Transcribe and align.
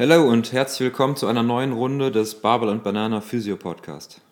Hallo 0.00 0.26
und 0.26 0.54
herzlich 0.54 0.80
willkommen 0.80 1.14
zu 1.14 1.26
einer 1.26 1.42
neuen 1.42 1.74
Runde 1.74 2.10
des 2.10 2.36
Barbel 2.36 2.70
und 2.70 2.82
Banana 2.82 3.20
Physio 3.20 3.58
Podcast. 3.58 4.22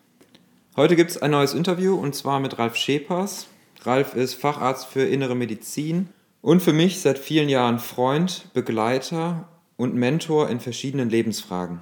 Heute 0.75 0.95
gibt 0.95 1.11
es 1.11 1.21
ein 1.21 1.29
neues 1.29 1.53
Interview 1.53 1.93
und 1.93 2.15
zwar 2.15 2.39
mit 2.39 2.57
Ralf 2.57 2.75
Schepers. 2.75 3.45
Ralf 3.83 4.15
ist 4.15 4.33
Facharzt 4.33 4.87
für 4.87 5.03
Innere 5.03 5.35
Medizin 5.35 6.09
und 6.41 6.63
für 6.63 6.73
mich 6.73 7.01
seit 7.01 7.19
vielen 7.19 7.49
Jahren 7.49 7.77
Freund, 7.77 8.51
Begleiter 8.55 9.47
und 9.77 9.93
Mentor 9.93 10.49
in 10.49 10.59
verschiedenen 10.59 11.11
Lebensfragen. 11.11 11.81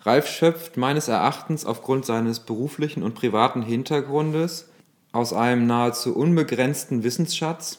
Ralf 0.00 0.28
schöpft 0.28 0.76
meines 0.76 1.08
Erachtens 1.08 1.64
aufgrund 1.64 2.04
seines 2.04 2.40
beruflichen 2.40 3.02
und 3.02 3.14
privaten 3.14 3.62
Hintergrundes 3.62 4.68
aus 5.12 5.32
einem 5.32 5.66
nahezu 5.66 6.14
unbegrenzten 6.14 7.02
Wissensschatz. 7.02 7.78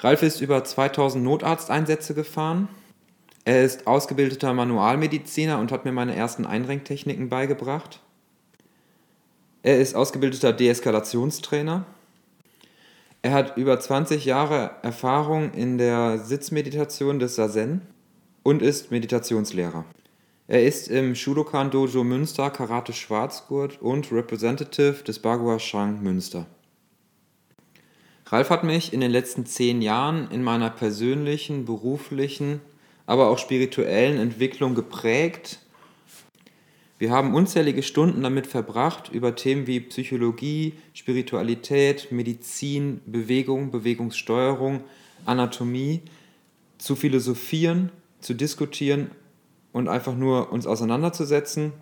Ralf 0.00 0.22
ist 0.22 0.42
über 0.42 0.62
2000 0.62 1.24
Notarzteinsätze 1.24 2.12
gefahren, 2.12 2.68
er 3.46 3.64
ist 3.64 3.86
ausgebildeter 3.86 4.52
Manualmediziner 4.52 5.60
und 5.60 5.70
hat 5.70 5.84
mir 5.84 5.92
meine 5.92 6.16
ersten 6.16 6.44
Einrenktechniken 6.44 7.28
beigebracht. 7.28 8.00
Er 9.62 9.78
ist 9.78 9.94
ausgebildeter 9.94 10.52
Deeskalationstrainer. 10.52 11.86
Er 13.22 13.32
hat 13.32 13.56
über 13.56 13.78
20 13.78 14.24
Jahre 14.24 14.72
Erfahrung 14.82 15.52
in 15.52 15.78
der 15.78 16.18
Sitzmeditation 16.18 17.20
des 17.20 17.36
Sazen 17.36 17.82
und 18.42 18.62
ist 18.62 18.90
Meditationslehrer. 18.90 19.84
Er 20.48 20.64
ist 20.64 20.88
im 20.88 21.14
Shudokan 21.14 21.70
Dojo 21.70 22.02
Münster 22.02 22.50
Karate 22.50 22.92
Schwarzgurt 22.92 23.80
und 23.80 24.10
Representative 24.10 25.04
des 25.04 25.20
Bagua 25.20 25.60
Shang 25.60 26.02
Münster. 26.02 26.46
Ralf 28.26 28.50
hat 28.50 28.64
mich 28.64 28.92
in 28.92 29.00
den 29.00 29.12
letzten 29.12 29.46
zehn 29.46 29.82
Jahren 29.82 30.28
in 30.32 30.42
meiner 30.42 30.70
persönlichen, 30.70 31.64
beruflichen 31.64 32.60
aber 33.06 33.30
auch 33.30 33.38
spirituellen 33.38 34.18
Entwicklung 34.18 34.74
geprägt. 34.74 35.60
Wir 36.98 37.10
haben 37.10 37.34
unzählige 37.34 37.82
Stunden 37.82 38.22
damit 38.22 38.46
verbracht, 38.46 39.10
über 39.12 39.36
Themen 39.36 39.66
wie 39.66 39.80
Psychologie, 39.80 40.74
Spiritualität, 40.94 42.10
Medizin, 42.10 43.00
Bewegung, 43.06 43.70
Bewegungssteuerung, 43.70 44.82
Anatomie 45.24 46.02
zu 46.78 46.96
philosophieren, 46.96 47.90
zu 48.20 48.34
diskutieren 48.34 49.10
und 49.72 49.88
einfach 49.88 50.16
nur 50.16 50.52
uns 50.52 50.66
auseinanderzusetzen. 50.66 51.72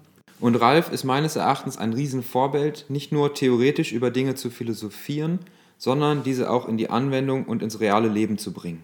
Und 0.41 0.57
Ralf 0.57 0.91
ist 0.91 1.05
meines 1.05 1.37
Erachtens 1.37 1.79
ein 1.79 1.93
Riesenvorbild, 1.93 2.87
nicht 2.89 3.13
nur 3.13 3.35
theoretisch 3.35 3.93
über 3.93 4.11
Dinge 4.11 4.35
zu 4.35 4.51
philosophieren, 4.51 5.39
sondern 5.79 6.25
diese 6.25 6.51
auch 6.51 6.69
in 6.69 6.77
die 6.77 6.91
Anwendung 6.91 7.45
und 7.45 7.63
ins 7.63 7.79
reale 7.79 8.09
Leben 8.09 8.37
zu 8.37 8.53
bringen. 8.53 8.83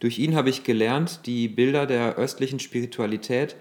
Durch 0.00 0.18
ihn 0.18 0.34
habe 0.34 0.50
ich 0.50 0.64
gelernt, 0.64 1.20
die 1.26 1.48
Bilder 1.48 1.86
der 1.86 2.16
östlichen 2.16 2.58
Spiritualität 2.58 3.56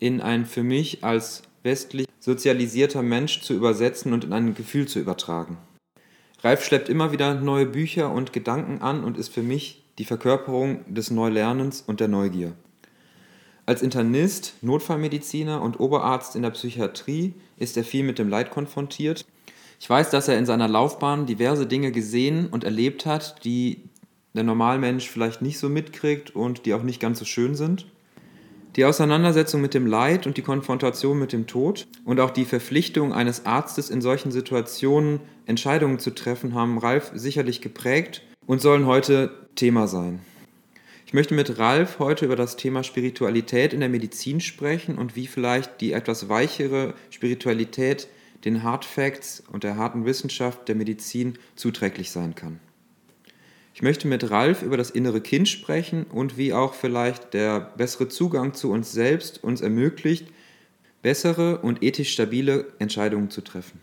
in 0.00 0.20
ein 0.20 0.44
für 0.44 0.64
mich 0.64 1.02
als 1.04 1.42
westlich 1.62 2.06
sozialisierter 2.18 3.02
Mensch 3.02 3.40
zu 3.40 3.54
übersetzen 3.54 4.12
und 4.12 4.24
in 4.24 4.32
ein 4.32 4.54
Gefühl 4.54 4.86
zu 4.86 4.98
übertragen. 4.98 5.56
Ralf 6.42 6.64
schleppt 6.64 6.88
immer 6.88 7.12
wieder 7.12 7.34
neue 7.34 7.64
Bücher 7.64 8.10
und 8.12 8.32
Gedanken 8.32 8.82
an 8.82 9.02
und 9.02 9.16
ist 9.16 9.32
für 9.32 9.42
mich 9.42 9.84
die 9.98 10.04
Verkörperung 10.04 10.84
des 10.92 11.10
Neulernens 11.10 11.82
und 11.86 12.00
der 12.00 12.08
Neugier. 12.08 12.52
Als 13.64 13.80
Internist, 13.80 14.54
Notfallmediziner 14.60 15.62
und 15.62 15.80
Oberarzt 15.80 16.36
in 16.36 16.42
der 16.42 16.50
Psychiatrie 16.50 17.32
ist 17.56 17.76
er 17.78 17.84
viel 17.84 18.04
mit 18.04 18.18
dem 18.18 18.28
Leid 18.28 18.50
konfrontiert. 18.50 19.24
Ich 19.80 19.88
weiß, 19.88 20.10
dass 20.10 20.28
er 20.28 20.36
in 20.38 20.44
seiner 20.44 20.68
Laufbahn 20.68 21.24
diverse 21.24 21.66
Dinge 21.66 21.92
gesehen 21.92 22.48
und 22.48 22.64
erlebt 22.64 23.06
hat, 23.06 23.42
die 23.44 23.80
der 24.34 24.44
Normalmensch 24.44 25.08
vielleicht 25.08 25.42
nicht 25.42 25.58
so 25.58 25.68
mitkriegt 25.68 26.34
und 26.34 26.66
die 26.66 26.74
auch 26.74 26.82
nicht 26.82 27.00
ganz 27.00 27.18
so 27.18 27.24
schön 27.24 27.54
sind. 27.54 27.86
Die 28.76 28.84
Auseinandersetzung 28.84 29.60
mit 29.60 29.72
dem 29.72 29.86
Leid 29.86 30.26
und 30.26 30.36
die 30.36 30.42
Konfrontation 30.42 31.18
mit 31.18 31.32
dem 31.32 31.46
Tod 31.46 31.86
und 32.04 32.18
auch 32.18 32.30
die 32.30 32.44
Verpflichtung 32.44 33.12
eines 33.12 33.46
Arztes 33.46 33.88
in 33.88 34.00
solchen 34.00 34.32
Situationen 34.32 35.20
Entscheidungen 35.46 36.00
zu 36.00 36.10
treffen 36.10 36.54
haben 36.54 36.78
Ralf 36.78 37.12
sicherlich 37.14 37.60
geprägt 37.60 38.22
und 38.46 38.60
sollen 38.60 38.86
heute 38.86 39.30
Thema 39.54 39.86
sein. 39.86 40.20
Ich 41.06 41.14
möchte 41.14 41.34
mit 41.34 41.60
Ralf 41.60 42.00
heute 42.00 42.24
über 42.24 42.34
das 42.34 42.56
Thema 42.56 42.82
Spiritualität 42.82 43.72
in 43.72 43.78
der 43.78 43.88
Medizin 43.88 44.40
sprechen 44.40 44.98
und 44.98 45.14
wie 45.14 45.28
vielleicht 45.28 45.80
die 45.80 45.92
etwas 45.92 46.28
weichere 46.28 46.94
Spiritualität 47.10 48.08
den 48.44 48.64
Hard 48.64 48.84
Facts 48.84 49.44
und 49.52 49.62
der 49.62 49.76
harten 49.76 50.04
Wissenschaft 50.04 50.66
der 50.66 50.74
Medizin 50.74 51.38
zuträglich 51.54 52.10
sein 52.10 52.34
kann. 52.34 52.58
Ich 53.74 53.82
möchte 53.82 54.06
mit 54.06 54.30
Ralf 54.30 54.62
über 54.62 54.76
das 54.76 54.90
innere 54.90 55.20
Kind 55.20 55.48
sprechen 55.48 56.04
und 56.04 56.38
wie 56.38 56.52
auch 56.52 56.74
vielleicht 56.74 57.34
der 57.34 57.58
bessere 57.58 58.08
Zugang 58.08 58.54
zu 58.54 58.70
uns 58.70 58.92
selbst 58.92 59.42
uns 59.42 59.60
ermöglicht, 59.60 60.28
bessere 61.02 61.58
und 61.58 61.82
ethisch 61.82 62.12
stabile 62.12 62.68
Entscheidungen 62.78 63.30
zu 63.30 63.40
treffen. 63.40 63.80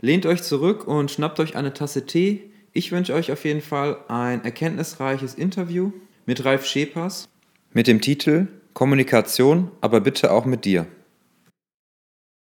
Lehnt 0.00 0.26
euch 0.26 0.42
zurück 0.42 0.88
und 0.88 1.12
schnappt 1.12 1.38
euch 1.38 1.54
eine 1.54 1.72
Tasse 1.72 2.04
Tee. 2.04 2.50
Ich 2.72 2.90
wünsche 2.90 3.14
euch 3.14 3.30
auf 3.30 3.44
jeden 3.44 3.60
Fall 3.60 3.96
ein 4.08 4.44
erkenntnisreiches 4.44 5.34
Interview 5.34 5.92
mit 6.26 6.44
Ralf 6.44 6.66
Schepers 6.66 7.28
mit 7.72 7.86
dem 7.86 8.00
Titel 8.00 8.48
Kommunikation, 8.72 9.70
aber 9.80 10.00
bitte 10.00 10.32
auch 10.32 10.46
mit 10.46 10.64
dir. 10.64 10.86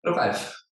Hallo 0.03 0.17
Ralf. 0.17 0.65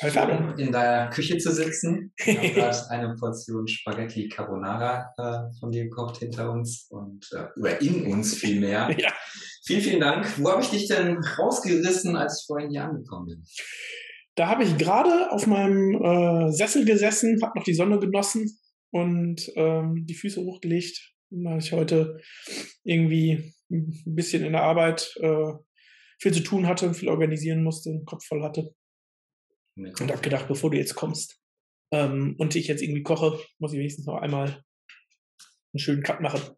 Schön, 0.00 0.58
in 0.58 0.72
deiner 0.72 1.08
Küche 1.10 1.38
zu 1.38 1.52
sitzen. 1.52 2.12
Ich 2.16 2.36
habe 2.36 2.48
gerade 2.54 2.90
eine 2.90 3.14
Portion 3.14 3.66
Spaghetti 3.68 4.28
Carbonara 4.28 5.12
äh, 5.16 5.58
von 5.58 5.70
dir 5.70 5.84
gekocht 5.84 6.18
hinter 6.18 6.50
uns 6.50 6.86
und 6.90 7.26
äh, 7.32 7.46
oder 7.58 7.80
in 7.80 8.12
uns 8.12 8.34
vielmehr. 8.34 8.90
ja. 8.98 9.12
Vielen, 9.64 9.80
vielen 9.80 10.00
Dank. 10.00 10.26
Wo 10.38 10.50
habe 10.50 10.62
ich 10.62 10.70
dich 10.70 10.88
denn 10.88 11.18
rausgerissen, 11.18 12.16
als 12.16 12.40
ich 12.40 12.46
vorhin 12.46 12.70
hier 12.70 12.84
angekommen 12.84 13.26
bin? 13.26 13.44
Da 14.34 14.48
habe 14.48 14.64
ich 14.64 14.76
gerade 14.78 15.30
auf 15.30 15.46
meinem 15.46 15.94
äh, 16.02 16.52
Sessel 16.52 16.84
gesessen, 16.84 17.38
habe 17.42 17.58
noch 17.58 17.64
die 17.64 17.74
Sonne 17.74 18.00
genossen 18.00 18.58
und 18.90 19.48
ähm, 19.54 20.04
die 20.06 20.14
Füße 20.14 20.40
hochgelegt, 20.40 21.12
weil 21.30 21.58
ich 21.58 21.72
heute 21.72 22.18
irgendwie 22.82 23.54
ein 23.70 24.02
bisschen 24.04 24.44
in 24.44 24.52
der 24.52 24.62
Arbeit 24.62 25.14
äh, 25.20 25.52
viel 26.20 26.32
zu 26.32 26.42
tun 26.42 26.66
hatte, 26.66 26.94
viel 26.94 27.08
organisieren 27.08 27.62
musste, 27.62 27.90
den 27.90 28.04
Kopf 28.04 28.24
voll 28.26 28.42
hatte. 28.42 28.74
Und 29.76 30.10
habe 30.10 30.22
gedacht, 30.22 30.46
bevor 30.46 30.70
du 30.70 30.76
jetzt 30.76 30.94
kommst 30.94 31.40
ähm, 31.92 32.36
und 32.38 32.54
ich 32.54 32.68
jetzt 32.68 32.82
irgendwie 32.82 33.02
koche, 33.02 33.38
muss 33.58 33.72
ich 33.72 33.78
wenigstens 33.78 34.06
noch 34.06 34.20
einmal 34.20 34.48
einen 34.48 35.78
schönen 35.78 36.02
Cut 36.02 36.20
machen. 36.20 36.56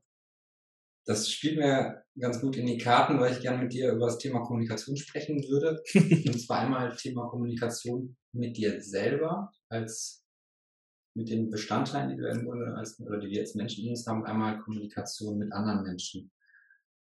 Das 1.07 1.31
spielt 1.31 1.57
mir 1.57 2.05
ganz 2.19 2.41
gut 2.41 2.57
in 2.57 2.67
die 2.67 2.79
Karten, 2.79 3.21
weil 3.21 3.33
ich 3.33 3.41
gerne 3.41 3.63
mit 3.63 3.73
dir 3.73 3.93
über 3.93 4.07
das 4.07 4.19
Thema 4.19 4.41
Kommunikation 4.41 4.97
sprechen 4.97 5.43
würde. 5.45 5.81
und 5.95 6.41
zwar 6.41 6.61
einmal 6.61 6.95
Thema 6.97 7.29
Kommunikation 7.29 8.17
mit 8.33 8.57
dir 8.57 8.83
selber 8.83 9.53
als 9.69 10.25
mit 11.15 11.31
den 11.31 11.49
Bestandteilen, 11.49 12.11
die 12.11 12.19
wir 12.19 12.31
im 12.31 12.45
Grunde 12.45 12.75
als, 12.77 13.01
oder 13.01 13.19
die 13.19 13.29
wir 13.29 13.41
als 13.41 13.55
Menschen 13.55 13.85
in 13.85 13.91
uns 13.91 14.07
haben, 14.07 14.27
einmal 14.27 14.61
Kommunikation 14.61 15.39
mit 15.39 15.53
anderen 15.53 15.83
Menschen. 15.83 16.31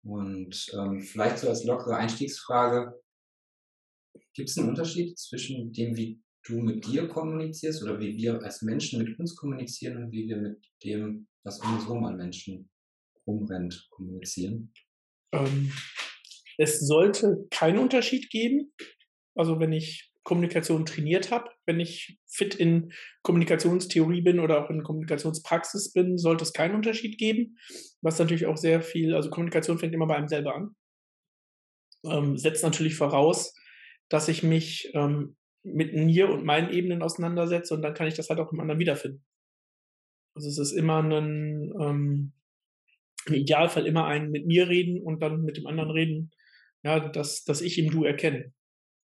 Und 0.03 0.65
ähm, 0.73 1.01
vielleicht 1.01 1.39
so 1.39 1.49
als 1.49 1.65
lockere 1.65 1.97
Einstiegsfrage, 1.97 2.99
Gibt 4.33 4.49
es 4.49 4.57
einen 4.57 4.69
Unterschied 4.69 5.17
zwischen 5.17 5.71
dem, 5.73 5.95
wie 5.97 6.21
du 6.43 6.59
mit 6.59 6.85
dir 6.87 7.07
kommunizierst 7.07 7.83
oder 7.83 7.99
wie 7.99 8.15
wir 8.17 8.41
als 8.41 8.61
Menschen 8.61 9.03
mit 9.03 9.19
uns 9.19 9.35
kommunizieren 9.35 10.03
und 10.03 10.11
wie 10.11 10.27
wir 10.27 10.37
mit 10.37 10.57
dem, 10.83 11.27
was 11.43 11.59
um 11.59 11.73
uns 11.73 11.85
herum 11.85 12.05
an 12.05 12.17
Menschen 12.17 12.69
rumrennt, 13.27 13.87
kommunizieren? 13.91 14.73
Ähm, 15.33 15.71
es 16.57 16.79
sollte 16.79 17.47
keinen 17.51 17.79
Unterschied 17.79 18.29
geben. 18.29 18.73
Also 19.35 19.59
wenn 19.59 19.73
ich 19.73 20.11
Kommunikation 20.23 20.85
trainiert 20.85 21.31
habe, 21.31 21.49
wenn 21.65 21.79
ich 21.79 22.19
fit 22.27 22.53
in 22.53 22.91
Kommunikationstheorie 23.23 24.21
bin 24.21 24.39
oder 24.39 24.63
auch 24.63 24.69
in 24.69 24.83
Kommunikationspraxis 24.83 25.91
bin, 25.93 26.17
sollte 26.17 26.43
es 26.43 26.53
keinen 26.53 26.75
Unterschied 26.75 27.17
geben. 27.17 27.57
Was 28.01 28.19
natürlich 28.19 28.45
auch 28.45 28.57
sehr 28.57 28.81
viel, 28.81 29.15
also 29.15 29.29
Kommunikation 29.29 29.79
fängt 29.79 29.93
immer 29.93 30.07
bei 30.07 30.17
einem 30.17 30.27
selber 30.27 30.55
an. 30.55 30.75
Ähm, 32.05 32.37
setzt 32.37 32.63
natürlich 32.63 32.95
voraus, 32.95 33.53
dass 34.09 34.27
ich 34.27 34.43
mich 34.43 34.91
ähm, 34.93 35.35
mit 35.63 35.93
mir 35.93 36.29
und 36.29 36.43
meinen 36.45 36.69
Ebenen 36.71 37.01
auseinandersetze 37.01 37.73
und 37.73 37.81
dann 37.81 37.93
kann 37.93 38.07
ich 38.07 38.15
das 38.15 38.29
halt 38.29 38.39
auch 38.39 38.51
im 38.51 38.59
anderen 38.59 38.79
wiederfinden. 38.79 39.23
Also 40.35 40.47
es 40.49 40.57
ist 40.57 40.71
immer 40.71 41.01
ein, 41.03 41.73
ähm, 41.79 42.33
im 43.25 43.33
Idealfall 43.33 43.85
immer 43.85 44.05
ein 44.05 44.31
mit 44.31 44.45
mir 44.47 44.67
reden 44.69 45.01
und 45.01 45.21
dann 45.21 45.43
mit 45.43 45.57
dem 45.57 45.67
anderen 45.67 45.91
reden, 45.91 46.31
ja, 46.83 46.99
dass, 46.99 47.43
dass 47.43 47.61
ich 47.61 47.77
im 47.77 47.91
Du 47.91 48.05
erkenne. 48.05 48.53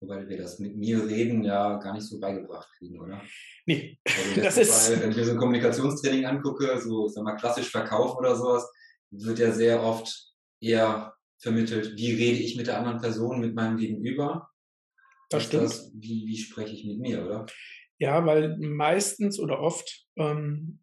Wobei 0.01 0.27
wir 0.27 0.37
das 0.37 0.59
mit 0.59 0.75
mir 0.77 1.05
reden 1.05 1.43
ja 1.43 1.77
gar 1.77 1.93
nicht 1.93 2.05
so 2.05 2.19
beigebracht 2.19 2.69
kriegen, 2.77 2.99
oder? 3.01 3.21
Nee, 3.65 3.99
Also 4.05 4.41
das 4.41 4.57
ist- 4.57 4.87
Fall, 4.87 5.01
wenn 5.01 5.11
ich 5.11 5.17
mir 5.17 5.25
so 5.25 5.31
ein 5.31 5.37
Kommunikationstraining 5.37 6.25
angucke, 6.25 6.79
so 6.79 7.07
sag 7.07 7.23
mal 7.23 7.35
klassisch 7.35 7.69
Verkauf 7.69 8.17
oder 8.17 8.35
sowas, 8.35 8.69
wird 9.11 9.39
ja 9.39 9.51
sehr 9.51 9.81
oft 9.83 10.33
eher 10.61 11.13
vermittelt, 11.39 11.95
wie 11.97 12.11
rede 12.13 12.39
ich 12.39 12.55
mit 12.55 12.67
der 12.67 12.77
anderen 12.79 12.99
Person, 13.01 13.39
mit 13.39 13.55
meinem 13.55 13.77
Gegenüber. 13.77 14.49
Das 15.29 15.43
stimmt. 15.43 15.63
Das, 15.63 15.91
wie, 15.95 16.25
wie 16.27 16.37
spreche 16.37 16.73
ich 16.73 16.85
mit 16.85 16.99
mir, 16.99 17.25
oder? 17.25 17.45
Ja, 17.97 18.25
weil 18.25 18.57
meistens 18.57 19.39
oder 19.39 19.59
oft 19.59 20.05
ähm, 20.17 20.79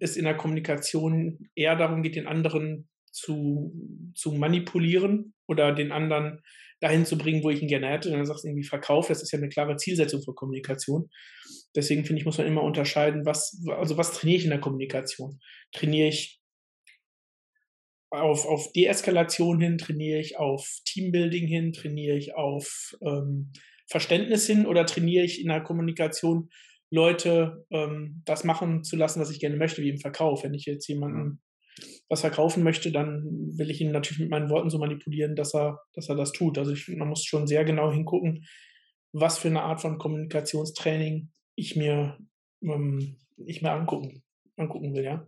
es 0.00 0.16
in 0.16 0.24
der 0.24 0.36
Kommunikation 0.36 1.50
eher 1.54 1.76
darum 1.76 2.02
geht, 2.02 2.16
den 2.16 2.26
anderen 2.26 2.88
zu, 3.12 3.72
zu 4.14 4.32
manipulieren 4.32 5.34
oder 5.46 5.72
den 5.72 5.92
anderen 5.92 6.42
dahin 6.80 7.06
zu 7.06 7.16
bringen, 7.16 7.42
wo 7.42 7.50
ich 7.50 7.62
ihn 7.62 7.68
gerne 7.68 7.88
hätte. 7.88 8.10
Und 8.10 8.16
dann 8.16 8.26
sagst 8.26 8.44
du 8.44 8.48
irgendwie 8.48 8.66
Verkauf, 8.66 9.08
das 9.08 9.22
ist 9.22 9.32
ja 9.32 9.38
eine 9.38 9.48
klare 9.48 9.76
Zielsetzung 9.76 10.22
für 10.22 10.34
Kommunikation. 10.34 11.08
Deswegen 11.74 12.04
finde 12.04 12.20
ich, 12.20 12.26
muss 12.26 12.38
man 12.38 12.46
immer 12.46 12.62
unterscheiden, 12.62 13.24
was, 13.24 13.62
also 13.68 13.96
was 13.96 14.12
trainiere 14.12 14.38
ich 14.38 14.44
in 14.44 14.50
der 14.50 14.60
Kommunikation? 14.60 15.40
Trainiere 15.72 16.08
ich 16.08 16.40
auf, 18.10 18.46
auf 18.46 18.72
Deeskalation 18.72 19.60
hin, 19.60 19.78
trainiere 19.78 20.20
ich 20.20 20.38
auf 20.38 20.66
Teambuilding 20.84 21.46
hin, 21.46 21.72
trainiere 21.72 22.16
ich 22.16 22.34
auf 22.34 22.94
ähm, 23.02 23.52
Verständnis 23.88 24.46
hin 24.46 24.66
oder 24.66 24.86
trainiere 24.86 25.24
ich 25.24 25.40
in 25.40 25.48
der 25.48 25.62
Kommunikation 25.62 26.50
Leute 26.90 27.66
ähm, 27.70 28.22
das 28.24 28.44
machen 28.44 28.84
zu 28.84 28.96
lassen, 28.96 29.20
was 29.20 29.30
ich 29.30 29.40
gerne 29.40 29.56
möchte, 29.56 29.82
wie 29.82 29.90
im 29.90 29.98
Verkauf. 29.98 30.44
Wenn 30.44 30.54
ich 30.54 30.66
jetzt 30.66 30.86
jemanden 30.88 31.40
was 32.08 32.20
verkaufen 32.20 32.62
möchte, 32.62 32.90
dann 32.92 33.24
will 33.58 33.70
ich 33.70 33.80
ihn 33.80 33.90
natürlich 33.90 34.20
mit 34.20 34.30
meinen 34.30 34.48
Worten 34.48 34.70
so 34.70 34.78
manipulieren, 34.78 35.36
dass 35.36 35.54
er, 35.54 35.80
dass 35.94 36.08
er 36.08 36.14
das 36.14 36.32
tut. 36.32 36.58
Also 36.58 36.72
ich 36.72 36.88
man 36.88 37.08
muss 37.08 37.24
schon 37.24 37.46
sehr 37.46 37.64
genau 37.64 37.92
hingucken, 37.92 38.46
was 39.12 39.38
für 39.38 39.48
eine 39.48 39.62
Art 39.62 39.80
von 39.80 39.98
Kommunikationstraining 39.98 41.30
ich 41.56 41.76
mir, 41.76 42.18
ähm, 42.62 43.16
ich 43.36 43.62
mir 43.62 43.72
angucken, 43.72 44.22
angucken 44.56 44.94
will, 44.94 45.04
ja. 45.04 45.26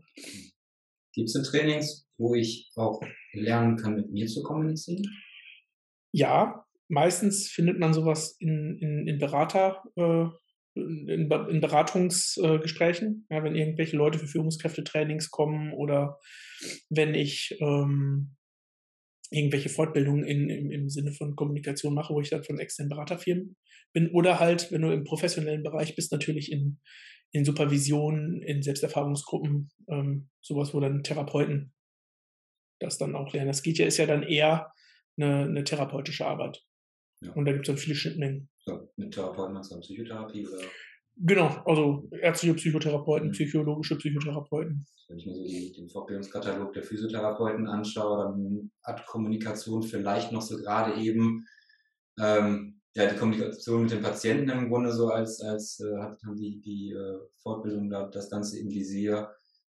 Gibt 1.13 1.29
es 1.29 1.33
denn 1.33 1.43
Trainings, 1.43 2.07
wo 2.17 2.35
ich 2.35 2.71
auch 2.77 3.01
lernen 3.33 3.77
kann, 3.77 3.97
mit 3.97 4.11
mir 4.11 4.27
zu 4.27 4.43
kommunizieren? 4.43 5.05
Ja, 6.13 6.65
meistens 6.89 7.49
findet 7.49 7.79
man 7.79 7.93
sowas 7.93 8.37
in, 8.41 8.79
in, 8.81 9.07
in 9.07 9.19
Berater, 9.19 9.83
äh, 9.97 10.27
in, 10.75 11.31
in 11.31 11.61
Beratungsgesprächen, 11.61 13.27
ja, 13.31 13.43
wenn 13.43 13.57
irgendwelche 13.57 13.97
Leute 13.97 14.19
für 14.19 14.27
Führungskräftetrainings 14.27 15.31
kommen 15.31 15.73
oder 15.73 16.19
wenn 16.89 17.15
ich 17.15 17.57
ähm, 17.61 18.37
irgendwelche 19.31 19.69
Fortbildungen 19.69 20.25
in, 20.25 20.49
im, 20.49 20.71
im 20.71 20.89
Sinne 20.89 21.13
von 21.13 21.37
Kommunikation 21.37 21.95
mache, 21.95 22.15
wo 22.15 22.21
ich 22.21 22.31
dann 22.31 22.45
von 22.45 22.59
externen 22.59 22.91
Beraterfirmen 22.91 23.57
bin. 23.93 24.11
Oder 24.11 24.41
halt, 24.41 24.73
wenn 24.73 24.83
du 24.83 24.93
im 24.93 25.05
professionellen 25.05 25.63
Bereich 25.63 25.95
bist, 25.97 26.13
natürlich 26.13 26.51
in, 26.51 26.81
in 27.33 27.45
Supervision, 27.45 28.43
in 28.43 28.63
Selbsterfahrungsgruppen, 28.63 29.71
ähm, 29.89 30.31
sowas, 30.41 30.73
wo 30.73 30.81
dann 30.81 31.03
Therapeuten 31.03 31.75
das 32.81 32.97
dann 32.97 33.17
auch 33.17 33.33
lernen. 33.33 33.49
Das 33.49 33.63
geht 33.63 33.79
ja, 33.79 33.87
ist 33.87 33.99
ja 33.99 34.07
dann 34.07 34.23
eher 34.23 34.73
eine, 35.19 35.45
eine 35.45 35.65
therapeutische 35.65 36.27
Arbeit. 36.27 36.63
Ja. 37.21 37.33
Und 37.33 37.45
da 37.47 37.53
gibt 37.53 37.67
es 37.67 37.73
dann 37.73 37.79
viele 37.79 37.97
Schnittmengen. 37.97 38.49
So, 38.65 38.91
mit 38.97 39.13
Therapeuten, 39.15 39.57
also 39.57 39.79
Psychotherapie 39.81 40.47
oder 40.47 40.59
Genau, 41.21 41.49
also 41.65 42.09
ärztliche 42.13 42.55
Psychotherapeuten, 42.55 43.29
Mhm. 43.29 43.33
psychologische 43.33 43.97
Psychotherapeuten. 43.97 44.87
wenn 45.09 45.19
ich 45.19 45.27
mir 45.27 45.35
so 45.35 45.43
die, 45.43 45.73
den 45.73 45.89
Fortbildungskatalog 45.89 46.73
der 46.75 46.83
Physiotherapeuten 46.85 47.67
anschaue, 47.67 48.25
dann 48.25 48.71
hat 48.85 49.05
Kommunikation 49.07 49.83
vielleicht 49.83 50.31
noch 50.33 50.43
so 50.43 50.59
gerade 50.59 51.01
eben 51.01 51.45
ähm, 52.21 52.81
ja, 52.95 53.07
die 53.07 53.17
Kommunikation 53.17 53.83
mit 53.83 53.91
den 53.91 54.03
Patienten 54.03 54.51
im 54.51 54.69
Grunde 54.69 54.93
so 54.93 55.09
als, 55.09 55.41
als 55.41 55.81
äh, 55.81 55.97
hat, 56.01 56.21
haben 56.25 56.37
die, 56.37 56.61
die 56.61 56.91
äh, 56.93 57.19
Fortbildung 57.43 57.89
da 57.91 58.09
das 58.09 58.29
Ganze 58.31 58.59
im 58.61 58.69
Visier. 58.71 59.31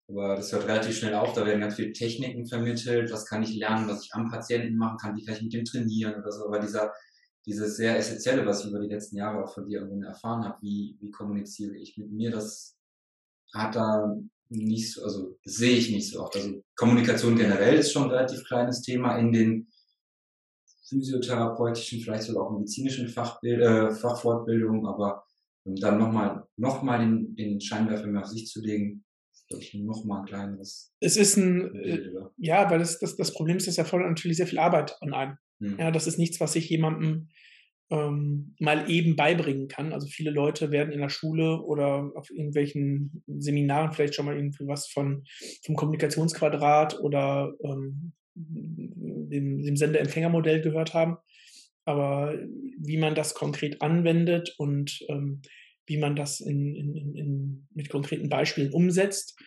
Aber 0.08 0.36
das 0.36 0.52
hört 0.52 0.68
relativ 0.68 0.96
schnell 0.96 1.14
auf, 1.14 1.32
da 1.32 1.44
werden 1.44 1.60
ganz 1.60 1.74
viele 1.74 1.92
Techniken 1.92 2.46
vermittelt, 2.46 3.12
was 3.12 3.26
kann 3.26 3.42
ich 3.42 3.54
lernen, 3.56 3.88
was 3.88 4.04
ich 4.04 4.14
am 4.14 4.30
Patienten 4.30 4.76
machen 4.76 4.98
kann, 4.98 5.16
wie 5.16 5.24
kann 5.24 5.34
ich 5.36 5.42
mit 5.42 5.52
dem 5.52 5.64
trainieren 5.64 6.14
oder 6.14 6.30
so. 6.30 6.46
Aber 6.46 6.60
dieser, 6.60 6.92
dieses 7.46 7.76
sehr 7.76 7.96
Essentielle, 7.96 8.44
was 8.44 8.64
ich 8.64 8.70
über 8.70 8.80
die 8.80 8.88
letzten 8.88 9.16
Jahre 9.16 9.44
auch 9.44 9.54
von 9.54 9.66
dir 9.68 9.88
erfahren 10.04 10.44
habe, 10.44 10.58
wie, 10.62 10.96
wie 11.00 11.10
kommuniziere 11.10 11.76
ich 11.76 11.96
mit 11.96 12.10
mir, 12.10 12.30
das 12.30 12.76
hat 13.54 13.76
da 13.76 14.16
nicht 14.48 14.92
so, 14.92 15.02
also 15.02 15.38
das 15.44 15.54
sehe 15.54 15.76
ich 15.76 15.90
nicht 15.90 16.10
so 16.10 16.22
oft. 16.22 16.36
Also 16.36 16.62
Kommunikation 16.74 17.36
generell 17.36 17.78
ist 17.78 17.92
schon 17.92 18.04
ein 18.04 18.10
relativ 18.10 18.44
kleines 18.44 18.82
Thema 18.82 19.16
in 19.18 19.32
den 19.32 19.68
physiotherapeutischen, 20.88 22.00
vielleicht 22.00 22.24
sogar 22.24 22.46
auch 22.46 22.52
medizinischen 22.52 23.08
Fachbild, 23.08 23.60
äh, 23.60 23.90
Fachfortbildungen, 23.90 24.86
aber 24.86 25.24
um 25.64 25.74
dann 25.76 25.98
nochmal 25.98 26.44
noch 26.56 26.82
mal 26.82 26.98
den, 26.98 27.34
den 27.34 27.60
Scheinwerfer 27.60 28.06
mehr 28.06 28.22
auf 28.22 28.28
sich 28.28 28.46
zu 28.46 28.60
legen, 28.60 29.04
glaube 29.48 29.62
ich, 29.62 29.74
nochmal 29.74 30.20
ein 30.20 30.26
kleineres 30.26 30.92
Es 31.00 31.16
ist 31.16 31.36
ein, 31.36 31.72
Bild, 31.72 32.14
ja, 32.36 32.70
weil 32.70 32.78
das, 32.78 32.98
das, 32.98 33.16
das 33.16 33.32
Problem 33.32 33.56
ist, 33.56 33.66
das 33.66 33.78
erfordert 33.78 34.08
natürlich 34.08 34.36
sehr 34.36 34.46
viel 34.46 34.58
Arbeit 34.58 34.96
an 35.00 35.12
einem. 35.12 35.38
Hm. 35.60 35.78
Ja, 35.78 35.90
das 35.90 36.06
ist 36.06 36.18
nichts, 36.18 36.40
was 36.40 36.56
ich 36.56 36.68
jemandem 36.68 37.28
ähm, 37.90 38.54
mal 38.58 38.90
eben 38.90 39.16
beibringen 39.16 39.68
kann. 39.68 39.92
Also 39.92 40.06
viele 40.08 40.30
Leute 40.30 40.70
werden 40.70 40.92
in 40.92 41.00
der 41.00 41.08
Schule 41.08 41.60
oder 41.62 42.10
auf 42.14 42.30
irgendwelchen 42.30 43.22
Seminaren 43.26 43.92
vielleicht 43.92 44.14
schon 44.14 44.26
mal 44.26 44.36
irgendwie 44.36 44.66
was 44.66 44.88
von 44.88 45.24
vom 45.64 45.76
Kommunikationsquadrat 45.76 46.98
oder 47.00 47.52
ähm, 47.62 48.12
dem, 48.34 49.62
dem 49.62 49.76
Sender-Empfänger-Modell 49.76 50.60
gehört 50.60 50.94
haben. 50.94 51.16
Aber 51.84 52.36
wie 52.78 52.96
man 52.96 53.14
das 53.14 53.34
konkret 53.34 53.80
anwendet 53.80 54.54
und 54.58 55.00
ähm, 55.08 55.42
wie 55.86 55.98
man 55.98 56.16
das 56.16 56.40
in, 56.40 56.74
in, 56.74 57.14
in, 57.14 57.68
mit 57.72 57.88
konkreten 57.88 58.28
Beispielen 58.28 58.72
umsetzt, 58.72 59.38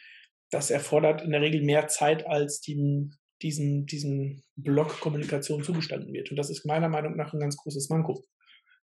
das 0.50 0.72
erfordert 0.72 1.22
in 1.22 1.32
der 1.32 1.42
Regel 1.42 1.62
mehr 1.62 1.88
Zeit, 1.88 2.26
als 2.26 2.62
die, 2.62 3.10
diesem, 3.42 3.86
diesem 3.86 4.44
Block 4.56 5.00
Kommunikation 5.00 5.64
zugestanden 5.64 6.14
wird. 6.14 6.32
Und 6.32 6.38
das 6.38 6.50
ist 6.50 6.66
meiner 6.66 6.90
Meinung 6.90 7.16
nach 7.16 7.34
ein 7.34 7.40
ganz 7.40 7.58
großes 7.58 7.90
Manko. 7.90 8.24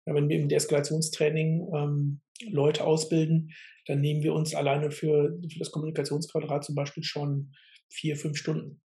Ja, 0.05 0.13
wenn 0.13 0.29
wir 0.29 0.37
im 0.37 0.49
Deeskalationstraining 0.49 1.67
ähm, 1.73 2.21
Leute 2.49 2.83
ausbilden, 2.83 3.51
dann 3.87 4.01
nehmen 4.01 4.23
wir 4.23 4.33
uns 4.33 4.53
alleine 4.53 4.91
für, 4.91 5.39
für 5.51 5.59
das 5.59 5.71
Kommunikationsquadrat 5.71 6.63
zum 6.63 6.75
Beispiel 6.75 7.03
schon 7.03 7.51
vier, 7.89 8.15
fünf 8.15 8.37
Stunden. 8.37 8.81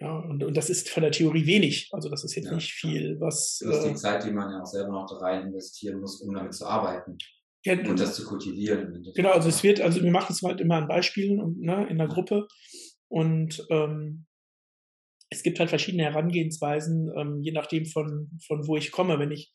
Ja, 0.00 0.18
und, 0.18 0.42
und 0.42 0.56
das 0.56 0.68
ist 0.68 0.88
von 0.88 1.02
der 1.02 1.12
Theorie 1.12 1.46
wenig. 1.46 1.88
Also 1.92 2.08
das 2.08 2.24
ist 2.24 2.34
jetzt 2.34 2.46
Ja. 2.46 2.54
nicht 2.54 2.72
viel, 2.72 3.20
was. 3.20 3.58
Das 3.64 3.78
ist 3.78 3.84
Äh, 3.84 3.88
die 3.90 3.94
Zeit, 3.94 4.24
die 4.24 4.32
man 4.32 4.50
ja 4.50 4.60
auch 4.62 4.66
selber 4.66 4.92
noch 4.92 5.06
da 5.06 5.16
rein 5.18 5.46
investieren 5.46 6.00
muss, 6.00 6.20
um 6.20 6.34
damit 6.34 6.54
zu 6.54 6.66
arbeiten 6.66 7.16
ja, 7.64 7.74
und 7.88 8.00
das 8.00 8.16
zu 8.16 8.24
kultivieren. 8.24 9.06
Genau, 9.14 9.30
also 9.30 9.48
es 9.48 9.62
wird, 9.62 9.80
also 9.80 10.02
wir 10.02 10.10
machen 10.10 10.32
es 10.32 10.42
halt 10.42 10.60
immer 10.60 10.76
an 10.76 10.88
Beispielen 10.88 11.40
und 11.40 11.60
ne, 11.60 11.86
in 11.88 11.98
der 11.98 12.08
Gruppe. 12.08 12.48
Und 13.08 13.64
ähm, 13.70 14.26
es 15.32 15.42
gibt 15.42 15.58
halt 15.58 15.70
verschiedene 15.70 16.04
Herangehensweisen, 16.04 17.10
ähm, 17.16 17.40
je 17.42 17.52
nachdem 17.52 17.86
von, 17.86 18.30
von 18.46 18.66
wo 18.66 18.76
ich 18.76 18.90
komme. 18.92 19.18
Wenn 19.18 19.30
ich, 19.30 19.52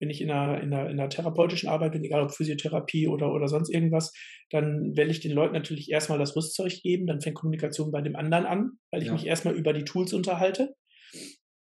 wenn 0.00 0.10
ich 0.10 0.20
in 0.20 0.30
einer, 0.30 0.60
in, 0.60 0.72
einer, 0.72 0.90
in 0.90 0.98
einer 1.00 1.08
therapeutischen 1.08 1.68
Arbeit 1.68 1.92
bin, 1.92 2.04
egal 2.04 2.22
ob 2.22 2.32
Physiotherapie 2.34 3.08
oder, 3.08 3.32
oder 3.32 3.48
sonst 3.48 3.70
irgendwas, 3.70 4.12
dann 4.50 4.94
will 4.96 5.10
ich 5.10 5.20
den 5.20 5.32
Leuten 5.32 5.54
natürlich 5.54 5.90
erstmal 5.90 6.18
das 6.18 6.36
Rüstzeug 6.36 6.80
geben, 6.82 7.06
dann 7.06 7.20
fängt 7.20 7.36
Kommunikation 7.36 7.90
bei 7.90 8.02
dem 8.02 8.16
anderen 8.16 8.46
an, 8.46 8.70
weil 8.90 9.00
ich 9.02 9.08
Ja. 9.08 9.14
mich 9.14 9.26
erstmal 9.26 9.54
über 9.54 9.72
die 9.72 9.84
Tools 9.84 10.12
unterhalte. 10.12 10.74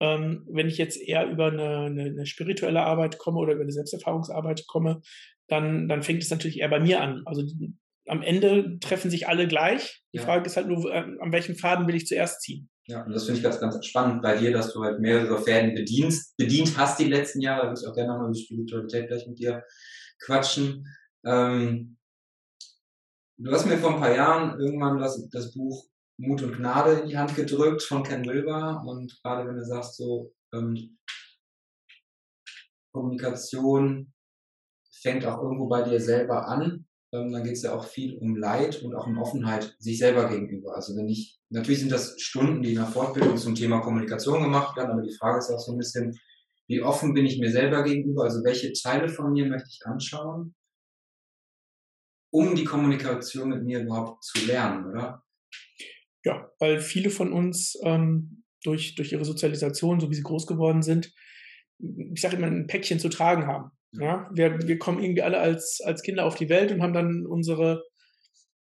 Ähm, 0.00 0.44
wenn 0.50 0.66
ich 0.68 0.78
jetzt 0.78 1.00
eher 1.00 1.28
über 1.30 1.46
eine, 1.52 1.78
eine, 1.86 2.04
eine 2.06 2.26
spirituelle 2.26 2.82
Arbeit 2.82 3.18
komme 3.18 3.38
oder 3.38 3.52
über 3.52 3.62
eine 3.62 3.72
Selbsterfahrungsarbeit 3.72 4.66
komme, 4.66 5.00
dann, 5.48 5.88
dann 5.88 6.02
fängt 6.02 6.22
es 6.22 6.30
natürlich 6.30 6.58
eher 6.58 6.70
bei 6.70 6.80
mir 6.80 7.00
an. 7.00 7.22
Also 7.24 7.42
die, 7.42 7.74
am 8.08 8.22
Ende 8.22 8.78
treffen 8.80 9.10
sich 9.10 9.28
alle 9.28 9.46
gleich. 9.46 10.02
Die 10.12 10.18
Ja. 10.18 10.24
Frage 10.24 10.46
ist 10.46 10.56
halt 10.56 10.66
nur, 10.66 10.92
äh, 10.92 11.04
an 11.20 11.30
welchem 11.32 11.54
Faden 11.54 11.86
will 11.86 11.94
ich 11.94 12.06
zuerst 12.06 12.40
ziehen? 12.42 12.68
Ja, 12.88 13.04
und 13.04 13.12
das 13.12 13.24
finde 13.24 13.38
ich 13.38 13.44
ganz, 13.44 13.60
ganz 13.60 13.84
spannend 13.86 14.22
bei 14.22 14.36
dir, 14.36 14.52
dass 14.52 14.72
du 14.72 14.82
halt 14.82 15.00
mehrere 15.00 15.40
Fäden 15.40 15.74
bedienst, 15.74 16.36
bedient 16.36 16.76
hast 16.76 16.98
die 16.98 17.08
letzten 17.08 17.40
Jahre. 17.40 17.62
Da 17.62 17.68
würde 17.68 17.80
ich 17.80 17.86
auch 17.86 17.94
gerne 17.94 18.12
nochmal 18.12 18.26
über 18.26 18.38
Spiritualität 18.38 19.08
gleich 19.08 19.26
mit 19.26 19.38
dir 19.38 19.64
quatschen. 20.24 20.86
Ähm, 21.24 21.96
du 23.38 23.52
hast 23.52 23.66
mir 23.66 23.78
vor 23.78 23.94
ein 23.94 24.00
paar 24.00 24.14
Jahren 24.14 24.58
irgendwann 24.58 24.98
das, 24.98 25.28
das 25.30 25.52
Buch 25.52 25.86
Mut 26.18 26.42
und 26.42 26.56
Gnade 26.56 27.00
in 27.00 27.08
die 27.08 27.18
Hand 27.18 27.34
gedrückt 27.34 27.82
von 27.82 28.02
Ken 28.02 28.24
Wilber. 28.24 28.82
Und 28.86 29.20
gerade 29.22 29.48
wenn 29.48 29.56
du 29.56 29.64
sagst, 29.64 29.96
so 29.96 30.34
ähm, 30.52 30.98
Kommunikation 32.92 34.12
fängt 34.92 35.24
auch 35.24 35.42
irgendwo 35.42 35.68
bei 35.68 35.82
dir 35.82 36.00
selber 36.00 36.46
an, 36.48 36.86
ähm, 37.12 37.32
dann 37.32 37.42
geht 37.42 37.54
es 37.54 37.62
ja 37.62 37.74
auch 37.74 37.84
viel 37.84 38.16
um 38.18 38.36
Leid 38.36 38.82
und 38.82 38.94
auch 38.94 39.06
um 39.06 39.18
Offenheit 39.18 39.74
sich 39.78 39.98
selber 39.98 40.28
gegenüber. 40.28 40.74
Also 40.74 40.96
wenn 40.96 41.08
ich, 41.08 41.40
natürlich 41.52 41.80
sind 41.80 41.92
das 41.92 42.20
Stunden, 42.20 42.62
die 42.62 42.70
in 42.70 42.76
der 42.76 42.86
Fortbildung 42.86 43.36
zum 43.36 43.54
Thema 43.54 43.80
Kommunikation 43.80 44.42
gemacht 44.42 44.76
werden, 44.76 44.90
aber 44.90 45.02
die 45.02 45.14
Frage 45.14 45.38
ist 45.38 45.50
auch 45.50 45.58
so 45.58 45.72
ein 45.72 45.78
bisschen, 45.78 46.18
wie 46.68 46.82
offen 46.82 47.14
bin 47.14 47.26
ich 47.26 47.38
mir 47.38 47.50
selber 47.50 47.82
gegenüber, 47.82 48.24
also 48.24 48.42
welche 48.44 48.72
Teile 48.72 49.08
von 49.08 49.32
mir 49.32 49.46
möchte 49.46 49.68
ich 49.70 49.84
anschauen, 49.84 50.54
um 52.32 52.54
die 52.54 52.64
Kommunikation 52.64 53.50
mit 53.50 53.64
mir 53.64 53.80
überhaupt 53.80 54.24
zu 54.24 54.46
lernen, 54.46 54.86
oder? 54.86 55.22
Ja, 56.24 56.50
weil 56.58 56.80
viele 56.80 57.10
von 57.10 57.32
uns 57.32 57.78
ähm, 57.82 58.44
durch, 58.62 58.94
durch 58.94 59.12
ihre 59.12 59.24
Sozialisation, 59.24 60.00
so 60.00 60.10
wie 60.10 60.14
sie 60.14 60.22
groß 60.22 60.46
geworden 60.46 60.82
sind, 60.82 61.12
ich 61.78 62.20
sage 62.20 62.36
immer, 62.36 62.46
ein 62.46 62.66
Päckchen 62.66 63.00
zu 63.00 63.08
tragen 63.08 63.46
haben. 63.46 63.70
Ja, 63.92 64.30
wir, 64.32 64.58
wir 64.66 64.78
kommen 64.78 65.02
irgendwie 65.02 65.22
alle 65.22 65.38
als, 65.38 65.80
als 65.84 66.02
Kinder 66.02 66.24
auf 66.24 66.36
die 66.36 66.48
Welt 66.48 66.72
und 66.72 66.80
haben 66.80 66.94
dann 66.94 67.26
unsere, 67.26 67.84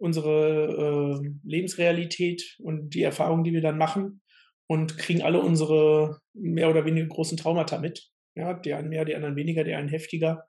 unsere 0.01 1.21
äh, 1.21 1.29
Lebensrealität 1.43 2.57
und 2.59 2.89
die 2.95 3.03
Erfahrungen, 3.03 3.43
die 3.43 3.53
wir 3.53 3.61
dann 3.61 3.77
machen 3.77 4.21
und 4.67 4.97
kriegen 4.97 5.21
alle 5.21 5.39
unsere 5.39 6.19
mehr 6.33 6.69
oder 6.69 6.85
weniger 6.85 7.07
großen 7.07 7.37
Traumata 7.37 7.77
mit. 7.77 8.09
Ja, 8.35 8.53
die 8.53 8.73
einen 8.73 8.89
mehr, 8.89 9.05
die 9.05 9.15
anderen 9.15 9.35
weniger, 9.35 9.63
die 9.63 9.75
einen 9.75 9.89
heftiger. 9.89 10.45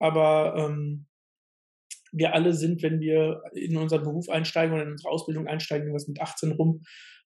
Aber 0.00 0.54
ähm, 0.56 1.06
wir 2.10 2.34
alle 2.34 2.52
sind, 2.52 2.82
wenn 2.82 3.00
wir 3.00 3.42
in 3.52 3.76
unseren 3.76 4.02
Beruf 4.02 4.28
einsteigen 4.28 4.74
oder 4.74 4.82
in 4.82 4.92
unsere 4.92 5.10
Ausbildung 5.10 5.46
einsteigen, 5.46 5.94
was 5.94 6.08
mit 6.08 6.20
18 6.20 6.52
rum, 6.52 6.82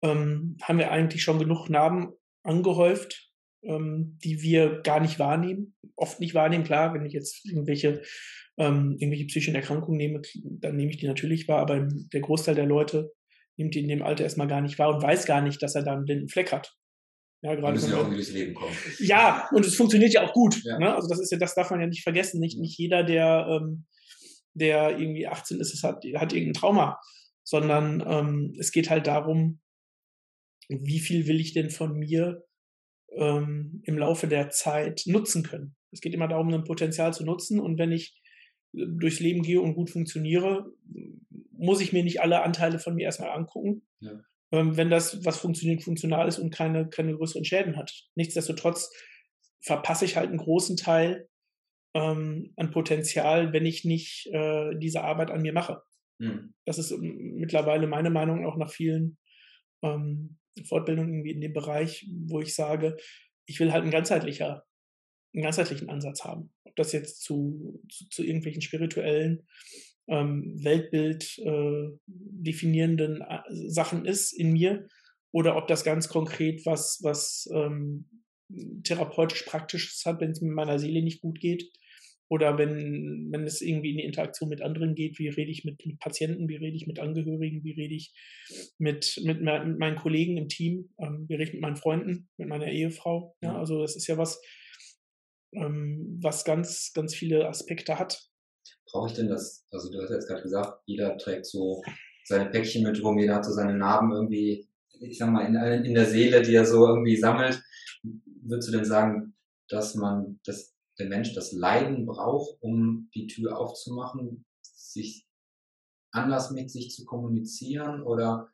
ähm, 0.03 0.57
haben 0.61 0.79
wir 0.79 0.91
eigentlich 0.91 1.23
schon 1.23 1.39
genug 1.39 1.69
Narben 1.69 2.11
angehäuft, 2.43 3.24
ähm, 3.65 4.17
die 4.23 4.41
wir 4.41 4.81
gar 4.81 4.99
nicht 4.99 5.19
wahrnehmen, 5.19 5.75
oft 5.95 6.19
nicht 6.19 6.33
wahrnehmen. 6.33 6.63
Klar, 6.63 6.93
wenn 6.93 7.05
ich 7.05 7.13
jetzt 7.13 7.45
irgendwelche, 7.45 8.01
ähm, 8.57 8.95
irgendwelche 8.99 9.25
psychischen 9.25 9.55
Erkrankungen 9.55 9.97
nehme, 9.97 10.21
dann 10.43 10.75
nehme 10.75 10.91
ich 10.91 10.97
die 10.97 11.07
natürlich 11.07 11.47
wahr, 11.47 11.59
aber 11.59 11.87
der 12.13 12.21
Großteil 12.21 12.55
der 12.55 12.65
Leute 12.65 13.11
nimmt 13.57 13.75
die 13.75 13.81
in 13.81 13.87
dem 13.87 14.01
Alter 14.03 14.23
erstmal 14.23 14.47
gar 14.47 14.61
nicht 14.61 14.77
wahr 14.79 14.93
und 14.93 15.01
weiß 15.01 15.25
gar 15.25 15.41
nicht, 15.41 15.61
dass 15.61 15.75
er 15.75 15.83
da 15.83 15.93
einen 15.93 16.05
blinden 16.05 16.29
Fleck 16.29 16.51
hat. 16.51 16.75
Ja, 17.41 17.53
gerade 17.53 17.73
müssen 17.73 17.91
ja 17.91 17.97
auch 17.97 18.09
durchs 18.09 18.31
Leben 18.31 18.55
kommen. 18.55 18.75
Ja, 18.99 19.47
und 19.51 19.65
es 19.65 19.75
funktioniert 19.75 20.13
ja 20.13 20.23
auch 20.25 20.33
gut. 20.33 20.63
Ja. 20.63 20.79
Ne? 20.79 20.95
Also 20.95 21.07
das 21.07 21.19
ist 21.19 21.31
ja, 21.31 21.37
das 21.37 21.53
darf 21.53 21.69
man 21.69 21.79
ja 21.79 21.87
nicht 21.87 22.01
vergessen. 22.01 22.39
Nicht, 22.39 22.57
nicht 22.57 22.77
jeder, 22.77 23.03
der, 23.03 23.47
ähm, 23.49 23.85
der 24.53 24.97
irgendwie 24.97 25.27
18 25.27 25.59
ist, 25.59 25.83
hat, 25.83 26.03
hat 26.15 26.33
irgendein 26.33 26.53
Trauma, 26.53 26.99
sondern 27.43 28.03
ähm, 28.07 28.55
es 28.59 28.71
geht 28.71 28.89
halt 28.89 29.05
darum, 29.05 29.59
wie 30.69 30.99
viel 30.99 31.27
will 31.27 31.39
ich 31.39 31.53
denn 31.53 31.69
von 31.69 31.93
mir 31.99 32.43
ähm, 33.15 33.81
im 33.83 33.97
Laufe 33.97 34.27
der 34.27 34.49
Zeit 34.49 35.03
nutzen 35.05 35.43
können. 35.43 35.75
Es 35.91 36.01
geht 36.01 36.13
immer 36.13 36.27
darum, 36.27 36.53
ein 36.53 36.63
Potenzial 36.63 37.13
zu 37.13 37.25
nutzen 37.25 37.59
und 37.59 37.77
wenn 37.77 37.91
ich 37.91 38.19
äh, 38.73 38.85
durchs 38.87 39.19
Leben 39.19 39.41
gehe 39.41 39.61
und 39.61 39.75
gut 39.75 39.89
funktioniere, 39.89 40.71
muss 41.51 41.81
ich 41.81 41.93
mir 41.93 42.03
nicht 42.03 42.21
alle 42.21 42.43
Anteile 42.43 42.79
von 42.79 42.95
mir 42.95 43.03
erstmal 43.03 43.31
angucken. 43.31 43.87
Ja. 43.99 44.19
Ähm, 44.51 44.77
wenn 44.77 44.89
das, 44.89 45.25
was 45.25 45.37
funktioniert, 45.37 45.83
funktional 45.83 46.27
ist 46.27 46.39
und 46.39 46.51
keine, 46.51 46.89
keine 46.89 47.15
größeren 47.15 47.45
Schäden 47.45 47.77
hat. 47.77 47.91
Nichtsdestotrotz 48.15 48.91
verpasse 49.61 50.05
ich 50.05 50.15
halt 50.15 50.29
einen 50.29 50.37
großen 50.37 50.77
Teil 50.77 51.27
ähm, 51.95 52.53
an 52.57 52.71
Potenzial, 52.71 53.53
wenn 53.53 53.65
ich 53.65 53.85
nicht 53.85 54.27
äh, 54.31 54.75
diese 54.77 55.03
Arbeit 55.03 55.31
an 55.31 55.41
mir 55.41 55.53
mache. 55.53 55.81
Mhm. 56.19 56.53
Das 56.65 56.77
ist 56.77 56.91
ähm, 56.91 57.35
mittlerweile 57.35 57.87
meine 57.87 58.09
Meinung 58.09 58.45
auch 58.45 58.57
nach 58.57 58.69
vielen 58.69 59.17
ähm, 59.81 60.37
Fortbildung 60.63 61.09
irgendwie 61.09 61.31
in 61.31 61.41
dem 61.41 61.53
Bereich, 61.53 62.07
wo 62.27 62.39
ich 62.39 62.55
sage, 62.55 62.97
ich 63.45 63.59
will 63.59 63.71
halt 63.71 63.83
ein 63.83 63.91
ganzheitlicher, 63.91 64.63
einen 65.33 65.43
ganzheitlichen 65.43 65.89
Ansatz 65.89 66.23
haben. 66.23 66.53
Ob 66.63 66.75
das 66.75 66.91
jetzt 66.91 67.21
zu, 67.21 67.81
zu, 67.89 68.09
zu 68.09 68.23
irgendwelchen 68.23 68.61
spirituellen 68.61 69.47
ähm, 70.07 70.53
Weltbild 70.63 71.37
äh, 71.39 71.89
definierenden 72.07 73.21
äh, 73.21 73.41
Sachen 73.49 74.05
ist 74.05 74.31
in 74.31 74.53
mir 74.53 74.87
oder 75.31 75.57
ob 75.57 75.67
das 75.67 75.83
ganz 75.83 76.07
konkret 76.07 76.65
was, 76.65 76.99
was 77.01 77.49
ähm, 77.53 78.05
therapeutisch 78.83 79.43
praktisches 79.43 80.05
hat, 80.05 80.21
wenn 80.21 80.31
es 80.31 80.41
mit 80.41 80.53
meiner 80.53 80.79
Seele 80.79 81.01
nicht 81.01 81.21
gut 81.21 81.39
geht 81.39 81.71
oder 82.27 82.57
wenn, 82.57 83.29
wenn 83.31 83.43
es 83.43 83.61
irgendwie 83.61 83.91
in 83.91 83.97
die 83.97 84.03
Interaktion 84.03 84.49
mit 84.49 84.61
anderen 84.61 84.95
geht, 84.95 85.19
wie 85.19 85.27
rede 85.27 85.51
ich 85.51 85.63
mit, 85.63 85.85
mit 85.85 85.99
Patienten, 85.99 86.49
wie 86.49 86.55
rede 86.55 86.75
ich 86.75 86.87
mit 86.87 86.99
Angehörigen, 86.99 87.63
wie 87.63 87.73
rede 87.73 87.93
ich 87.93 88.13
mit, 88.77 89.19
mit, 89.23 89.41
mit 89.41 89.79
meinen 89.79 89.95
Kollegen 89.95 90.37
im 90.37 90.47
Team, 90.47 90.89
ähm, 90.99 91.25
wie 91.27 91.35
rede 91.35 91.45
ich 91.45 91.53
mit 91.53 91.61
meinen 91.61 91.75
Freunden, 91.75 92.29
mit 92.37 92.47
meiner 92.47 92.67
Ehefrau. 92.67 93.35
Ja, 93.41 93.57
also 93.57 93.81
das 93.81 93.95
ist 93.95 94.07
ja 94.07 94.17
was, 94.17 94.41
ähm, 95.53 96.19
was 96.21 96.43
ganz, 96.45 96.91
ganz 96.93 97.13
viele 97.13 97.47
Aspekte 97.47 97.99
hat. 97.99 98.27
Brauche 98.91 99.09
ich 99.09 99.15
denn 99.15 99.27
das, 99.27 99.65
also 99.71 99.91
du 99.91 100.01
hast 100.01 100.09
jetzt 100.09 100.27
gerade 100.27 100.41
gesagt, 100.41 100.81
jeder 100.85 101.17
trägt 101.17 101.45
so 101.45 101.83
seine 102.23 102.49
Päckchen 102.49 102.83
mit 102.83 103.01
rum, 103.03 103.19
jeder 103.19 103.35
hat 103.35 103.45
so 103.45 103.51
seine 103.51 103.77
Narben 103.77 104.11
irgendwie, 104.11 104.67
ich 104.99 105.17
sag 105.17 105.29
mal, 105.29 105.45
in, 105.45 105.85
in 105.85 105.93
der 105.93 106.05
Seele, 106.05 106.41
die 106.41 106.55
er 106.55 106.65
so 106.65 106.87
irgendwie 106.87 107.17
sammelt. 107.17 107.61
Würdest 108.41 108.69
du 108.69 108.71
denn 108.71 108.85
sagen, 108.85 109.35
dass 109.67 109.95
man, 109.95 110.39
dass 110.43 110.74
der 110.99 111.07
Mensch 111.07 111.33
das 111.33 111.51
Leiden 111.51 112.05
braucht, 112.05 112.57
um 112.61 113.09
die 113.13 113.27
Tür 113.27 113.57
aufzumachen, 113.57 114.45
sich 114.61 115.27
anders 116.11 116.51
mit 116.51 116.71
sich 116.71 116.91
zu 116.91 117.05
kommunizieren 117.05 118.01
oder 118.01 118.49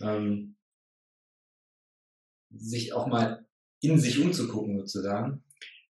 ähm, 0.00 0.56
sich 2.50 2.92
auch 2.92 3.06
mal 3.06 3.46
in 3.80 3.98
sich 3.98 4.18
umzugucken 4.18 4.78
sozusagen. 4.78 5.42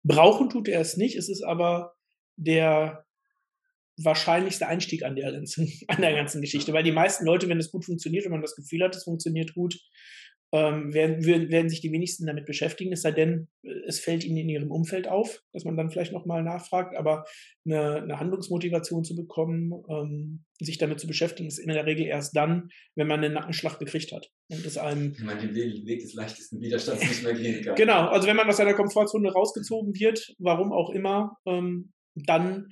Brauchen 0.02 0.50
tut 0.50 0.68
er 0.68 0.80
es 0.80 0.97
nicht, 0.97 1.16
es 1.16 1.28
ist 1.28 1.42
aber 1.42 1.97
der 2.37 3.04
wahrscheinlichste 3.97 4.66
Einstieg 4.66 5.02
an 5.02 5.16
der, 5.16 5.32
ganzen, 5.32 5.73
an 5.88 6.00
der 6.00 6.14
ganzen 6.14 6.40
Geschichte, 6.40 6.73
weil 6.73 6.85
die 6.85 6.92
meisten 6.92 7.25
Leute, 7.25 7.49
wenn 7.49 7.58
es 7.58 7.70
gut 7.70 7.85
funktioniert, 7.85 8.25
wenn 8.25 8.32
man 8.32 8.42
das 8.42 8.56
Gefühl 8.56 8.85
hat, 8.85 8.94
es 8.94 9.04
funktioniert 9.04 9.54
gut, 9.54 9.78
ähm, 10.52 10.94
werden, 10.94 11.24
werden 11.26 11.68
sich 11.68 11.82
die 11.82 11.92
wenigsten 11.92 12.26
damit 12.26 12.46
beschäftigen, 12.46 12.92
es 12.92 13.02
sei 13.02 13.12
denn, 13.12 13.48
es 13.86 14.00
fällt 14.00 14.24
ihnen 14.24 14.38
in 14.38 14.48
ihrem 14.48 14.70
Umfeld 14.70 15.06
auf, 15.06 15.42
dass 15.52 15.64
man 15.64 15.76
dann 15.76 15.90
vielleicht 15.90 16.12
nochmal 16.12 16.42
nachfragt, 16.42 16.96
aber 16.96 17.24
eine, 17.66 17.96
eine 17.96 18.18
Handlungsmotivation 18.18 19.04
zu 19.04 19.14
bekommen, 19.14 19.74
ähm, 19.90 20.44
sich 20.58 20.78
damit 20.78 21.00
zu 21.00 21.06
beschäftigen, 21.06 21.48
ist 21.48 21.58
in 21.58 21.68
der 21.68 21.84
Regel 21.84 22.06
erst 22.06 22.34
dann, 22.34 22.70
wenn 22.94 23.06
man 23.06 23.22
einen 23.22 23.34
Nackenschlag 23.34 23.78
gekriegt 23.78 24.12
hat. 24.12 24.30
Und 24.50 24.64
es 24.64 24.78
einem. 24.78 25.18
Wenn 25.18 25.26
man 25.26 25.38
den 25.38 25.54
Weg 25.54 26.00
des 26.00 26.14
leichtesten 26.14 26.60
Widerstands 26.60 27.06
nicht 27.06 27.22
mehr 27.22 27.34
gehen 27.34 27.64
kann. 27.64 27.74
Genau, 27.76 28.08
also 28.08 28.26
wenn 28.26 28.36
man 28.36 28.48
aus 28.48 28.56
seiner 28.56 28.74
Komfortzone 28.74 29.30
rausgezogen 29.30 29.94
wird, 29.94 30.34
warum 30.38 30.72
auch 30.72 30.90
immer, 30.90 31.36
ähm, 31.46 31.92
dann 32.14 32.70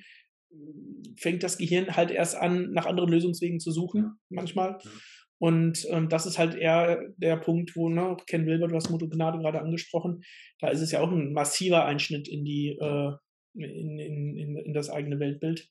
fängt 1.19 1.43
das 1.43 1.59
Gehirn 1.59 1.95
halt 1.95 2.11
erst 2.11 2.37
an, 2.37 2.71
nach 2.73 2.87
anderen 2.87 3.11
Lösungswegen 3.11 3.61
zu 3.61 3.71
suchen, 3.71 4.19
manchmal. 4.31 4.79
Ja. 4.83 4.91
Und 5.39 5.87
ähm, 5.91 6.09
das 6.09 6.27
ist 6.27 6.39
halt 6.39 6.55
eher 6.55 7.09
der 7.17 7.37
Punkt, 7.37 7.77
wo, 7.77 7.89
ne, 7.89 8.17
Ken 8.27 8.47
Wilber, 8.47 8.69
du 8.69 8.75
hast 8.75 8.91
Mutter 8.91 9.09
Gnade 9.09 9.39
gerade 9.39 9.61
angesprochen, 9.61 10.23
da 10.61 10.69
ist 10.69 10.81
es 10.81 10.93
ja 10.93 11.01
auch 11.01 11.11
ein 11.11 11.33
massiver 11.33 11.85
Einschnitt 11.85 12.29
in 12.29 12.45
die, 12.45 12.79
äh, 12.81 13.13
in, 13.55 13.99
in, 13.99 14.37
in, 14.37 14.57
in 14.57 14.75
das 14.75 14.89
eigene 14.89 15.21
Weltbild. 15.21 15.69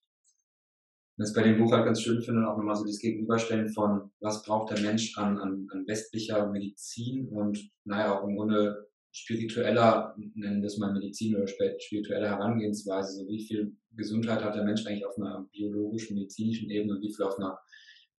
Das 1.18 1.34
bei 1.34 1.44
dem 1.44 1.58
Buch 1.58 1.72
halt 1.72 1.86
ganz 1.86 2.02
schön 2.02 2.22
finde, 2.22 2.48
auch 2.48 2.58
nochmal 2.58 2.76
so 2.76 2.86
das 2.86 3.00
Gegenüberstellen 3.00 3.70
von, 3.70 4.12
was 4.20 4.44
braucht 4.44 4.72
der 4.72 4.82
Mensch 4.82 5.18
an, 5.18 5.38
an, 5.38 5.68
an 5.72 5.88
westlicher 5.88 6.52
Medizin 6.52 7.30
und, 7.30 7.72
naja, 7.86 8.20
auch 8.20 8.28
im 8.28 8.36
Grunde 8.36 8.90
spiritueller, 9.14 10.14
nennen 10.34 10.62
wir 10.62 10.68
es 10.68 10.78
mal 10.78 10.92
Medizin 10.92 11.38
oder 11.38 11.48
spirituelle 11.48 12.28
Herangehensweise, 12.28 13.14
so 13.14 13.28
wie 13.30 13.40
viel 13.40 13.74
Gesundheit 13.96 14.44
hat 14.44 14.56
der 14.56 14.66
Mensch 14.66 14.86
eigentlich 14.86 15.06
auf 15.06 15.18
einer 15.18 15.48
biologischen, 15.54 16.16
medizinischen 16.16 16.70
Ebene 16.70 16.96
und 16.96 17.02
wie 17.02 17.14
viel 17.14 17.24
auf 17.24 17.40
einer 17.40 17.58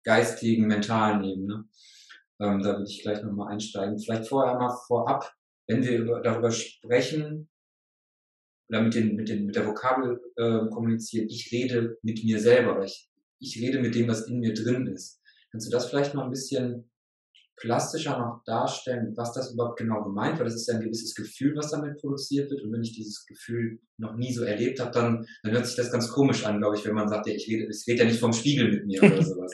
geistigen, 0.06 0.68
mentalen 0.68 1.22
Ebene. 1.24 1.64
Ähm, 2.40 2.62
da 2.62 2.78
würde 2.78 2.88
ich 2.88 3.02
gleich 3.02 3.22
nochmal 3.22 3.52
einsteigen. 3.52 3.98
Vielleicht 3.98 4.28
vorher 4.28 4.58
mal 4.58 4.74
vorab, 4.86 5.34
wenn 5.66 5.82
wir 5.82 5.98
über, 5.98 6.20
darüber 6.20 6.50
sprechen 6.50 7.48
oder 8.68 8.82
mit, 8.82 8.94
den, 8.94 9.16
mit, 9.16 9.28
den, 9.28 9.46
mit 9.46 9.56
der 9.56 9.66
Vokabel 9.66 10.20
äh, 10.36 10.68
kommunizieren, 10.70 11.28
ich 11.28 11.50
rede 11.52 11.98
mit 12.02 12.24
mir 12.24 12.40
selber, 12.40 12.82
ich, 12.84 13.10
ich 13.38 13.60
rede 13.60 13.80
mit 13.80 13.94
dem, 13.94 14.08
was 14.08 14.26
in 14.28 14.40
mir 14.40 14.54
drin 14.54 14.86
ist. 14.86 15.20
Kannst 15.50 15.66
du 15.66 15.70
das 15.70 15.88
vielleicht 15.88 16.14
mal 16.14 16.24
ein 16.24 16.30
bisschen 16.30 16.90
plastischer 17.56 18.18
noch 18.18 18.44
darstellen, 18.44 19.16
was 19.16 19.32
das 19.32 19.52
überhaupt 19.52 19.78
genau 19.78 20.04
gemeint, 20.04 20.38
weil 20.38 20.44
das 20.44 20.56
ist 20.56 20.68
ja 20.68 20.74
ein 20.74 20.82
gewisses 20.82 21.14
Gefühl, 21.14 21.56
was 21.56 21.70
damit 21.70 21.98
produziert 21.98 22.50
wird. 22.50 22.62
Und 22.62 22.72
wenn 22.72 22.82
ich 22.82 22.92
dieses 22.92 23.24
Gefühl 23.24 23.80
noch 23.96 24.14
nie 24.14 24.32
so 24.32 24.44
erlebt 24.44 24.78
habe, 24.78 24.90
dann, 24.90 25.26
dann 25.42 25.52
hört 25.52 25.66
sich 25.66 25.76
das 25.76 25.90
ganz 25.90 26.08
komisch 26.10 26.44
an, 26.44 26.58
glaube 26.58 26.76
ich, 26.76 26.84
wenn 26.84 26.94
man 26.94 27.08
sagt, 27.08 27.26
ja, 27.26 27.34
ich 27.34 27.48
rede, 27.48 27.66
ich 27.70 27.86
rede 27.86 28.00
ja 28.00 28.08
nicht 28.08 28.20
vom 28.20 28.34
Spiegel 28.34 28.70
mit 28.70 28.86
mir 28.86 29.02
oder 29.02 29.22
sowas. 29.22 29.52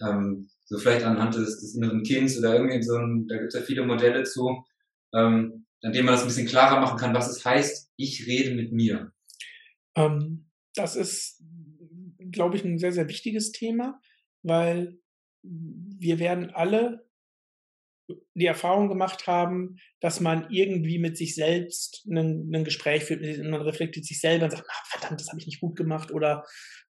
Ähm, 0.00 0.48
so 0.64 0.78
vielleicht 0.78 1.04
anhand 1.04 1.34
des, 1.34 1.60
des 1.60 1.74
inneren 1.74 2.02
Kindes 2.02 2.38
oder 2.38 2.56
irgendwie 2.56 2.82
so 2.82 2.96
ein, 2.96 3.26
da 3.28 3.36
gibt 3.36 3.48
es 3.48 3.60
ja 3.60 3.64
viele 3.64 3.86
Modelle 3.86 4.24
zu, 4.24 4.64
ähm, 5.14 5.66
an 5.82 5.92
denen 5.92 6.06
man 6.06 6.14
das 6.14 6.22
ein 6.22 6.28
bisschen 6.28 6.48
klarer 6.48 6.80
machen 6.80 6.98
kann, 6.98 7.14
was 7.14 7.28
es 7.28 7.44
heißt, 7.44 7.92
ich 7.96 8.26
rede 8.26 8.54
mit 8.54 8.72
mir. 8.72 9.12
Ähm, 9.94 10.50
das 10.74 10.96
ist, 10.96 11.42
glaube 12.32 12.56
ich, 12.56 12.64
ein 12.64 12.78
sehr, 12.78 12.92
sehr 12.92 13.08
wichtiges 13.08 13.52
Thema, 13.52 14.00
weil 14.42 14.98
wir 15.42 16.18
werden 16.18 16.50
alle 16.50 17.05
die 18.34 18.46
Erfahrung 18.46 18.88
gemacht 18.88 19.26
haben, 19.26 19.76
dass 20.00 20.20
man 20.20 20.48
irgendwie 20.50 20.98
mit 20.98 21.16
sich 21.16 21.34
selbst 21.34 22.06
ein, 22.08 22.64
Gespräch 22.64 23.04
führt, 23.04 23.22
man 23.44 23.62
reflektiert 23.62 24.06
sich 24.06 24.20
selber 24.20 24.44
und 24.44 24.52
sagt, 24.52 24.68
ach, 24.70 24.86
verdammt, 24.86 25.20
das 25.20 25.28
habe 25.28 25.40
ich 25.40 25.46
nicht 25.46 25.60
gut 25.60 25.76
gemacht 25.76 26.12
oder 26.12 26.44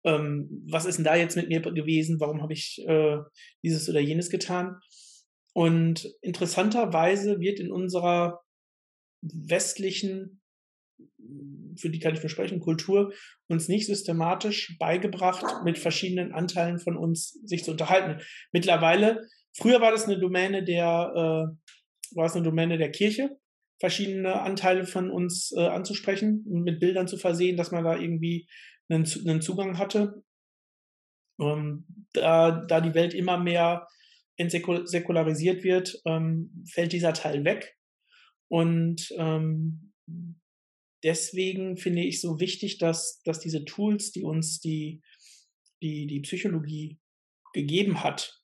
ähm, 0.04 0.64
was 0.70 0.86
ist 0.86 0.98
denn 0.98 1.06
da 1.06 1.16
jetzt 1.16 1.36
mit 1.36 1.50
mir 1.50 1.62
gewesen, 1.62 2.20
warum 2.20 2.42
habe 2.42 2.54
ich 2.54 2.84
äh, 2.88 3.18
dieses 3.64 3.88
oder 3.90 4.00
jenes 4.00 4.30
getan. 4.30 4.78
Und 5.54 6.12
interessanterweise 6.22 7.40
wird 7.40 7.60
in 7.60 7.72
unserer 7.72 8.42
westlichen 9.22 10.42
für 11.78 11.90
die 11.90 12.00
kann 12.00 12.14
ich 12.14 12.20
versprechen, 12.20 12.60
Kultur, 12.60 13.14
uns 13.48 13.68
nicht 13.68 13.88
systematisch 13.88 14.78
beigebracht, 14.80 15.64
mit 15.64 15.78
verschiedenen 15.78 16.32
Anteilen 16.32 16.80
von 16.80 16.98
uns 16.98 17.32
sich 17.44 17.64
zu 17.64 17.72
unterhalten. 17.72 18.22
Mittlerweile, 18.52 19.28
früher 19.54 19.82
war 19.82 19.92
das 19.92 20.06
eine 20.06 20.20
Domäne 20.20 20.64
der, 20.64 20.84
äh, 20.84 22.16
war 22.16 22.26
es 22.26 22.34
eine 22.34 22.44
Domäne 22.44 22.78
der 22.78 22.92
Kirche, 22.92 23.38
verschiedene 23.80 24.42
Anteile 24.42 24.86
von 24.86 25.10
uns 25.10 25.52
äh, 25.56 25.66
anzusprechen 25.66 26.46
und 26.48 26.64
mit 26.64 26.80
Bildern 26.80 27.08
zu 27.08 27.18
versehen, 27.18 27.58
dass 27.58 27.72
man 27.72 27.84
da 27.84 27.98
irgendwie 27.98 28.48
einen, 28.90 29.06
einen 29.28 29.42
Zugang 29.42 29.78
hatte. 29.78 30.24
Ähm, 31.40 31.86
da, 32.14 32.52
da 32.52 32.80
die 32.80 32.94
Welt 32.94 33.14
immer 33.14 33.38
mehr 33.38 33.88
entsäkularisiert 34.38 35.64
wird, 35.64 36.02
ähm, 36.06 36.64
fällt 36.70 36.94
dieser 36.94 37.14
Teil 37.14 37.44
weg. 37.44 37.76
Und 38.50 39.14
ähm, 39.18 39.94
deswegen 41.04 41.78
finde 41.78 42.04
ich 42.04 42.22
so 42.22 42.40
wichtig, 42.40 42.78
dass, 42.78 43.22
dass 43.24 43.40
diese 43.40 43.66
Tools, 43.66 44.12
die 44.12 44.24
uns 44.24 44.60
die, 44.60 45.02
die, 45.82 46.08
die 46.08 46.22
Psychologie 46.22 47.00
gegeben 47.54 48.04
hat, 48.04 48.43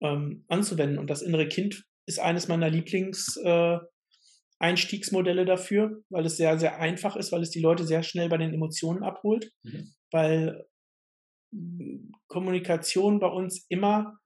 ähm, 0.00 0.44
anzuwenden. 0.48 0.98
Und 0.98 1.10
das 1.10 1.22
innere 1.22 1.48
Kind 1.48 1.84
ist 2.06 2.20
eines 2.20 2.48
meiner 2.48 2.70
Lieblings-Einstiegsmodelle 2.70 5.42
äh, 5.42 5.46
dafür, 5.46 6.02
weil 6.10 6.26
es 6.26 6.36
sehr, 6.36 6.58
sehr 6.58 6.80
einfach 6.80 7.14
ist, 7.16 7.32
weil 7.32 7.42
es 7.42 7.50
die 7.50 7.60
Leute 7.60 7.86
sehr 7.86 8.02
schnell 8.02 8.28
bei 8.28 8.38
den 8.38 8.52
Emotionen 8.52 9.02
abholt, 9.02 9.50
mhm. 9.62 9.94
weil 10.10 10.66
hm, 11.52 12.12
Kommunikation 12.28 13.20
bei 13.20 13.28
uns 13.28 13.64
immer 13.68 14.18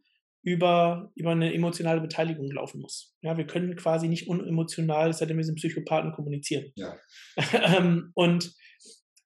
über, 0.43 1.11
über 1.15 1.33
eine 1.33 1.53
emotionale 1.53 2.01
Beteiligung 2.01 2.51
laufen 2.51 2.81
muss. 2.81 3.15
Ja, 3.23 3.37
wir 3.37 3.47
können 3.47 3.77
quasi 3.77 4.09
nicht 4.09 4.29
unemotional, 4.29 5.13
seitdem 5.13 5.37
wir 5.37 5.45
sind 5.45 5.57
Psychopathen, 5.57 6.13
kommunizieren. 6.13 6.73
Ja. 6.77 6.97
Ähm, 7.53 8.11
und 8.15 8.55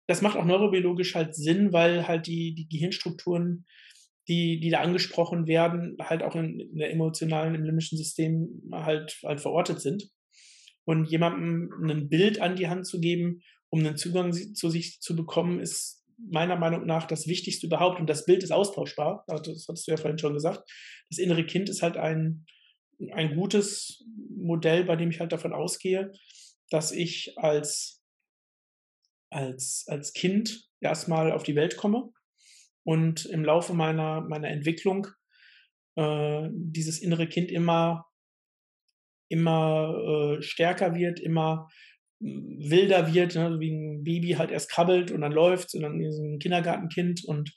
das 0.07 0.21
macht 0.21 0.37
auch 0.37 0.45
neurobiologisch 0.45 1.15
halt 1.15 1.35
Sinn, 1.35 1.73
weil 1.73 2.09
halt 2.09 2.27
die, 2.27 2.55
die 2.55 2.69
Gehirnstrukturen, 2.69 3.65
die, 4.29 4.61
die 4.61 4.71
da 4.71 4.81
angesprochen 4.81 5.47
werden, 5.47 5.97
halt 6.01 6.23
auch 6.23 6.37
in, 6.37 6.61
in 6.61 6.77
der 6.77 6.93
emotionalen, 6.93 7.55
im 7.55 7.65
limbischen 7.65 7.99
System 7.99 8.63
halt, 8.73 9.19
halt 9.25 9.41
verortet 9.41 9.81
sind. 9.81 10.09
Und 10.85 11.07
jemandem 11.07 11.71
ein 11.89 12.09
Bild 12.09 12.41
an 12.41 12.57
die 12.57 12.69
Hand 12.69 12.87
zu 12.87 13.01
geben, 13.01 13.41
um 13.71 13.81
einen 13.81 13.97
Zugang 13.97 14.33
zu 14.33 14.71
sich 14.71 15.01
zu 15.01 15.17
bekommen, 15.17 15.61
ist 15.61 16.05
meiner 16.31 16.57
Meinung 16.57 16.87
nach 16.87 17.07
das 17.07 17.27
Wichtigste 17.27 17.67
überhaupt. 17.67 17.99
Und 18.01 18.09
das 18.09 18.25
Bild 18.25 18.43
ist 18.43 18.53
austauschbar. 18.53 19.25
Also 19.27 19.53
das 19.53 19.67
hattest 19.69 19.87
du 19.87 19.93
ja 19.93 19.97
vorhin 19.97 20.19
schon 20.19 20.35
gesagt. 20.35 20.69
Das 21.11 21.19
innere 21.19 21.45
Kind 21.45 21.69
ist 21.69 21.83
halt 21.83 21.97
ein, 21.97 22.47
ein 23.13 23.35
gutes 23.35 24.05
Modell, 24.37 24.85
bei 24.85 24.97
dem 24.97 25.11
ich 25.11 25.21
halt 25.21 25.33
davon 25.33 25.53
ausgehe, 25.53 26.13
dass 26.71 26.93
ich 26.93 27.35
als, 27.39 28.03
als, 29.31 29.85
als 29.89 30.13
Kind 30.13 30.69
erstmal 30.81 31.33
auf 31.33 31.43
die 31.43 31.57
Welt 31.57 31.77
komme 31.77 32.13
und 32.85 33.27
im 33.27 33.45
Laufe 33.45 33.75
meiner, 33.75 34.21
meiner 34.21 34.49
Entwicklung 34.49 35.07
äh, 35.97 36.49
dieses 36.53 37.01
innere 37.01 37.27
Kind 37.27 37.51
immer, 37.51 38.07
immer 39.29 40.37
äh, 40.39 40.43
stärker 40.43 40.95
wird, 40.95 41.21
immer 41.21 41.69
wilder 42.21 43.13
wird, 43.13 43.35
ne, 43.35 43.59
wie 43.59 43.71
ein 43.71 44.05
Baby 44.05 44.33
halt 44.33 44.51
erst 44.51 44.71
krabbelt 44.71 45.11
und 45.11 45.21
dann 45.23 45.33
läuft 45.33 45.75
und 45.75 45.83
dann 45.83 46.01
ist 46.01 46.19
ein 46.19 46.39
Kindergartenkind 46.39 47.25
und 47.25 47.53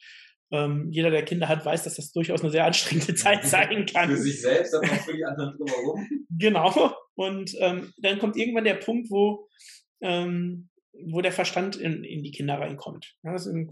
ähm, 0.51 0.89
jeder, 0.91 1.09
der 1.09 1.25
Kinder 1.25 1.47
hat, 1.47 1.65
weiß, 1.65 1.83
dass 1.83 1.95
das 1.95 2.11
durchaus 2.11 2.41
eine 2.41 2.51
sehr 2.51 2.65
anstrengende 2.65 3.15
Zeit 3.15 3.45
sein 3.45 3.85
kann. 3.85 4.09
Für 4.09 4.17
sich 4.17 4.41
selbst, 4.41 4.73
aber 4.73 4.87
auch 4.87 5.01
für 5.01 5.13
die 5.13 5.25
anderen 5.25 5.57
drumherum. 5.57 6.07
Genau. 6.37 6.93
Und 7.15 7.55
ähm, 7.59 7.93
dann 7.99 8.19
kommt 8.19 8.35
irgendwann 8.35 8.65
der 8.65 8.73
Punkt, 8.73 9.09
wo, 9.09 9.47
ähm, 10.01 10.69
wo 11.07 11.21
der 11.21 11.31
Verstand 11.31 11.75
in, 11.75 12.03
in 12.03 12.23
die 12.23 12.31
Kinder 12.31 12.59
reinkommt. 12.59 13.15
Ja, 13.23 13.35
in, 13.35 13.69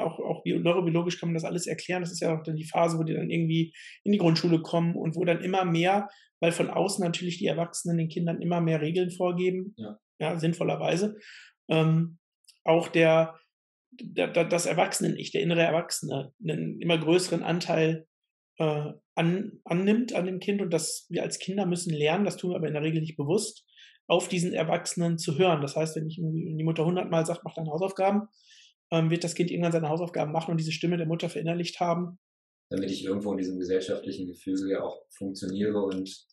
auch, 0.00 0.18
auch 0.18 0.42
neurobiologisch 0.44 1.18
kann 1.18 1.30
man 1.30 1.34
das 1.34 1.44
alles 1.44 1.66
erklären. 1.66 2.02
Das 2.02 2.12
ist 2.12 2.20
ja 2.20 2.36
auch 2.36 2.42
dann 2.42 2.56
die 2.56 2.68
Phase, 2.68 2.98
wo 2.98 3.02
die 3.02 3.14
dann 3.14 3.30
irgendwie 3.30 3.74
in 4.04 4.12
die 4.12 4.18
Grundschule 4.18 4.60
kommen 4.60 4.94
und 4.94 5.16
wo 5.16 5.24
dann 5.24 5.40
immer 5.40 5.64
mehr, 5.64 6.08
weil 6.40 6.52
von 6.52 6.70
außen 6.70 7.04
natürlich 7.04 7.38
die 7.38 7.46
Erwachsenen 7.46 7.98
den 7.98 8.08
Kindern 8.08 8.40
immer 8.40 8.60
mehr 8.60 8.80
Regeln 8.80 9.10
vorgeben, 9.10 9.74
ja 9.76 9.98
ja, 10.20 10.38
sinnvollerweise. 10.38 11.18
Ähm, 11.68 12.18
auch 12.62 12.88
der, 12.88 13.40
der, 13.90 14.28
das 14.28 14.66
Erwachsenen-Ich, 14.66 15.32
der 15.32 15.42
innere 15.42 15.62
Erwachsene, 15.62 16.32
einen 16.42 16.80
immer 16.80 16.98
größeren 16.98 17.42
Anteil 17.42 18.06
äh, 18.58 18.92
an, 19.14 19.60
annimmt 19.64 20.14
an 20.14 20.26
dem 20.26 20.38
Kind 20.38 20.60
und 20.62 20.70
dass 20.70 21.06
wir 21.08 21.22
als 21.22 21.38
Kinder 21.38 21.66
müssen 21.66 21.92
lernen, 21.92 22.24
das 22.24 22.36
tun 22.36 22.50
wir 22.50 22.56
aber 22.56 22.68
in 22.68 22.74
der 22.74 22.82
Regel 22.82 23.00
nicht 23.00 23.16
bewusst, 23.16 23.66
auf 24.10 24.26
diesen 24.26 24.52
Erwachsenen 24.52 25.18
zu 25.18 25.38
hören. 25.38 25.62
Das 25.62 25.76
heißt, 25.76 25.94
wenn, 25.94 26.08
ich, 26.08 26.16
die 26.16 26.64
Mutter 26.64 26.84
hundertmal 26.84 27.24
sagt, 27.24 27.44
mach 27.44 27.54
deine 27.54 27.70
Hausaufgaben, 27.70 28.28
ähm, 28.90 29.08
wird 29.08 29.22
das 29.22 29.36
Kind 29.36 29.52
irgendwann 29.52 29.70
seine 29.70 29.88
Hausaufgaben 29.88 30.32
machen 30.32 30.50
und 30.50 30.56
diese 30.58 30.72
Stimme 30.72 30.96
der 30.96 31.06
Mutter 31.06 31.28
verinnerlicht 31.28 31.78
haben. 31.78 32.18
Damit 32.70 32.90
ich 32.90 33.04
irgendwo 33.04 33.30
in 33.30 33.38
diesem 33.38 33.60
gesellschaftlichen 33.60 34.26
Gefüge 34.26 34.82
auch 34.82 35.00
funktioniere 35.10 35.80
und 35.80 36.26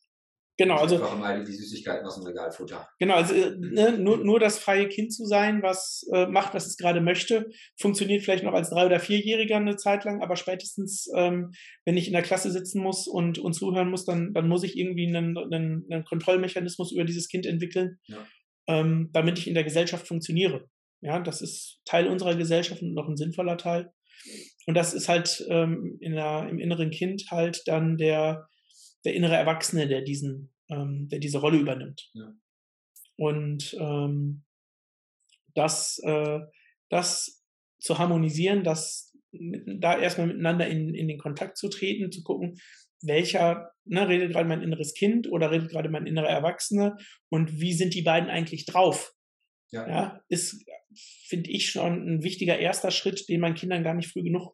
Genau, 0.57 0.77
also. 0.77 0.95
Einfach 0.95 1.17
mal 1.17 1.43
die 1.43 1.51
Süßigkeiten 1.51 2.05
aus 2.05 2.15
dem 2.15 2.25
Regal. 2.25 2.51
Genau, 2.99 3.13
also 3.13 3.33
äh, 3.35 3.55
ne, 3.57 3.97
nur, 3.99 4.17
nur 4.17 4.39
das 4.39 4.57
freie 4.57 4.89
Kind 4.89 5.13
zu 5.13 5.25
sein, 5.25 5.61
was 5.61 6.03
äh, 6.11 6.25
macht, 6.25 6.55
was 6.55 6.65
es 6.65 6.77
gerade 6.77 6.99
möchte, 6.99 7.49
funktioniert 7.79 8.23
vielleicht 8.23 8.43
noch 8.43 8.53
als 8.53 8.71
drei- 8.71 8.87
oder 8.87 8.99
vierjähriger 8.99 9.57
eine 9.57 9.75
Zeit 9.75 10.03
lang, 10.03 10.23
aber 10.23 10.35
spätestens, 10.35 11.07
ähm, 11.15 11.51
wenn 11.85 11.95
ich 11.95 12.07
in 12.07 12.13
der 12.13 12.23
Klasse 12.23 12.51
sitzen 12.51 12.81
muss 12.81 13.07
und, 13.07 13.37
und 13.37 13.53
zuhören 13.53 13.91
muss, 13.91 14.05
dann, 14.05 14.33
dann 14.33 14.47
muss 14.47 14.63
ich 14.63 14.77
irgendwie 14.77 15.07
einen, 15.07 15.37
einen, 15.37 15.85
einen 15.91 16.05
Kontrollmechanismus 16.05 16.91
über 16.91 17.05
dieses 17.05 17.27
Kind 17.27 17.45
entwickeln, 17.45 17.99
ja. 18.07 18.25
ähm, 18.67 19.11
damit 19.13 19.37
ich 19.37 19.47
in 19.47 19.53
der 19.53 19.63
Gesellschaft 19.63 20.07
funktioniere. 20.07 20.67
Ja, 21.01 21.19
das 21.19 21.41
ist 21.41 21.79
Teil 21.85 22.07
unserer 22.07 22.35
Gesellschaft 22.35 22.81
und 22.81 22.95
noch 22.95 23.07
ein 23.07 23.17
sinnvoller 23.17 23.57
Teil. 23.57 23.91
Und 24.65 24.73
das 24.73 24.95
ist 24.95 25.07
halt 25.07 25.45
ähm, 25.49 25.97
in 26.01 26.13
der, 26.13 26.47
im 26.49 26.57
inneren 26.57 26.89
Kind 26.89 27.25
halt 27.29 27.61
dann 27.67 27.97
der, 27.97 28.47
der 29.07 29.15
innere 29.15 29.37
Erwachsene, 29.37 29.87
der 29.87 30.01
diesen, 30.01 30.53
ähm, 30.67 31.07
der 31.07 31.19
diese 31.19 31.37
Rolle 31.37 31.57
übernimmt. 31.57 32.11
Ja. 32.13 32.33
Und 33.15 33.73
ähm, 33.79 34.43
das, 35.55 35.97
äh, 36.03 36.41
das 36.89 37.41
zu 37.79 37.97
harmonisieren, 37.97 38.65
das 38.65 39.17
da 39.31 39.97
erstmal 39.97 40.27
miteinander 40.27 40.67
in, 40.67 40.93
in 40.93 41.07
den 41.07 41.19
Kontakt 41.19 41.57
zu 41.57 41.69
treten, 41.69 42.11
zu 42.11 42.21
gucken, 42.21 42.59
welcher, 43.01 43.71
ne, 43.85 44.09
redet 44.09 44.33
gerade 44.33 44.49
mein 44.49 44.61
inneres 44.61 44.93
Kind 44.93 45.31
oder 45.31 45.51
redet 45.51 45.69
gerade 45.69 45.87
mein 45.87 46.05
innerer 46.05 46.27
Erwachsene 46.27 46.97
und 47.29 47.61
wie 47.61 47.71
sind 47.71 47.93
die 47.93 48.01
beiden 48.01 48.29
eigentlich 48.29 48.65
drauf? 48.65 49.13
Ja, 49.71 49.87
ja 49.87 50.21
ist, 50.27 50.65
finde 51.27 51.49
ich, 51.49 51.69
schon 51.69 52.09
ein 52.09 52.23
wichtiger 52.23 52.59
erster 52.59 52.91
Schritt, 52.91 53.29
den 53.29 53.39
man 53.39 53.55
Kindern 53.55 53.85
gar 53.85 53.93
nicht 53.93 54.11
früh 54.11 54.23
genug 54.23 54.53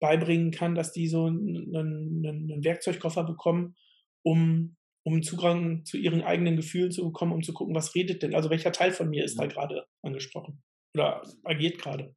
beibringen 0.00 0.50
kann, 0.50 0.74
dass 0.74 0.90
die 0.90 1.06
so 1.06 1.26
einen, 1.26 1.76
einen, 1.76 2.26
einen 2.26 2.64
Werkzeugkoffer 2.64 3.22
bekommen, 3.22 3.76
um, 4.24 4.76
um 5.04 5.22
Zugang 5.22 5.84
zu 5.84 5.96
ihren 5.96 6.22
eigenen 6.22 6.56
Gefühlen 6.56 6.90
zu 6.90 7.04
bekommen, 7.04 7.32
um 7.32 7.42
zu 7.42 7.52
gucken, 7.52 7.74
was 7.74 7.94
redet 7.94 8.22
denn, 8.22 8.34
also 8.34 8.50
welcher 8.50 8.72
Teil 8.72 8.92
von 8.92 9.08
mir 9.10 9.24
ist 9.24 9.38
da 9.38 9.46
gerade 9.46 9.86
angesprochen 10.02 10.62
oder 10.94 11.22
agiert 11.44 11.78
gerade. 11.78 12.14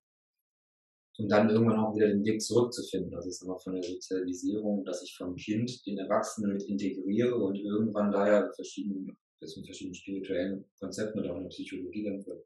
Und 1.19 1.29
dann 1.29 1.49
irgendwann 1.49 1.79
auch 1.79 1.95
wieder 1.95 2.07
den 2.07 2.23
Weg 2.23 2.41
zurückzufinden. 2.41 3.11
Das 3.11 3.25
ist 3.25 3.41
immer 3.41 3.57
von 3.57 3.73
der 3.73 3.83
Sozialisierung, 3.83 4.85
dass 4.85 5.01
ich 5.01 5.15
vom 5.17 5.35
Kind 5.35 5.83
den 5.87 5.97
Erwachsenen 5.97 6.53
mit 6.53 6.63
integriere 6.63 7.35
und 7.35 7.55
irgendwann 7.55 8.11
daher 8.11 8.51
verschiedene, 8.53 9.15
das 9.41 9.57
mit 9.57 9.65
verschiedenen 9.65 9.95
spirituellen 9.95 10.65
Konzepten 10.79 11.19
oder 11.19 11.33
auch 11.33 11.37
in 11.37 11.43
der 11.43 11.49
Psychologie 11.49 12.03
dann 12.03 12.21
für 12.21 12.45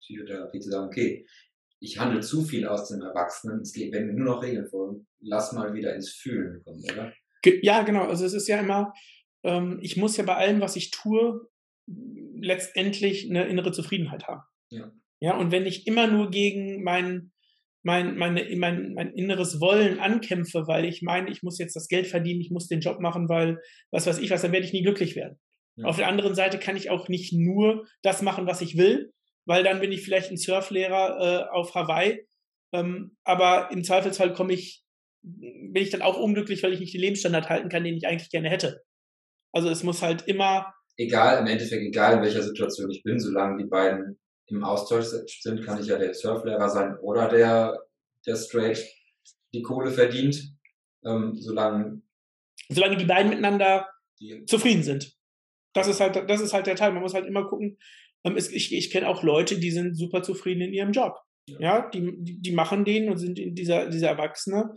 Psychotherapie 0.00 0.60
zu 0.60 0.70
sagen, 0.70 0.86
okay, 0.86 1.26
ich 1.80 1.98
handle 1.98 2.20
zu 2.20 2.42
viel 2.42 2.64
aus 2.64 2.88
dem 2.88 3.02
Erwachsenen, 3.02 3.62
es 3.62 3.72
geht, 3.72 3.92
wenn 3.92 4.06
wir 4.06 4.14
nur 4.14 4.36
noch 4.36 4.42
Regeln 4.42 4.68
folgen, 4.68 5.08
lass 5.20 5.52
mal 5.52 5.74
wieder 5.74 5.92
ins 5.96 6.10
Fühlen 6.10 6.62
kommen, 6.62 6.82
oder? 6.84 7.12
Ja, 7.62 7.82
genau. 7.82 8.04
Also 8.04 8.24
es 8.24 8.34
ist 8.34 8.48
ja 8.48 8.58
immer, 8.58 8.92
ähm, 9.44 9.78
ich 9.82 9.96
muss 9.96 10.16
ja 10.16 10.24
bei 10.24 10.36
allem, 10.36 10.60
was 10.60 10.76
ich 10.76 10.90
tue, 10.90 11.48
letztendlich 11.86 13.28
eine 13.28 13.46
innere 13.46 13.72
Zufriedenheit 13.72 14.26
haben. 14.26 14.42
Ja. 14.70 14.92
Ja, 15.20 15.36
und 15.36 15.52
wenn 15.52 15.66
ich 15.66 15.86
immer 15.86 16.08
nur 16.08 16.30
gegen 16.30 16.82
mein, 16.82 17.30
mein, 17.84 18.16
meine, 18.16 18.44
mein, 18.56 18.94
mein 18.94 19.12
inneres 19.14 19.60
Wollen 19.60 20.00
ankämpfe, 20.00 20.66
weil 20.66 20.84
ich 20.84 21.02
meine, 21.02 21.30
ich 21.30 21.44
muss 21.44 21.58
jetzt 21.58 21.76
das 21.76 21.86
Geld 21.86 22.08
verdienen, 22.08 22.40
ich 22.40 22.50
muss 22.50 22.66
den 22.66 22.80
Job 22.80 23.00
machen, 23.00 23.28
weil 23.28 23.60
was 23.92 24.06
weiß 24.06 24.18
ich 24.18 24.30
was, 24.30 24.42
dann 24.42 24.50
werde 24.50 24.66
ich 24.66 24.72
nie 24.72 24.82
glücklich 24.82 25.14
werden. 25.14 25.38
Ja. 25.76 25.86
Auf 25.86 25.96
der 25.96 26.08
anderen 26.08 26.34
Seite 26.34 26.58
kann 26.58 26.76
ich 26.76 26.90
auch 26.90 27.08
nicht 27.08 27.32
nur 27.32 27.86
das 28.02 28.22
machen, 28.22 28.46
was 28.46 28.60
ich 28.60 28.76
will, 28.76 29.12
weil 29.46 29.62
dann 29.62 29.80
bin 29.80 29.92
ich 29.92 30.02
vielleicht 30.02 30.30
ein 30.30 30.36
Surflehrer 30.36 31.20
äh, 31.20 31.50
auf 31.50 31.74
Hawaii. 31.74 32.26
Ähm, 32.74 33.16
aber 33.24 33.70
im 33.70 33.84
Zweifelsfall 33.84 34.32
komme 34.32 34.54
ich 34.54 34.82
bin 35.22 35.82
ich 35.82 35.90
dann 35.90 36.02
auch 36.02 36.18
unglücklich, 36.18 36.62
weil 36.62 36.72
ich 36.72 36.80
nicht 36.80 36.94
den 36.94 37.00
Lebensstandard 37.00 37.48
halten 37.48 37.68
kann, 37.68 37.84
den 37.84 37.96
ich 37.96 38.06
eigentlich 38.06 38.30
gerne 38.30 38.50
hätte. 38.50 38.82
Also 39.52 39.68
es 39.68 39.82
muss 39.82 40.02
halt 40.02 40.26
immer. 40.26 40.72
Egal, 40.96 41.40
im 41.40 41.46
Endeffekt, 41.46 41.82
egal 41.82 42.16
in 42.16 42.22
welcher 42.22 42.42
Situation 42.42 42.90
ich 42.90 43.02
bin, 43.02 43.18
solange 43.18 43.62
die 43.62 43.68
beiden 43.68 44.18
im 44.48 44.64
Austausch 44.64 45.06
sind, 45.06 45.64
kann 45.64 45.80
ich 45.80 45.86
ja 45.86 45.98
der 45.98 46.12
Surflehrer 46.12 46.68
sein 46.68 46.98
oder 47.00 47.28
der, 47.28 47.78
der 48.26 48.36
straight 48.36 48.84
die 49.54 49.62
Kohle 49.62 49.90
verdient, 49.90 50.54
ähm, 51.04 51.34
solange. 51.36 52.02
Solange 52.68 52.96
die 52.96 53.04
beiden 53.04 53.30
miteinander 53.30 53.88
die, 54.20 54.44
zufrieden 54.46 54.82
sind. 54.82 55.16
Das 55.72 55.88
ist 55.88 56.00
halt, 56.00 56.28
das 56.28 56.40
ist 56.40 56.52
halt 56.52 56.66
der 56.66 56.76
Teil. 56.76 56.92
Man 56.92 57.02
muss 57.02 57.14
halt 57.14 57.26
immer 57.26 57.46
gucken, 57.48 57.78
Ähm, 58.24 58.36
es, 58.36 58.50
ich 58.50 58.72
ich 58.72 58.90
kenne 58.90 59.08
auch 59.08 59.22
Leute, 59.22 59.58
die 59.58 59.70
sind 59.70 59.96
super 59.96 60.22
zufrieden 60.22 60.62
in 60.62 60.72
ihrem 60.72 60.92
Job. 60.92 61.18
Ja. 61.48 61.60
Ja, 61.60 61.90
die, 61.90 62.14
die, 62.18 62.52
machen 62.52 62.84
den 62.84 63.10
und 63.10 63.18
sind 63.18 63.38
in 63.38 63.54
dieser, 63.54 63.90
dieser 63.90 64.08
Erwachsene 64.08 64.74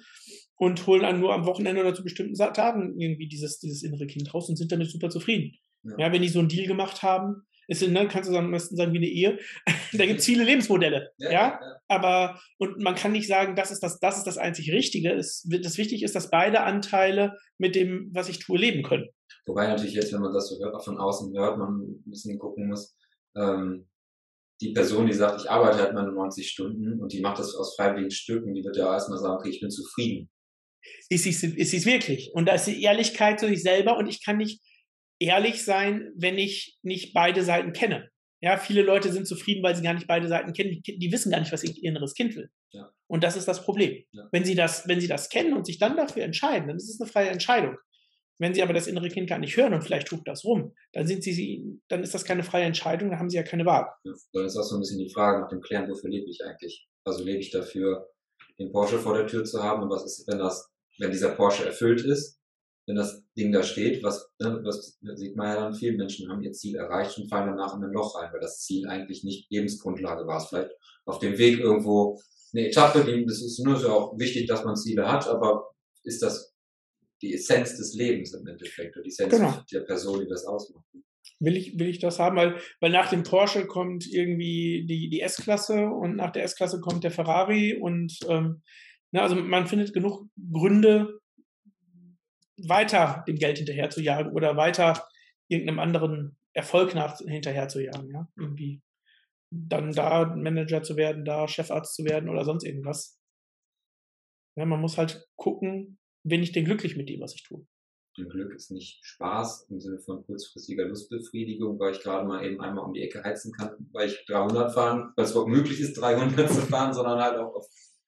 und 0.55 0.87
holen 0.87 1.03
dann 1.03 1.19
nur 1.19 1.33
am 1.33 1.45
Wochenende 1.45 1.81
oder 1.81 1.93
zu 1.93 2.03
bestimmten 2.03 2.35
Tagen 2.35 2.99
irgendwie 2.99 3.27
dieses, 3.27 3.59
dieses 3.59 3.83
innere 3.83 4.07
Kind 4.07 4.33
raus 4.33 4.49
und 4.49 4.55
sind 4.55 4.71
damit 4.71 4.89
super 4.89 5.09
zufrieden. 5.09 5.55
Ja. 5.83 5.93
Ja, 5.99 6.11
wenn 6.11 6.23
die 6.23 6.29
so 6.29 6.39
einen 6.39 6.49
Deal 6.49 6.67
gemacht 6.67 7.03
haben, 7.03 7.43
ist, 7.67 7.87
ne, 7.87 8.07
kannst 8.07 8.29
du 8.29 8.33
sagen, 8.33 8.47
am 8.47 8.51
besten 8.51 8.75
sagen 8.75 8.93
wie 8.93 8.97
eine 8.97 9.07
Ehe, 9.07 9.39
da 9.93 10.05
gibt 10.05 10.19
es 10.19 10.25
viele 10.25 10.43
Lebensmodelle. 10.43 11.11
Ja, 11.17 11.59
aber 11.87 12.39
und 12.57 12.79
man 12.79 12.95
kann 12.95 13.11
nicht 13.11 13.27
sagen, 13.27 13.55
das 13.55 13.71
ist 13.71 13.81
das, 13.81 13.99
das 13.99 14.17
ist 14.17 14.25
das 14.25 14.37
einzig 14.37 14.71
Richtige. 14.71 15.11
Es, 15.13 15.47
das 15.61 15.77
Wichtige 15.77 16.05
ist, 16.05 16.15
dass 16.15 16.29
beide 16.29 16.61
Anteile 16.61 17.37
mit 17.57 17.75
dem, 17.75 18.09
was 18.13 18.29
ich 18.29 18.39
tue, 18.39 18.57
leben 18.57 18.83
können. 18.83 19.07
Wobei 19.45 19.67
natürlich 19.67 19.95
jetzt, 19.95 20.13
wenn 20.13 20.21
man 20.21 20.33
das 20.33 20.49
so 20.49 20.63
hört, 20.63 20.83
von 20.83 20.97
außen 20.97 21.35
hört, 21.37 21.57
man 21.57 21.81
ein 21.81 22.03
bisschen 22.05 22.39
gucken 22.39 22.67
muss, 22.67 22.97
ähm, 23.35 23.87
die 24.61 24.71
Person, 24.73 25.07
die 25.07 25.13
sagt, 25.13 25.41
ich 25.41 25.49
arbeite 25.49 25.79
halt 25.79 25.93
meine 25.93 26.11
90 26.11 26.49
Stunden 26.49 26.99
und 27.01 27.11
die 27.11 27.21
macht 27.21 27.39
das 27.39 27.55
aus 27.55 27.75
freiwilligen 27.75 28.11
Stücken, 28.11 28.53
die 28.53 28.63
wird 28.63 28.77
ja 28.77 28.91
erstmal 28.93 29.19
sagen, 29.19 29.35
okay, 29.35 29.49
ich 29.49 29.59
bin 29.59 29.69
zufrieden. 29.69 30.29
Ist 31.09 31.23
sie 31.23 31.31
ist 31.31 31.71
sie's 31.71 31.85
wirklich? 31.85 32.31
Und 32.33 32.47
da 32.47 32.53
ist 32.53 32.67
die 32.67 32.81
Ehrlichkeit 32.81 33.39
zu 33.39 33.47
sich 33.47 33.63
selber 33.63 33.97
und 33.97 34.07
ich 34.07 34.23
kann 34.23 34.37
nicht 34.37 34.61
ehrlich 35.19 35.63
sein, 35.63 36.11
wenn 36.15 36.37
ich 36.37 36.77
nicht 36.83 37.13
beide 37.13 37.43
Seiten 37.43 37.73
kenne. 37.73 38.09
Ja, 38.41 38.57
viele 38.57 38.83
Leute 38.83 39.11
sind 39.11 39.27
zufrieden, 39.27 39.63
weil 39.63 39.75
sie 39.75 39.83
gar 39.83 39.93
nicht 39.93 40.07
beide 40.07 40.27
Seiten 40.27 40.53
kennen. 40.53 40.81
Die, 40.85 40.99
die 40.99 41.11
wissen 41.11 41.31
gar 41.31 41.39
nicht, 41.39 41.51
was 41.51 41.63
ihr 41.63 41.73
inneres 41.83 42.13
Kind 42.13 42.35
will. 42.35 42.49
Ja. 42.71 42.91
Und 43.07 43.23
das 43.23 43.35
ist 43.35 43.47
das 43.47 43.63
Problem. 43.63 44.03
Ja. 44.11 44.27
Wenn 44.31 44.45
sie 44.45 44.55
das, 44.55 44.87
wenn 44.87 45.01
sie 45.01 45.07
das 45.07 45.29
kennen 45.29 45.53
und 45.53 45.65
sich 45.65 45.79
dann 45.79 45.97
dafür 45.97 46.23
entscheiden, 46.23 46.67
dann 46.67 46.77
ist 46.77 46.89
es 46.89 47.01
eine 47.01 47.09
freie 47.09 47.29
Entscheidung. 47.29 47.77
Wenn 48.37 48.53
sie 48.53 48.63
aber 48.63 48.73
das 48.73 48.87
innere 48.87 49.09
Kind 49.09 49.29
gar 49.29 49.39
nicht 49.39 49.55
hören 49.55 49.73
und 49.73 49.81
vielleicht 49.81 50.07
spukt 50.07 50.27
das 50.27 50.43
rum, 50.43 50.73
dann 50.93 51.07
sind 51.07 51.23
sie, 51.23 51.33
sie, 51.33 51.79
dann 51.87 52.03
ist 52.03 52.13
das 52.13 52.25
keine 52.25 52.43
freie 52.43 52.65
Entscheidung, 52.65 53.09
dann 53.09 53.19
haben 53.19 53.29
sie 53.29 53.37
ja 53.37 53.43
keine 53.43 53.65
Wahl. 53.65 53.87
Ja, 54.03 54.13
Dann 54.33 54.45
ist 54.45 54.57
auch 54.57 54.63
so 54.63 54.75
ein 54.75 54.81
bisschen 54.81 54.99
die 54.99 55.09
Frage 55.09 55.41
nach 55.41 55.49
dem 55.49 55.61
Klären, 55.61 55.89
wofür 55.89 56.09
lebe 56.09 56.29
ich 56.29 56.43
eigentlich? 56.43 56.87
Also 57.05 57.23
lebe 57.23 57.39
ich 57.39 57.51
dafür, 57.51 58.09
den 58.59 58.71
Porsche 58.71 58.99
vor 58.99 59.15
der 59.17 59.27
Tür 59.27 59.45
zu 59.45 59.63
haben 59.63 59.83
und 59.83 59.89
was 59.89 60.05
ist, 60.05 60.27
wenn 60.27 60.39
das, 60.39 60.69
wenn 60.99 61.11
dieser 61.11 61.31
Porsche 61.31 61.65
erfüllt 61.65 62.01
ist, 62.01 62.39
wenn 62.87 62.95
das 62.95 63.23
Ding 63.37 63.51
da 63.51 63.63
steht, 63.63 64.03
was, 64.03 64.29
ne, 64.39 64.61
was 64.63 64.99
sieht 65.15 65.35
man 65.35 65.47
ja 65.47 65.55
dann, 65.55 65.73
viele 65.73 65.97
Menschen 65.97 66.29
haben 66.29 66.43
ihr 66.43 66.51
Ziel 66.51 66.75
erreicht 66.75 67.17
und 67.17 67.29
fallen 67.29 67.47
danach 67.47 67.75
in 67.75 67.83
ein 67.83 67.91
Loch 67.91 68.15
rein, 68.15 68.31
weil 68.31 68.41
das 68.41 68.59
Ziel 68.59 68.87
eigentlich 68.87 69.23
nicht 69.23 69.49
Lebensgrundlage 69.49 70.27
war. 70.27 70.37
Es 70.37 70.47
vielleicht 70.47 70.71
auf 71.05 71.19
dem 71.19 71.37
Weg 71.37 71.59
irgendwo 71.59 72.21
eine 72.53 72.67
Etappe, 72.67 73.03
die, 73.03 73.25
das 73.25 73.41
ist 73.41 73.59
nur 73.63 73.75
so 73.77 73.89
auch 73.89 74.19
wichtig, 74.19 74.47
dass 74.47 74.63
man 74.63 74.75
Ziele 74.75 75.11
hat, 75.11 75.27
aber 75.27 75.71
ist 76.03 76.21
das 76.21 76.54
die 77.21 77.33
Essenz 77.33 77.77
des 77.77 77.93
Lebens 77.95 78.33
im 78.33 78.45
Endeffekt 78.47 78.95
oder 78.95 79.03
die 79.03 79.09
Essenz 79.09 79.33
Genau. 79.33 79.53
der 79.71 79.81
Person, 79.81 80.21
die 80.21 80.27
das 80.27 80.45
ausmacht? 80.45 80.85
Will 81.39 81.57
ich, 81.57 81.77
will 81.77 81.89
ich 81.89 81.99
das 81.99 82.19
haben? 82.19 82.37
Weil, 82.37 82.59
weil 82.79 82.91
nach 82.91 83.09
dem 83.09 83.23
Porsche 83.23 83.67
kommt 83.67 84.07
irgendwie 84.07 84.85
die, 84.87 85.09
die 85.09 85.21
S-Klasse 85.21 85.87
und 85.87 86.15
nach 86.15 86.31
der 86.31 86.43
S-Klasse 86.43 86.79
kommt 86.79 87.03
der 87.03 87.11
Ferrari 87.11 87.73
und 87.73 88.17
ähm, 88.29 88.61
ne, 89.11 89.21
also 89.21 89.35
man 89.35 89.67
findet 89.67 89.93
genug 89.93 90.27
Gründe, 90.51 91.19
weiter 92.57 93.23
dem 93.27 93.35
Geld 93.35 93.57
hinterher 93.57 93.89
zu 93.89 94.01
jagen 94.01 94.31
oder 94.31 94.55
weiter 94.55 95.05
irgendeinem 95.49 95.79
anderen 95.79 96.37
Erfolg 96.53 96.95
nach, 96.95 97.17
hinterher 97.19 97.67
zu 97.67 97.83
jagen, 97.83 98.11
ja. 98.11 98.29
Irgendwie 98.37 98.81
dann 99.51 99.91
da 99.91 100.25
Manager 100.35 100.83
zu 100.83 100.95
werden, 100.95 101.25
da 101.25 101.47
Chefarzt 101.47 101.95
zu 101.95 102.05
werden 102.05 102.29
oder 102.29 102.45
sonst 102.45 102.63
irgendwas. 102.63 103.19
Ja, 104.57 104.65
man 104.65 104.81
muss 104.81 104.97
halt 104.97 105.27
gucken, 105.35 105.99
bin 106.25 106.43
ich 106.43 106.51
denn 106.51 106.65
glücklich 106.65 106.97
mit 106.97 107.07
dem, 107.07 107.21
was 107.21 107.35
ich 107.35 107.43
tue. 107.43 107.65
Ein 108.17 108.29
Glück 108.29 108.53
ist 108.53 108.71
nicht 108.71 109.05
Spaß 109.05 109.67
im 109.69 109.79
Sinne 109.79 109.99
von 109.99 110.25
kurzfristiger 110.25 110.85
Lustbefriedigung, 110.85 111.77
weil 111.79 111.93
ich 111.93 111.99
gerade 111.99 112.25
mal 112.25 112.45
eben 112.45 112.61
einmal 112.61 112.85
um 112.85 112.93
die 112.93 113.01
Ecke 113.01 113.23
heizen 113.23 113.51
kann, 113.51 113.71
weil 113.91 114.07
ich 114.07 114.25
300 114.25 114.73
fahren, 114.73 115.11
weil 115.15 115.25
es 115.25 115.31
überhaupt 115.31 115.51
möglich 115.51 115.81
ist, 115.81 115.93
300 115.95 116.49
zu 116.49 116.61
fahren, 116.61 116.93
sondern 116.93 117.19
halt 117.19 117.37
auch 117.37 117.53
auf 117.53 117.67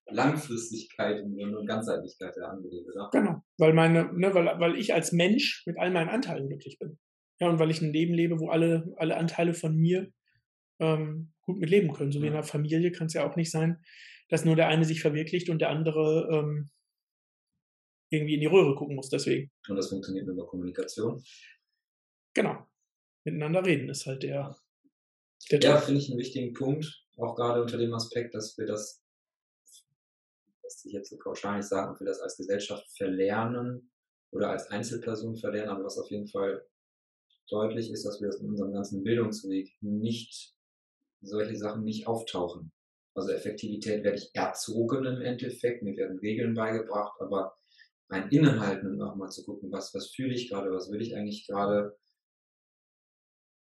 Langfristigkeit 0.10 1.22
und 1.24 1.38
und 1.38 1.68
Ganzheitlichkeit 1.68 2.36
der 2.38 2.50
Angelegenheit. 2.50 3.12
Genau, 3.12 3.44
weil 3.58 3.74
meine, 3.74 4.14
ne, 4.14 4.34
weil, 4.34 4.46
weil 4.60 4.78
ich 4.78 4.94
als 4.94 5.12
Mensch 5.12 5.64
mit 5.66 5.78
all 5.78 5.92
meinen 5.92 6.10
Anteilen 6.10 6.48
glücklich 6.48 6.80
bin. 6.80 6.98
Ja, 7.40 7.50
und 7.50 7.60
weil 7.60 7.70
ich 7.70 7.82
ein 7.82 7.92
Leben 7.92 8.14
lebe, 8.14 8.40
wo 8.40 8.50
alle, 8.50 8.94
alle 8.96 9.18
Anteile 9.18 9.54
von 9.54 9.76
mir 9.76 10.10
ähm, 10.80 11.34
gut 11.42 11.60
mit 11.60 11.70
leben 11.70 11.92
können. 11.92 12.14
So 12.14 12.22
wie 12.22 12.28
in 12.28 12.34
einer 12.34 12.44
Familie 12.44 12.92
kann 12.92 13.08
es 13.08 13.14
ja 13.14 13.30
auch 13.30 13.36
nicht 13.36 13.52
sein, 13.52 13.84
dass 14.30 14.46
nur 14.46 14.56
der 14.56 14.70
eine 14.70 14.86
sich 14.86 15.02
verwirklicht 15.02 15.50
und 15.50 15.60
der 15.60 15.70
andere 15.70 16.30
ähm, 16.32 16.70
irgendwie 18.10 18.36
in 18.36 18.42
die 18.42 18.48
Röhre 18.48 18.76
gucken 18.76 18.96
muss. 18.96 19.10
Deswegen, 19.10 19.52
Und 19.70 19.76
das 19.78 19.90
funktioniert 19.90 20.26
nur 20.26 20.36
über 20.36 20.48
Kommunikation. 20.48 21.24
genau, 22.34 22.66
miteinander 23.26 23.66
reden 23.66 23.90
ist 23.90 24.06
halt 24.08 24.24
der, 24.24 24.58
der 25.52 25.62
Ja, 25.62 25.78
finde 25.78 26.00
ich 26.02 26.10
einen 26.10 26.20
wichtigen 26.20 26.54
Punkt, 26.54 27.06
auch 27.18 27.36
gerade 27.36 27.62
unter 27.62 27.78
dem 27.78 27.94
Aspekt, 27.94 28.34
dass 28.34 28.58
wir 28.58 28.66
das, 28.66 29.04
lässt 30.64 30.82
sich 30.82 30.94
jetzt 30.94 31.10
so 31.10 31.18
pauschal 31.18 31.58
nicht 31.58 31.68
sagen, 31.68 31.92
ob 31.94 32.00
wir 32.00 32.08
das 32.08 32.20
als 32.20 32.38
Gesellschaft 32.38 32.86
verlernen 32.98 33.92
oder 34.32 34.50
als 34.50 34.68
Einzelperson 34.70 35.36
verlernen, 35.38 35.70
aber 35.70 35.86
was 35.86 35.98
auf 35.98 36.10
jeden 36.12 36.28
Fall 36.28 36.66
deutlich 37.50 37.92
ist, 37.92 38.06
dass 38.06 38.22
wir 38.22 38.28
das 38.28 38.40
in 38.42 38.50
unserem 38.50 38.74
ganzen 38.74 39.04
Bildungsweg 39.04 39.78
nicht, 39.82 40.56
solche 41.22 41.58
Sachen 41.58 41.84
nicht 41.84 42.08
auftauchen. 42.08 42.72
Also 43.16 43.32
Effektivität 43.32 44.04
werde 44.04 44.18
ich 44.18 44.32
erzogen 44.34 45.06
im 45.06 45.22
Endeffekt, 45.22 45.84
mir 45.84 45.98
werden 45.98 46.20
Regeln 46.20 46.54
beigebracht, 46.56 47.20
aber 47.22 47.56
ein 48.10 48.30
Innenhalten 48.30 48.94
und 48.94 49.02
auch 49.02 49.16
mal 49.16 49.30
zu 49.30 49.44
gucken, 49.44 49.72
was, 49.72 49.94
was 49.94 50.12
fühle 50.12 50.34
ich 50.34 50.50
gerade, 50.50 50.72
was 50.72 50.92
will 50.92 51.02
ich 51.02 51.16
eigentlich 51.16 51.46
gerade, 51.46 51.98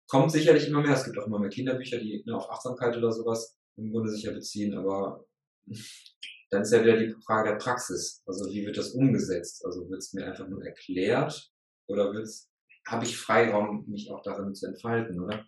kommt 0.07 0.31
sicherlich 0.31 0.67
immer 0.67 0.81
mehr. 0.81 0.93
Es 0.93 1.03
gibt 1.03 1.17
auch 1.17 1.27
immer 1.27 1.39
mehr 1.39 1.49
Kinderbücher, 1.49 1.97
die 1.97 2.23
ne, 2.25 2.35
auf 2.35 2.49
Achtsamkeit 2.49 2.95
oder 2.97 3.11
sowas 3.11 3.57
im 3.77 3.91
Grunde 3.91 4.09
sicher 4.09 4.33
beziehen, 4.33 4.75
aber 4.75 5.25
dann 6.49 6.61
ist 6.61 6.71
ja 6.71 6.83
wieder 6.83 6.97
die 6.97 7.13
Frage 7.25 7.49
der 7.49 7.57
Praxis. 7.57 8.23
Also 8.25 8.49
wie 8.51 8.65
wird 8.65 8.77
das 8.77 8.91
umgesetzt? 8.91 9.65
Also 9.65 9.89
wird 9.89 9.99
es 9.99 10.13
mir 10.13 10.25
einfach 10.25 10.47
nur 10.47 10.63
erklärt 10.63 11.51
oder 11.87 12.13
wird's, 12.13 12.49
habe 12.87 13.05
ich 13.05 13.17
Freiraum, 13.17 13.85
mich 13.87 14.09
auch 14.11 14.21
darin 14.21 14.55
zu 14.55 14.67
entfalten, 14.67 15.19
oder? 15.21 15.45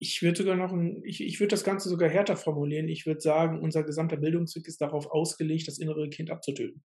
Ich 0.00 0.22
würde 0.22 0.38
sogar 0.38 0.56
noch, 0.56 0.72
ein, 0.72 1.02
ich, 1.04 1.20
ich 1.20 1.40
würde 1.40 1.50
das 1.50 1.64
Ganze 1.64 1.88
sogar 1.88 2.08
härter 2.08 2.36
formulieren. 2.36 2.88
Ich 2.88 3.04
würde 3.04 3.20
sagen, 3.20 3.60
unser 3.60 3.82
gesamter 3.82 4.16
Bildungsweg 4.16 4.66
ist 4.68 4.80
darauf 4.80 5.10
ausgelegt, 5.10 5.66
das 5.66 5.78
innere 5.78 6.08
Kind 6.08 6.30
abzutöten. 6.30 6.84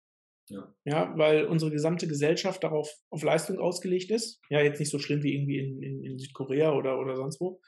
Ja. 0.49 0.73
Ja, 0.85 1.17
weil 1.17 1.45
unsere 1.45 1.71
gesamte 1.71 2.07
Gesellschaft 2.07 2.63
darauf 2.63 2.91
auf 3.09 3.23
Leistung 3.23 3.59
ausgelegt 3.59 4.11
ist. 4.11 4.41
Ja, 4.49 4.61
jetzt 4.61 4.79
nicht 4.79 4.89
so 4.89 4.99
schlimm 4.99 5.23
wie 5.23 5.35
irgendwie 5.35 5.59
in, 5.59 5.81
in, 5.81 6.03
in 6.03 6.19
Südkorea 6.19 6.73
oder, 6.73 6.99
oder 6.99 7.15
sonst 7.15 7.39
wo. 7.39 7.61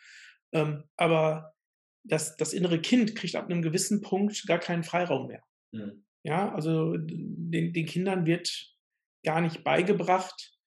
Ähm, 0.54 0.84
aber 0.98 1.54
das, 2.04 2.36
das 2.38 2.54
innere 2.54 2.82
Kind 2.82 3.16
kriegt 3.16 3.36
ab 3.36 3.50
einem 3.50 3.62
gewissen 3.62 4.02
Punkt 4.02 4.44
gar 4.48 4.60
keinen 4.60 4.84
Freiraum 4.84 5.28
mehr. 5.28 5.44
Hm. 5.74 6.06
Ja, 6.24 6.54
also 6.54 6.98
den, 6.98 7.74
den 7.74 7.86
Kindern 7.86 8.26
wird 8.26 8.50
gar 9.24 9.42
nicht 9.42 9.64
beigebracht, 9.64 10.58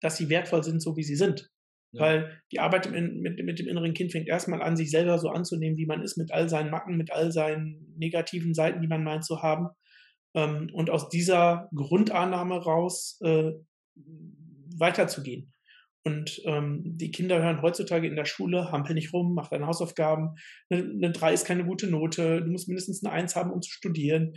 dass 0.00 0.16
sie 0.16 0.28
wertvoll 0.28 0.64
sind, 0.64 0.82
so 0.82 0.96
wie 0.96 1.04
sie 1.04 1.16
sind. 1.16 1.48
Ja. 1.92 2.00
Weil 2.00 2.42
die 2.50 2.58
Arbeit 2.58 2.90
mit, 2.90 3.44
mit 3.44 3.58
dem 3.58 3.68
inneren 3.68 3.94
Kind 3.94 4.12
fängt 4.12 4.28
erstmal 4.28 4.62
an, 4.62 4.76
sich 4.76 4.90
selber 4.90 5.18
so 5.18 5.28
anzunehmen, 5.28 5.76
wie 5.76 5.86
man 5.86 6.02
ist, 6.02 6.16
mit 6.16 6.32
all 6.32 6.48
seinen 6.48 6.70
Macken, 6.70 6.96
mit 6.96 7.12
all 7.12 7.30
seinen 7.32 7.94
negativen 7.96 8.54
Seiten, 8.54 8.80
die 8.80 8.88
man 8.88 9.04
meint 9.04 9.24
zu 9.24 9.42
haben. 9.42 9.68
Ähm, 10.34 10.70
und 10.72 10.90
aus 10.90 11.08
dieser 11.08 11.68
Grundannahme 11.74 12.56
raus 12.56 13.18
äh, 13.22 13.52
weiterzugehen. 14.78 15.52
Und 16.04 16.42
ähm, 16.46 16.82
die 16.84 17.12
Kinder 17.12 17.40
hören 17.40 17.62
heutzutage 17.62 18.08
in 18.08 18.16
der 18.16 18.24
Schule, 18.24 18.72
hampel 18.72 18.94
nicht 18.94 19.12
rum, 19.12 19.34
mach 19.34 19.50
deine 19.50 19.66
Hausaufgaben. 19.66 20.34
Eine, 20.68 20.82
eine 20.82 21.12
3 21.12 21.32
ist 21.32 21.46
keine 21.46 21.64
gute 21.64 21.86
Note, 21.86 22.42
du 22.42 22.50
musst 22.50 22.68
mindestens 22.68 23.04
eine 23.04 23.12
1 23.12 23.36
haben, 23.36 23.52
um 23.52 23.62
zu 23.62 23.70
studieren. 23.70 24.34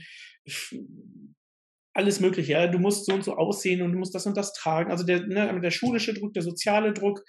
Alles 1.93 2.19
Mögliche, 2.19 2.51
ja. 2.51 2.67
Du 2.67 2.77
musst 2.77 3.05
so 3.05 3.13
und 3.13 3.23
so 3.23 3.35
aussehen 3.35 3.81
und 3.81 3.93
du 3.93 3.97
musst 3.97 4.13
das 4.13 4.27
und 4.27 4.37
das 4.37 4.53
tragen. 4.53 4.91
Also 4.91 5.05
der, 5.05 5.25
ne, 5.25 5.59
der 5.59 5.71
schulische 5.71 6.13
Druck, 6.13 6.33
der 6.33 6.43
soziale 6.43 6.93
Druck. 6.93 7.23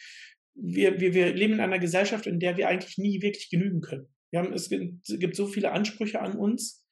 Wir, 0.54 1.00
wir, 1.00 1.14
wir 1.14 1.34
leben 1.34 1.54
in 1.54 1.60
einer 1.60 1.78
Gesellschaft, 1.78 2.26
in 2.26 2.40
der 2.40 2.56
wir 2.56 2.68
eigentlich 2.68 2.98
nie 2.98 3.22
wirklich 3.22 3.48
genügen 3.48 3.80
können. 3.80 4.08
Wir 4.30 4.40
haben, 4.40 4.52
es 4.52 4.68
gibt, 4.68 5.08
es 5.08 5.18
gibt 5.18 5.36
so 5.36 5.46
viele 5.46 5.72
Ansprüche 5.72 6.20
an 6.20 6.36
uns 6.36 6.85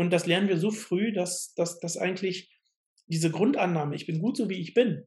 und 0.00 0.08
das 0.08 0.24
lernen 0.24 0.48
wir 0.48 0.56
so 0.56 0.70
früh, 0.70 1.12
dass, 1.12 1.52
dass, 1.56 1.78
dass 1.78 1.98
eigentlich 1.98 2.58
diese 3.06 3.30
Grundannahme, 3.30 3.94
ich 3.94 4.06
bin 4.06 4.22
gut 4.22 4.34
so 4.34 4.48
wie 4.48 4.58
ich 4.58 4.72
bin, 4.72 5.06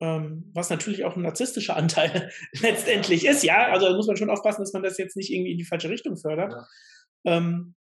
ähm, 0.00 0.50
was 0.52 0.68
natürlich 0.68 1.04
auch 1.04 1.14
ein 1.14 1.22
narzisstischer 1.22 1.76
Anteil 1.76 2.32
letztendlich 2.60 3.24
ist, 3.24 3.44
ja. 3.44 3.68
Also 3.68 3.86
da 3.86 3.94
muss 3.94 4.08
man 4.08 4.16
schon 4.16 4.28
aufpassen, 4.28 4.62
dass 4.62 4.72
man 4.72 4.82
das 4.82 4.98
jetzt 4.98 5.16
nicht 5.16 5.32
irgendwie 5.32 5.52
in 5.52 5.58
die 5.58 5.64
falsche 5.64 5.90
Richtung 5.90 6.16
fördert. 6.16 6.54
Ja. 7.22 7.36
Ähm, 7.36 7.76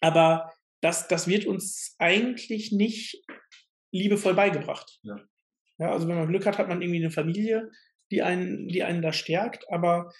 aber 0.00 0.52
das, 0.82 1.08
das 1.08 1.26
wird 1.26 1.46
uns 1.46 1.96
eigentlich 1.98 2.70
nicht 2.70 3.24
liebevoll 3.90 4.34
beigebracht. 4.34 4.98
Ja. 5.02 5.16
ja. 5.78 5.92
Also 5.92 6.08
wenn 6.08 6.16
man 6.16 6.28
Glück 6.28 6.44
hat, 6.44 6.58
hat 6.58 6.68
man 6.68 6.82
irgendwie 6.82 7.02
eine 7.02 7.10
Familie, 7.10 7.70
die 8.10 8.20
einen, 8.20 8.68
die 8.68 8.82
einen 8.82 9.00
da 9.00 9.14
stärkt, 9.14 9.64
aber 9.72 10.12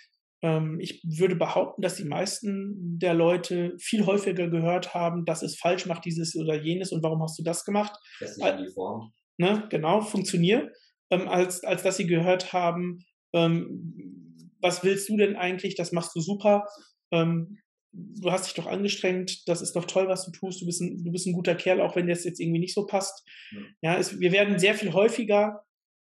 ich 0.79 1.03
würde 1.05 1.35
behaupten, 1.35 1.83
dass 1.83 1.97
die 1.97 2.05
meisten 2.05 2.99
der 2.99 3.13
Leute 3.13 3.75
viel 3.81 4.07
häufiger 4.07 4.49
gehört 4.49 4.95
haben, 4.95 5.25
das 5.25 5.43
ist 5.43 5.59
falsch, 5.59 5.87
mach 5.87 5.99
dieses 5.99 6.37
oder 6.37 6.55
jenes 6.63 6.93
und 6.93 7.03
warum 7.03 7.21
hast 7.23 7.37
du 7.39 7.43
das 7.43 7.65
gemacht? 7.65 7.99
Lässt 8.21 8.37
sich 8.37 8.45
in 8.45 8.65
die 8.65 8.73
Form. 8.73 9.13
ne, 9.37 9.67
genau, 9.69 10.01
funktioniert, 10.01 10.71
ähm, 11.11 11.27
als, 11.27 11.65
als 11.65 11.83
dass 11.83 11.97
sie 11.97 12.07
gehört 12.07 12.53
haben, 12.53 13.01
ähm, 13.35 14.55
was 14.61 14.85
willst 14.85 15.09
du 15.09 15.17
denn 15.17 15.37
eigentlich? 15.37 15.75
Das 15.75 15.93
machst 15.93 16.15
du 16.15 16.21
super. 16.21 16.67
Ähm, 17.13 17.59
du 17.93 18.31
hast 18.31 18.47
dich 18.47 18.55
doch 18.55 18.67
angestrengt, 18.67 19.49
das 19.49 19.63
ist 19.63 19.75
doch 19.75 19.87
toll, 19.87 20.09
was 20.09 20.25
du 20.25 20.31
tust, 20.31 20.61
du 20.61 20.67
bist 20.67 20.81
ein, 20.81 21.03
du 21.05 21.11
bist 21.11 21.27
ein 21.27 21.33
guter 21.33 21.55
Kerl, 21.55 21.81
auch 21.81 21.97
wenn 21.97 22.07
das 22.07 22.25
jetzt 22.25 22.41
irgendwie 22.41 22.61
nicht 22.61 22.75
so 22.75 22.87
passt. 22.87 23.27
Ja, 23.51 23.93
ja 23.93 23.99
es, 23.99 24.21
wir 24.21 24.33
werden 24.33 24.59
sehr 24.59 24.75
viel 24.75 24.93
häufiger, 24.93 25.65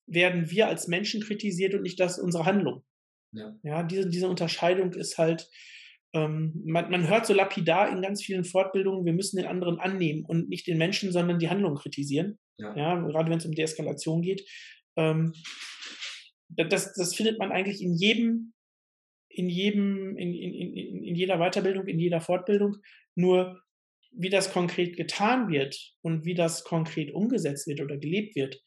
werden 0.05 0.49
wir 0.51 0.67
als 0.67 0.87
Menschen 0.87 1.21
kritisiert 1.21 1.73
und 1.73 1.83
nicht 1.83 1.99
das 1.99 2.19
unsere 2.19 2.45
Handlung. 2.45 2.83
Ja, 3.31 3.55
ja 3.63 3.83
diese, 3.83 4.09
diese 4.09 4.27
Unterscheidung 4.27 4.93
ist 4.93 5.17
halt, 5.17 5.49
ähm, 6.13 6.61
man, 6.65 6.91
man 6.91 7.07
hört 7.07 7.25
so 7.25 7.33
lapidar 7.33 7.89
in 7.89 8.01
ganz 8.01 8.23
vielen 8.23 8.43
Fortbildungen, 8.43 9.05
wir 9.05 9.13
müssen 9.13 9.37
den 9.37 9.47
anderen 9.47 9.79
annehmen 9.79 10.25
und 10.25 10.49
nicht 10.49 10.67
den 10.67 10.77
Menschen, 10.77 11.11
sondern 11.11 11.39
die 11.39 11.49
Handlung 11.49 11.75
kritisieren. 11.75 12.37
Ja, 12.57 12.75
ja 12.75 12.95
gerade 12.99 13.29
wenn 13.29 13.37
es 13.37 13.45
um 13.45 13.55
Deeskalation 13.55 14.21
geht. 14.21 14.47
Ähm, 14.97 15.33
das, 16.49 16.93
das 16.93 17.15
findet 17.15 17.39
man 17.39 17.51
eigentlich 17.51 17.81
in 17.81 17.93
jedem 17.95 18.53
in 19.33 19.49
jedem, 19.49 20.17
in, 20.17 20.33
in, 20.33 20.53
in, 20.53 21.03
in 21.03 21.15
jeder 21.15 21.37
Weiterbildung, 21.37 21.87
in 21.87 21.99
jeder 21.99 22.21
Fortbildung. 22.21 22.77
Nur 23.15 23.61
wie 24.11 24.29
das 24.29 24.51
konkret 24.51 24.97
getan 24.97 25.49
wird 25.49 25.95
und 26.01 26.25
wie 26.25 26.33
das 26.33 26.63
konkret 26.63 27.13
umgesetzt 27.13 27.67
wird 27.67 27.81
oder 27.81 27.97
gelebt 27.97 28.35
wird, 28.35 28.61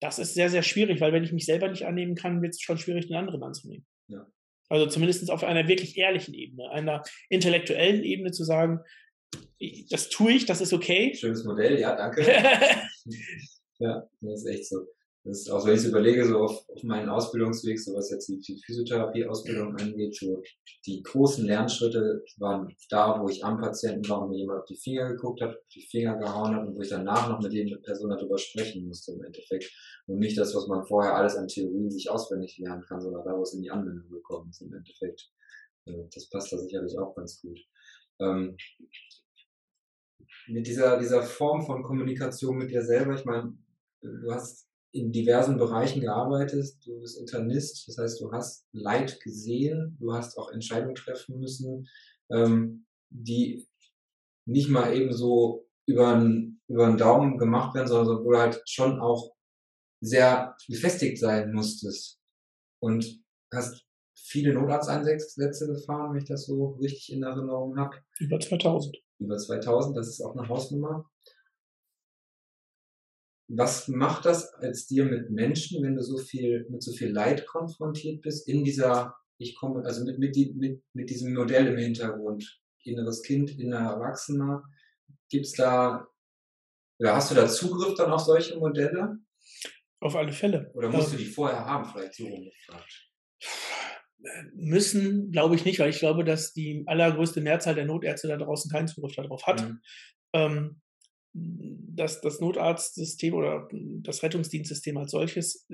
das 0.00 0.18
ist 0.18 0.34
sehr, 0.34 0.50
sehr 0.50 0.62
schwierig, 0.62 1.00
weil 1.00 1.12
wenn 1.12 1.24
ich 1.24 1.32
mich 1.32 1.46
selber 1.46 1.68
nicht 1.68 1.84
annehmen 1.84 2.14
kann, 2.14 2.42
wird 2.42 2.54
es 2.54 2.60
schon 2.60 2.78
schwierig, 2.78 3.08
den 3.08 3.16
anderen 3.16 3.42
anzunehmen. 3.42 3.86
Ja. 4.08 4.26
Also 4.68 4.86
zumindest 4.86 5.30
auf 5.30 5.44
einer 5.44 5.68
wirklich 5.68 5.96
ehrlichen 5.98 6.34
Ebene, 6.34 6.70
einer 6.70 7.02
intellektuellen 7.28 8.02
Ebene 8.02 8.32
zu 8.32 8.44
sagen, 8.44 8.80
das 9.90 10.08
tue 10.08 10.32
ich, 10.32 10.46
das 10.46 10.60
ist 10.60 10.72
okay. 10.72 11.14
Schönes 11.14 11.44
Modell, 11.44 11.78
ja, 11.78 11.94
danke. 11.96 12.22
ja, 13.78 14.08
das 14.20 14.40
ist 14.40 14.46
echt 14.46 14.68
so. 14.68 14.86
Das 15.26 15.40
ist 15.40 15.50
auch, 15.50 15.64
wenn 15.64 15.72
ich 15.72 15.80
es 15.80 15.86
überlege, 15.86 16.26
so 16.26 16.38
auf, 16.38 16.68
auf 16.68 16.82
meinen 16.82 17.08
Ausbildungsweg, 17.08 17.80
so 17.80 17.94
was 17.94 18.10
jetzt 18.10 18.28
die, 18.28 18.40
die 18.40 18.60
Physiotherapie-Ausbildung 18.62 19.74
angeht, 19.74 20.14
so 20.14 20.42
die 20.84 21.02
großen 21.02 21.46
Lernschritte 21.46 22.22
waren 22.36 22.76
da, 22.90 23.18
wo 23.18 23.28
ich 23.30 23.42
am 23.42 23.58
Patienten 23.58 24.06
war 24.10 24.20
und 24.20 24.30
mir 24.30 24.38
jemand 24.38 24.60
auf 24.60 24.66
die 24.66 24.76
Finger 24.76 25.08
geguckt 25.08 25.40
hat, 25.40 25.56
auf 25.56 25.68
die 25.74 25.80
Finger 25.80 26.18
gehauen 26.18 26.54
hat 26.54 26.66
und 26.66 26.76
wo 26.76 26.82
ich 26.82 26.90
danach 26.90 27.30
noch 27.30 27.40
mit 27.40 27.54
der 27.54 27.78
Person 27.78 28.10
darüber 28.10 28.36
sprechen 28.36 28.86
musste 28.86 29.12
im 29.12 29.24
Endeffekt. 29.24 29.72
Und 30.06 30.18
nicht 30.18 30.36
das, 30.36 30.54
was 30.54 30.66
man 30.66 30.84
vorher 30.84 31.14
alles 31.14 31.36
an 31.36 31.48
Theorien 31.48 31.90
sich 31.90 32.10
auswendig 32.10 32.58
lernen 32.58 32.84
kann, 32.86 33.00
sondern 33.00 33.24
da, 33.24 33.34
wo 33.34 33.42
es 33.42 33.54
in 33.54 33.62
die 33.62 33.70
Anwendung 33.70 34.10
gekommen 34.10 34.50
ist 34.50 34.60
im 34.60 34.74
Endeffekt. 34.74 35.30
Das 35.86 36.28
passt 36.28 36.52
da 36.52 36.58
sicherlich 36.58 36.98
auch 36.98 37.14
ganz 37.14 37.40
gut. 37.40 37.58
Ähm, 38.20 38.58
mit 40.48 40.66
dieser, 40.66 40.98
dieser 40.98 41.22
Form 41.22 41.64
von 41.64 41.82
Kommunikation 41.82 42.58
mit 42.58 42.70
dir 42.70 42.82
selber, 42.82 43.14
ich 43.14 43.24
meine, 43.24 43.56
du 44.02 44.30
hast 44.30 44.68
in 44.94 45.10
diversen 45.10 45.58
Bereichen 45.58 46.00
gearbeitet. 46.00 46.76
Du 46.86 47.00
bist 47.00 47.18
Internist, 47.18 47.88
das 47.88 47.98
heißt, 47.98 48.20
du 48.20 48.30
hast 48.30 48.64
Leid 48.72 49.20
gesehen, 49.20 49.96
du 49.98 50.14
hast 50.14 50.38
auch 50.38 50.52
Entscheidungen 50.52 50.94
treffen 50.94 51.40
müssen, 51.40 51.88
ähm, 52.30 52.86
die 53.10 53.66
nicht 54.46 54.68
mal 54.70 54.94
eben 54.96 55.12
so 55.12 55.66
über 55.86 56.14
einen, 56.14 56.60
über 56.68 56.92
Daumen 56.96 57.38
gemacht 57.38 57.74
werden, 57.74 57.88
sondern 57.88 58.24
wo 58.24 58.30
du 58.30 58.38
halt 58.38 58.62
schon 58.66 59.00
auch 59.00 59.34
sehr 60.00 60.56
gefestigt 60.68 61.18
sein 61.18 61.52
musstest. 61.52 62.20
Und 62.80 63.20
hast 63.52 63.84
viele 64.14 64.54
Notarzteinsätze 64.54 65.66
gefahren, 65.66 66.12
wenn 66.12 66.22
ich 66.22 66.28
das 66.28 66.46
so 66.46 66.76
richtig 66.80 67.12
in 67.12 67.22
Erinnerung 67.22 67.76
habe. 67.78 67.96
Über 68.20 68.38
2000. 68.38 68.96
Über 69.18 69.36
2000, 69.38 69.96
das 69.96 70.08
ist 70.08 70.20
auch 70.20 70.36
eine 70.36 70.48
Hausnummer 70.48 71.10
was 73.48 73.88
macht 73.88 74.24
das 74.24 74.52
als 74.54 74.86
dir 74.86 75.04
mit 75.04 75.30
Menschen, 75.30 75.82
wenn 75.82 75.96
du 75.96 76.02
so 76.02 76.18
viel, 76.18 76.66
mit 76.70 76.82
so 76.82 76.92
viel 76.92 77.10
Leid 77.10 77.46
konfrontiert 77.46 78.22
bist, 78.22 78.48
in 78.48 78.64
dieser, 78.64 79.14
ich 79.38 79.54
komme, 79.56 79.84
also 79.84 80.04
mit, 80.04 80.18
mit, 80.18 80.36
mit, 80.56 80.82
mit 80.92 81.10
diesem 81.10 81.34
Modell 81.34 81.66
im 81.66 81.76
Hintergrund, 81.76 82.60
inneres 82.84 83.22
Kind, 83.22 83.58
innerer 83.58 83.94
Erwachsener, 83.94 84.62
gibt's 85.28 85.52
da, 85.52 86.06
oder 86.98 87.16
hast 87.16 87.30
du 87.30 87.34
da 87.34 87.46
Zugriff 87.48 87.94
dann 87.94 88.12
auf 88.12 88.22
solche 88.22 88.56
Modelle? 88.56 89.18
Auf 90.00 90.16
alle 90.16 90.32
Fälle. 90.32 90.70
Oder 90.74 90.90
musst 90.90 91.12
du 91.12 91.16
die 91.16 91.24
vorher 91.24 91.64
haben, 91.64 91.84
vielleicht 91.84 92.14
so 92.14 92.26
rumgefragt? 92.26 93.10
Müssen, 94.54 95.32
glaube 95.32 95.54
ich 95.54 95.66
nicht, 95.66 95.78
weil 95.80 95.90
ich 95.90 95.98
glaube, 95.98 96.24
dass 96.24 96.54
die 96.54 96.84
allergrößte 96.86 97.42
Mehrzahl 97.42 97.74
der 97.74 97.84
Notärzte 97.84 98.28
da 98.28 98.38
draußen 98.38 98.70
keinen 98.70 98.88
Zugriff 98.88 99.14
darauf 99.14 99.46
hat. 99.46 99.62
Mhm. 99.62 99.80
Ähm, 100.32 100.80
das, 101.34 102.20
das 102.20 102.40
Notarztsystem 102.40 103.34
oder 103.34 103.68
das 104.02 104.22
Rettungsdienstsystem 104.22 104.96
als 104.96 105.10
solches 105.10 105.66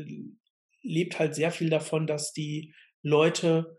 lebt 0.83 1.18
halt 1.18 1.35
sehr 1.35 1.51
viel 1.51 1.68
davon, 1.68 2.07
dass 2.07 2.33
die 2.33 2.75
Leute 3.03 3.79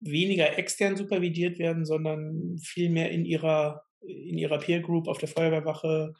weniger 0.00 0.58
extern 0.58 0.96
supervidiert 0.96 1.58
werden, 1.58 1.84
sondern 1.84 2.58
viel 2.58 2.90
mehr 2.90 3.10
in 3.10 3.24
ihrer, 3.24 3.82
in 4.00 4.36
ihrer 4.36 4.58
Peer 4.58 4.80
Group 4.80 5.06
auf 5.06 5.18
der 5.18 5.28
Feuerwehrwache 5.28 6.12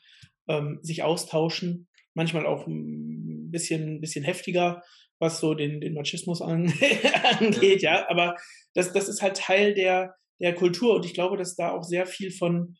ähm, 0.48 0.78
sich 0.82 1.02
austauschen. 1.02 1.88
Manchmal 2.14 2.46
auch 2.46 2.66
ein 2.66 3.50
bisschen, 3.50 4.00
bisschen 4.00 4.24
heftiger, 4.24 4.82
was 5.18 5.40
so 5.40 5.54
den, 5.54 5.80
den 5.80 5.94
Machismus 5.94 6.40
an, 6.40 6.72
angeht, 7.40 7.82
ja. 7.82 8.08
Aber 8.08 8.36
das, 8.74 8.92
das 8.92 9.08
ist 9.08 9.22
halt 9.22 9.36
Teil 9.36 9.74
der, 9.74 10.14
der 10.40 10.54
Kultur 10.54 10.94
und 10.94 11.04
ich 11.04 11.14
glaube, 11.14 11.36
dass 11.36 11.56
da 11.56 11.72
auch 11.72 11.82
sehr 11.82 12.06
viel 12.06 12.30
von, 12.30 12.76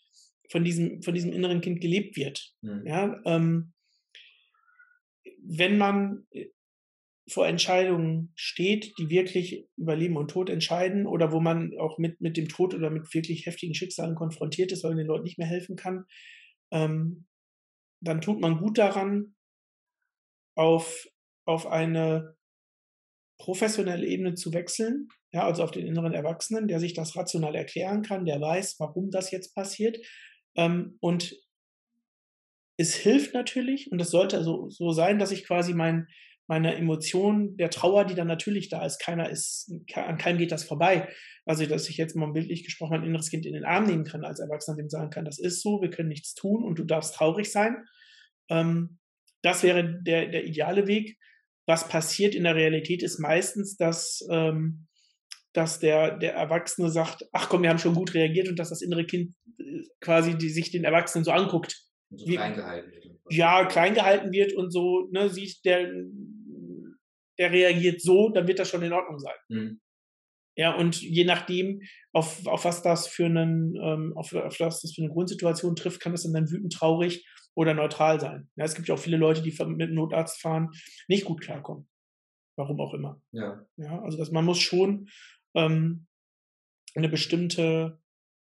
von 0.52 0.64
diesem, 0.64 1.02
von 1.02 1.14
diesem 1.14 1.32
inneren 1.32 1.62
Kind 1.62 1.80
gelebt 1.80 2.16
wird. 2.16 2.54
Mhm. 2.60 2.86
Ja, 2.86 3.20
ähm, 3.24 3.72
wenn 5.42 5.78
man 5.78 6.26
äh, 6.30 6.48
vor 7.26 7.48
Entscheidungen 7.48 8.32
steht, 8.34 8.92
die 8.98 9.08
wirklich 9.08 9.66
über 9.76 9.96
Leben 9.96 10.18
und 10.18 10.30
Tod 10.30 10.50
entscheiden 10.50 11.06
oder 11.06 11.32
wo 11.32 11.40
man 11.40 11.72
auch 11.78 11.96
mit, 11.98 12.20
mit 12.20 12.36
dem 12.36 12.48
Tod 12.48 12.74
oder 12.74 12.90
mit 12.90 13.12
wirklich 13.14 13.46
heftigen 13.46 13.74
Schicksalen 13.74 14.14
konfrontiert 14.14 14.72
ist, 14.72 14.84
weil 14.84 14.90
man 14.90 14.98
den 14.98 15.06
Leuten 15.06 15.24
nicht 15.24 15.38
mehr 15.38 15.46
helfen 15.46 15.74
kann, 15.74 16.04
ähm, 16.70 17.26
dann 18.00 18.20
tut 18.20 18.40
man 18.40 18.58
gut 18.58 18.76
daran, 18.76 19.34
auf, 20.54 21.08
auf 21.46 21.66
eine 21.66 22.36
professionelle 23.38 24.06
Ebene 24.06 24.34
zu 24.34 24.52
wechseln, 24.52 25.08
ja, 25.32 25.44
also 25.46 25.62
auf 25.62 25.70
den 25.70 25.86
inneren 25.86 26.12
Erwachsenen, 26.12 26.68
der 26.68 26.78
sich 26.78 26.92
das 26.92 27.16
rational 27.16 27.54
erklären 27.54 28.02
kann, 28.02 28.26
der 28.26 28.38
weiß, 28.38 28.76
warum 28.80 29.10
das 29.10 29.30
jetzt 29.30 29.54
passiert, 29.54 29.96
ähm, 30.56 30.96
und 31.00 31.34
es 32.78 32.94
hilft 32.94 33.34
natürlich, 33.34 33.90
und 33.92 33.98
das 33.98 34.10
sollte 34.10 34.42
so, 34.42 34.68
so 34.70 34.92
sein, 34.92 35.18
dass 35.18 35.30
ich 35.30 35.46
quasi 35.46 35.74
mein, 35.74 36.08
meine 36.48 36.74
Emotion 36.74 37.56
der 37.56 37.70
Trauer, 37.70 38.04
die 38.04 38.14
dann 38.14 38.26
natürlich 38.26 38.68
da 38.68 38.84
ist, 38.84 38.98
keiner 38.98 39.30
ist, 39.30 39.72
an 39.94 40.18
keinem 40.18 40.38
geht 40.38 40.52
das 40.52 40.64
vorbei. 40.64 41.08
Also, 41.46 41.64
dass 41.66 41.88
ich 41.88 41.96
jetzt 41.96 42.16
mal 42.16 42.32
bildlich 42.32 42.64
gesprochen 42.64 42.92
mein 42.92 43.04
inneres 43.04 43.30
Kind 43.30 43.46
in 43.46 43.54
den 43.54 43.64
Arm 43.64 43.86
nehmen 43.86 44.04
kann 44.04 44.24
als 44.24 44.40
Erwachsener, 44.40 44.76
dem 44.76 44.88
sagen 44.88 45.10
kann, 45.10 45.24
das 45.24 45.38
ist 45.38 45.62
so, 45.62 45.80
wir 45.80 45.90
können 45.90 46.08
nichts 46.08 46.34
tun 46.34 46.64
und 46.64 46.78
du 46.78 46.84
darfst 46.84 47.14
traurig 47.14 47.50
sein. 47.50 47.76
Ähm, 48.50 48.98
das 49.42 49.62
wäre 49.62 50.02
der, 50.02 50.28
der 50.28 50.44
ideale 50.44 50.86
Weg. 50.86 51.18
Was 51.66 51.88
passiert 51.88 52.34
in 52.34 52.44
der 52.44 52.54
Realität 52.54 53.02
ist 53.02 53.18
meistens, 53.18 53.76
dass 53.76 54.26
ähm, 54.30 54.88
dass 55.52 55.78
der, 55.78 56.16
der 56.18 56.34
Erwachsene 56.34 56.90
sagt, 56.90 57.28
ach 57.32 57.48
komm, 57.48 57.62
wir 57.62 57.70
haben 57.70 57.78
schon 57.78 57.94
gut 57.94 58.14
reagiert 58.14 58.48
und 58.48 58.58
dass 58.58 58.70
das 58.70 58.82
innere 58.82 59.04
Kind 59.04 59.34
äh, 59.58 59.82
quasi 60.00 60.36
die, 60.36 60.48
sich 60.48 60.70
den 60.70 60.84
Erwachsenen 60.84 61.24
so 61.24 61.30
anguckt. 61.30 61.76
So 62.10 62.26
wie, 62.26 62.36
klein 62.36 62.54
gehalten 62.54 62.90
wird. 62.92 63.06
Ja, 63.30 63.64
klein 63.66 63.94
gehalten 63.94 64.32
wird 64.32 64.52
und 64.54 64.70
so, 64.70 65.08
ne, 65.10 65.28
sieht, 65.28 65.64
der, 65.64 65.90
der 67.38 67.52
reagiert 67.52 68.00
so, 68.00 68.30
dann 68.30 68.46
wird 68.46 68.58
das 68.58 68.68
schon 68.68 68.82
in 68.82 68.92
Ordnung 68.92 69.18
sein. 69.18 69.34
Mhm. 69.48 69.80
Ja, 70.54 70.74
und 70.74 71.00
je 71.00 71.24
nachdem, 71.24 71.80
auf, 72.12 72.46
auf 72.46 72.64
was 72.64 72.82
das 72.82 73.06
für 73.06 73.24
einen, 73.24 73.74
ähm, 73.76 74.12
auf, 74.16 74.34
auf 74.34 74.60
was 74.60 74.82
das 74.82 74.94
für 74.94 75.02
eine 75.02 75.10
Grundsituation 75.10 75.76
trifft, 75.76 76.00
kann 76.00 76.12
das 76.12 76.30
dann 76.30 76.50
wütend, 76.50 76.72
traurig 76.74 77.26
oder 77.54 77.72
neutral 77.74 78.20
sein. 78.20 78.50
Ja, 78.56 78.64
es 78.64 78.74
gibt 78.74 78.88
ja 78.88 78.94
auch 78.94 78.98
viele 78.98 79.16
Leute, 79.16 79.42
die 79.42 79.50
mit 79.64 79.88
dem 79.88 79.94
Notarzt 79.94 80.40
fahren, 80.40 80.70
nicht 81.08 81.24
gut 81.24 81.40
klarkommen. 81.40 81.88
Warum 82.56 82.80
auch 82.80 82.92
immer. 82.92 83.20
Ja. 83.32 83.64
Ja, 83.76 84.02
also 84.02 84.18
das, 84.18 84.30
man 84.30 84.44
muss 84.44 84.58
schon 84.58 85.08
ähm, 85.54 86.06
eine 86.94 87.08
bestimmte, 87.08 87.98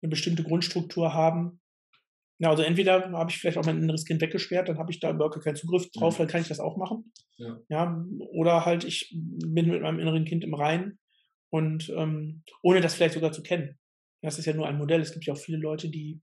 eine 0.02 0.10
bestimmte 0.10 0.42
Grundstruktur 0.42 1.14
haben. 1.14 1.60
Ja, 2.38 2.50
also 2.50 2.62
entweder 2.62 3.10
habe 3.12 3.30
ich 3.30 3.38
vielleicht 3.38 3.58
auch 3.58 3.64
mein 3.64 3.78
inneres 3.78 4.04
Kind 4.04 4.20
weggesperrt, 4.20 4.68
dann 4.68 4.78
habe 4.78 4.90
ich 4.90 5.00
da 5.00 5.10
überhaupt 5.10 5.40
keinen 5.42 5.56
Zugriff 5.56 5.90
drauf, 5.92 6.14
mhm. 6.14 6.18
dann 6.18 6.28
kann 6.28 6.40
ich 6.42 6.48
das 6.48 6.60
auch 6.60 6.76
machen. 6.76 7.12
Ja. 7.36 7.60
ja. 7.68 8.04
oder 8.32 8.64
halt 8.64 8.84
ich 8.84 9.14
bin 9.14 9.68
mit 9.68 9.82
meinem 9.82 9.98
inneren 9.98 10.24
Kind 10.24 10.44
im 10.44 10.54
Rein 10.54 10.98
und 11.50 11.88
ähm, 11.90 12.42
ohne 12.62 12.80
das 12.80 12.94
vielleicht 12.94 13.14
sogar 13.14 13.32
zu 13.32 13.42
kennen. 13.42 13.78
Das 14.22 14.38
ist 14.38 14.46
ja 14.46 14.54
nur 14.54 14.66
ein 14.66 14.78
Modell. 14.78 15.00
Es 15.00 15.12
gibt 15.12 15.26
ja 15.26 15.34
auch 15.34 15.38
viele 15.38 15.58
Leute, 15.58 15.90
die 15.90 16.20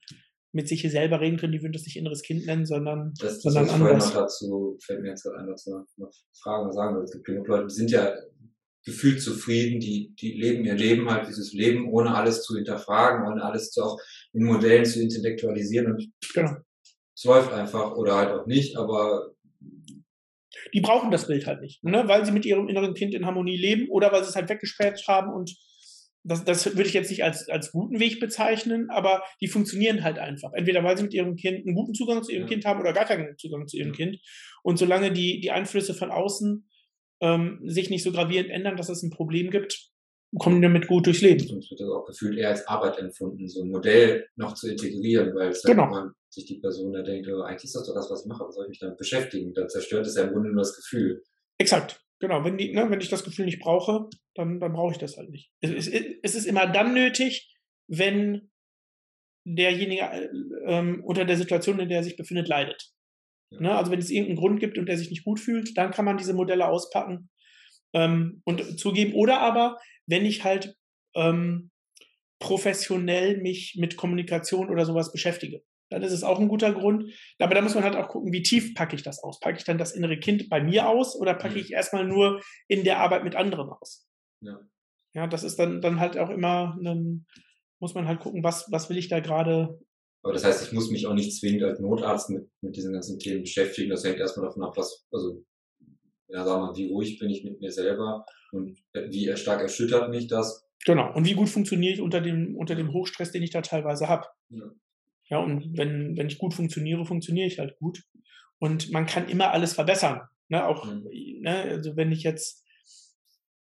mit 0.53 0.67
sich 0.67 0.81
hier 0.81 0.89
selber 0.89 1.21
reden 1.21 1.37
können, 1.37 1.53
die 1.53 1.61
würden 1.61 1.73
das 1.73 1.85
nicht 1.85 1.97
inneres 1.97 2.23
Kind 2.23 2.45
nennen, 2.45 2.65
sondern, 2.65 3.13
das, 3.19 3.39
das 3.39 3.53
sondern 3.53 3.69
anders. 3.69 4.07
noch 4.07 4.21
dazu, 4.21 4.77
fällt 4.83 5.01
mir 5.01 5.09
jetzt 5.09 5.23
gerade 5.23 5.37
ein, 5.37 5.47
dass 5.47 5.63
du 5.63 5.85
noch 5.97 6.11
Fragen 6.41 6.71
sagen. 6.73 7.01
Es 7.01 7.11
gibt 7.11 7.25
genug 7.25 7.47
Leute, 7.47 7.67
die 7.67 7.73
sind 7.73 7.91
ja 7.91 8.13
gefühlt 8.83 9.21
zufrieden, 9.21 9.79
die, 9.79 10.13
die 10.15 10.33
leben 10.33 10.65
ihr 10.65 10.75
Leben 10.75 11.09
halt, 11.09 11.27
dieses 11.27 11.53
Leben, 11.53 11.89
ohne 11.89 12.15
alles 12.15 12.43
zu 12.43 12.55
hinterfragen, 12.55 13.27
ohne 13.31 13.43
alles 13.43 13.71
zu 13.71 13.83
auch 13.83 13.99
in 14.33 14.43
Modellen 14.43 14.85
zu 14.85 15.01
intellektualisieren 15.01 15.93
und 15.93 16.11
genau. 16.33 16.55
es 17.15 17.23
läuft 17.23 17.53
einfach 17.53 17.95
oder 17.95 18.15
halt 18.15 18.31
auch 18.31 18.47
nicht, 18.47 18.77
aber 18.77 19.31
Die 20.73 20.81
brauchen 20.81 21.11
das 21.11 21.27
Bild 21.27 21.45
halt 21.45 21.61
nicht, 21.61 21.83
ne? 21.83 22.07
weil 22.07 22.25
sie 22.25 22.31
mit 22.31 22.45
ihrem 22.45 22.67
inneren 22.67 22.93
Kind 22.93 23.13
in 23.13 23.25
Harmonie 23.25 23.57
leben 23.57 23.87
oder 23.89 24.11
weil 24.11 24.23
sie 24.23 24.29
es 24.29 24.35
halt 24.35 24.49
weggesperrt 24.49 25.03
haben 25.07 25.31
und 25.31 25.55
das, 26.23 26.43
das 26.43 26.65
würde 26.65 26.87
ich 26.87 26.93
jetzt 26.93 27.09
nicht 27.09 27.23
als, 27.23 27.49
als 27.49 27.71
guten 27.71 27.99
Weg 27.99 28.19
bezeichnen, 28.19 28.89
aber 28.89 29.23
die 29.41 29.47
funktionieren 29.47 30.03
halt 30.03 30.19
einfach. 30.19 30.53
Entweder 30.53 30.83
weil 30.83 30.95
sie 30.95 31.03
mit 31.03 31.13
ihrem 31.13 31.35
Kind 31.35 31.65
einen 31.65 31.75
guten 31.75 31.93
Zugang 31.95 32.21
zu 32.21 32.31
ihrem 32.31 32.43
ja. 32.43 32.47
Kind 32.47 32.65
haben 32.65 32.79
oder 32.79 32.93
gar 32.93 33.05
keinen 33.05 33.37
Zugang 33.37 33.67
zu 33.67 33.77
ihrem 33.77 33.93
ja. 33.93 33.95
Kind. 33.95 34.19
Und 34.61 34.77
solange 34.77 35.11
die, 35.11 35.41
die 35.41 35.51
Einflüsse 35.51 35.93
von 35.93 36.11
außen 36.11 36.67
ähm, 37.21 37.59
sich 37.65 37.89
nicht 37.89 38.03
so 38.03 38.11
gravierend 38.11 38.49
ändern, 38.49 38.77
dass 38.77 38.89
es 38.89 39.03
ein 39.03 39.11
Problem 39.11 39.51
gibt, 39.51 39.91
kommen 40.37 40.57
die 40.57 40.67
damit 40.67 40.87
gut 40.87 41.05
durchs 41.05 41.21
Leben. 41.21 41.49
Und 41.49 41.63
es 41.63 41.69
wird 41.69 41.81
das 41.81 41.89
auch 41.89 42.05
gefühlt 42.05 42.37
eher 42.37 42.49
als 42.49 42.65
Arbeit 42.67 42.97
empfunden, 42.97 43.47
so 43.47 43.63
ein 43.63 43.69
Modell 43.69 44.27
noch 44.35 44.53
zu 44.53 44.69
integrieren, 44.69 45.35
weil 45.35 45.49
es 45.49 45.61
genau. 45.63 45.93
halt 45.93 46.11
sich 46.29 46.45
die 46.45 46.59
Person 46.59 46.93
da 46.93 47.01
denkt, 47.01 47.27
oh, 47.29 47.41
eigentlich 47.41 47.65
ist 47.65 47.75
das 47.75 47.85
doch 47.85 47.93
das, 47.93 48.09
was 48.09 48.21
ich 48.21 48.27
mache, 48.27 48.45
was 48.45 48.55
soll 48.55 48.65
ich 48.65 48.69
mich 48.69 48.79
damit 48.79 48.97
beschäftigen? 48.97 49.53
Dann 49.53 49.69
zerstört 49.69 50.07
es 50.07 50.15
ja 50.15 50.23
im 50.23 50.31
Grunde 50.31 50.49
nur 50.49 50.61
das 50.61 50.75
Gefühl. 50.75 51.21
Exakt. 51.57 52.01
Genau, 52.19 52.43
wenn, 52.45 52.57
die, 52.57 52.71
ne, 52.71 52.89
wenn 52.89 53.01
ich 53.01 53.09
das 53.09 53.23
Gefühl 53.23 53.45
nicht 53.45 53.59
brauche, 53.59 54.07
dann, 54.35 54.59
dann 54.59 54.73
brauche 54.73 54.91
ich 54.91 54.99
das 54.99 55.17
halt 55.17 55.29
nicht. 55.31 55.51
Es, 55.59 55.71
es, 55.71 55.87
es, 56.21 56.35
ist 56.35 56.45
immer 56.45 56.67
dann 56.67 56.93
nötig, 56.93 57.53
wenn 57.87 58.51
derjenige 59.43 60.03
äh, 60.03 60.29
ähm, 60.67 61.03
unter 61.03 61.25
der 61.25 61.35
Situation, 61.35 61.79
in 61.79 61.89
der 61.89 61.97
er 61.97 62.03
sich 62.03 62.15
befindet, 62.15 62.47
leidet. 62.47 62.91
Ja. 63.51 63.59
Ne, 63.59 63.75
also 63.75 63.91
wenn 63.91 63.99
es 63.99 64.09
irgendeinen 64.09 64.39
Grund 64.39 64.59
gibt 64.59 64.77
und 64.77 64.87
der 64.87 64.97
sich 64.97 65.09
nicht 65.09 65.23
gut 65.23 65.39
fühlt, 65.39 65.77
dann 65.77 65.91
kann 65.91 66.05
man 66.05 66.17
diese 66.17 66.33
Modelle 66.33 66.67
auspacken 66.67 67.29
ähm, 67.93 68.41
und 68.45 68.79
zugeben. 68.79 69.13
Oder 69.13 69.41
aber, 69.41 69.77
wenn 70.07 70.25
ich 70.25 70.43
halt 70.43 70.75
ähm, 71.15 71.71
professionell 72.39 73.41
mich 73.41 73.75
mit 73.77 73.97
Kommunikation 73.97 74.69
oder 74.69 74.85
sowas 74.85 75.11
beschäftige 75.11 75.61
dann 75.91 76.01
ist 76.01 76.13
es 76.13 76.23
auch 76.23 76.39
ein 76.39 76.47
guter 76.47 76.73
Grund. 76.73 77.11
Aber 77.37 77.53
da 77.53 77.61
muss 77.61 77.75
man 77.75 77.83
halt 77.83 77.95
auch 77.95 78.07
gucken, 78.07 78.31
wie 78.31 78.41
tief 78.41 78.73
packe 78.73 78.95
ich 78.95 79.03
das 79.03 79.21
aus? 79.21 79.39
Packe 79.39 79.57
ich 79.57 79.65
dann 79.65 79.77
das 79.77 79.91
innere 79.91 80.17
Kind 80.17 80.49
bei 80.49 80.61
mir 80.61 80.87
aus 80.87 81.19
oder 81.19 81.33
packe 81.33 81.55
mhm. 81.55 81.59
ich 81.59 81.73
erstmal 81.73 82.05
nur 82.05 82.41
in 82.67 82.83
der 82.83 82.99
Arbeit 82.99 83.23
mit 83.23 83.35
anderen 83.35 83.69
aus? 83.69 84.07
Ja. 84.41 84.59
Ja, 85.13 85.27
das 85.27 85.43
ist 85.43 85.59
dann, 85.59 85.81
dann 85.81 85.99
halt 85.99 86.17
auch 86.17 86.29
immer, 86.29 86.77
ein, 86.81 87.27
muss 87.79 87.93
man 87.93 88.07
halt 88.07 88.21
gucken, 88.21 88.43
was, 88.43 88.71
was 88.71 88.89
will 88.89 88.97
ich 88.97 89.09
da 89.09 89.19
gerade. 89.19 89.81
Aber 90.23 90.33
das 90.33 90.43
heißt, 90.43 90.67
ich 90.67 90.71
muss 90.71 90.91
mich 90.91 91.07
auch 91.07 91.13
nicht 91.13 91.37
zwingend 91.39 91.63
als 91.63 91.79
Notarzt 91.79 92.29
mit, 92.29 92.47
mit 92.61 92.75
diesen 92.75 92.93
ganzen 92.93 93.17
Themen 93.17 93.41
beschäftigen. 93.41 93.89
Das 93.89 94.03
hängt 94.03 94.19
erstmal 94.19 94.45
davon 94.45 94.63
ab, 94.63 94.77
was, 94.77 95.07
also, 95.11 95.43
ja, 96.27 96.45
sag 96.45 96.59
mal, 96.59 96.75
wie 96.75 96.89
ruhig 96.89 97.17
bin 97.19 97.29
ich 97.29 97.43
mit 97.43 97.59
mir 97.59 97.71
selber 97.71 98.25
und 98.51 98.77
wie 98.93 99.35
stark 99.35 99.61
erschüttert 99.61 100.09
mich 100.09 100.27
das. 100.27 100.67
Genau. 100.85 101.13
Und 101.13 101.25
wie 101.25 101.33
gut 101.33 101.49
funktioniere 101.49 101.93
ich 101.93 102.01
unter 102.01 102.21
dem, 102.21 102.55
unter 102.55 102.75
dem 102.75 102.93
Hochstress, 102.93 103.31
den 103.31 103.43
ich 103.43 103.49
da 103.49 103.61
teilweise 103.61 104.07
habe. 104.07 104.27
Ja. 104.49 104.71
Ja, 105.31 105.39
und 105.39 105.77
wenn, 105.77 106.17
wenn 106.17 106.27
ich 106.27 106.37
gut 106.37 106.53
funktioniere, 106.53 107.05
funktioniere 107.05 107.47
ich 107.47 107.57
halt 107.57 107.77
gut. 107.77 108.03
Und 108.59 108.91
man 108.91 109.05
kann 109.05 109.29
immer 109.29 109.51
alles 109.51 109.73
verbessern. 109.73 110.27
Ne? 110.49 110.67
Auch, 110.67 110.85
mhm. 110.85 111.07
ne? 111.39 111.61
also 111.61 111.95
wenn 111.95 112.11
ich 112.11 112.23
jetzt, 112.23 112.65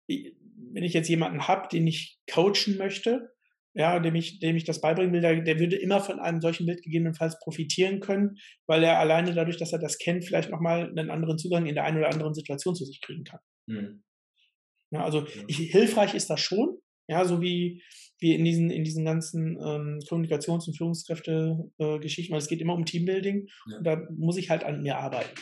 wenn 0.07 0.85
ich 0.85 0.93
jetzt 0.93 1.09
jemanden 1.09 1.49
habe, 1.49 1.69
den 1.69 1.87
ich 1.87 2.21
coachen 2.31 2.77
möchte, 2.77 3.35
ja, 3.77 4.01
dem 4.01 4.15
ich, 4.15 4.39
dem 4.39 4.57
ich 4.57 4.65
das 4.65 4.81
beibringen 4.81 5.13
will, 5.13 5.21
der, 5.21 5.43
der 5.43 5.59
würde 5.61 5.77
immer 5.77 6.01
von 6.01 6.19
einem 6.19 6.41
solchen 6.41 6.65
Bild 6.65 6.83
gegebenenfalls 6.83 7.39
profitieren 7.39 8.01
können, 8.01 8.39
weil 8.67 8.83
er 8.83 8.99
alleine 8.99 9.35
dadurch, 9.35 9.59
dass 9.59 9.73
er 9.73 9.79
das 9.79 9.99
kennt, 9.99 10.25
vielleicht 10.25 10.51
nochmal 10.51 10.89
einen 10.89 11.11
anderen 11.11 11.37
Zugang 11.37 11.67
in 11.67 11.75
der 11.75 11.85
einen 11.85 11.99
oder 11.99 12.09
anderen 12.09 12.33
Situation 12.33 12.75
zu 12.75 12.87
sich 12.87 13.03
kriegen 13.03 13.25
kann. 13.25 13.41
Mhm. 13.67 14.03
Ja, 14.93 15.05
also 15.05 15.27
ich, 15.47 15.59
hilfreich 15.59 16.15
ist 16.15 16.31
das 16.31 16.41
schon, 16.41 16.79
ja, 17.07 17.25
so 17.27 17.43
wie, 17.43 17.83
wie 18.19 18.35
in 18.35 18.47
diesen, 18.47 18.71
in 18.71 18.83
diesen 18.83 19.05
ganzen 19.05 19.59
ähm, 19.61 20.01
Kommunikations- 20.09 20.67
und 20.69 20.77
Führungskräfte-Geschichten, 20.77 22.33
weil 22.33 22.41
es 22.41 22.49
geht 22.49 22.63
immer 22.63 22.75
um 22.75 22.87
Teambuilding 22.87 23.47
ja. 23.71 23.77
und 23.77 23.85
da 23.85 24.01
muss 24.17 24.39
ich 24.39 24.49
halt 24.49 24.65
an 24.65 24.83
mir 24.83 24.97
arbeiten. 24.97 25.39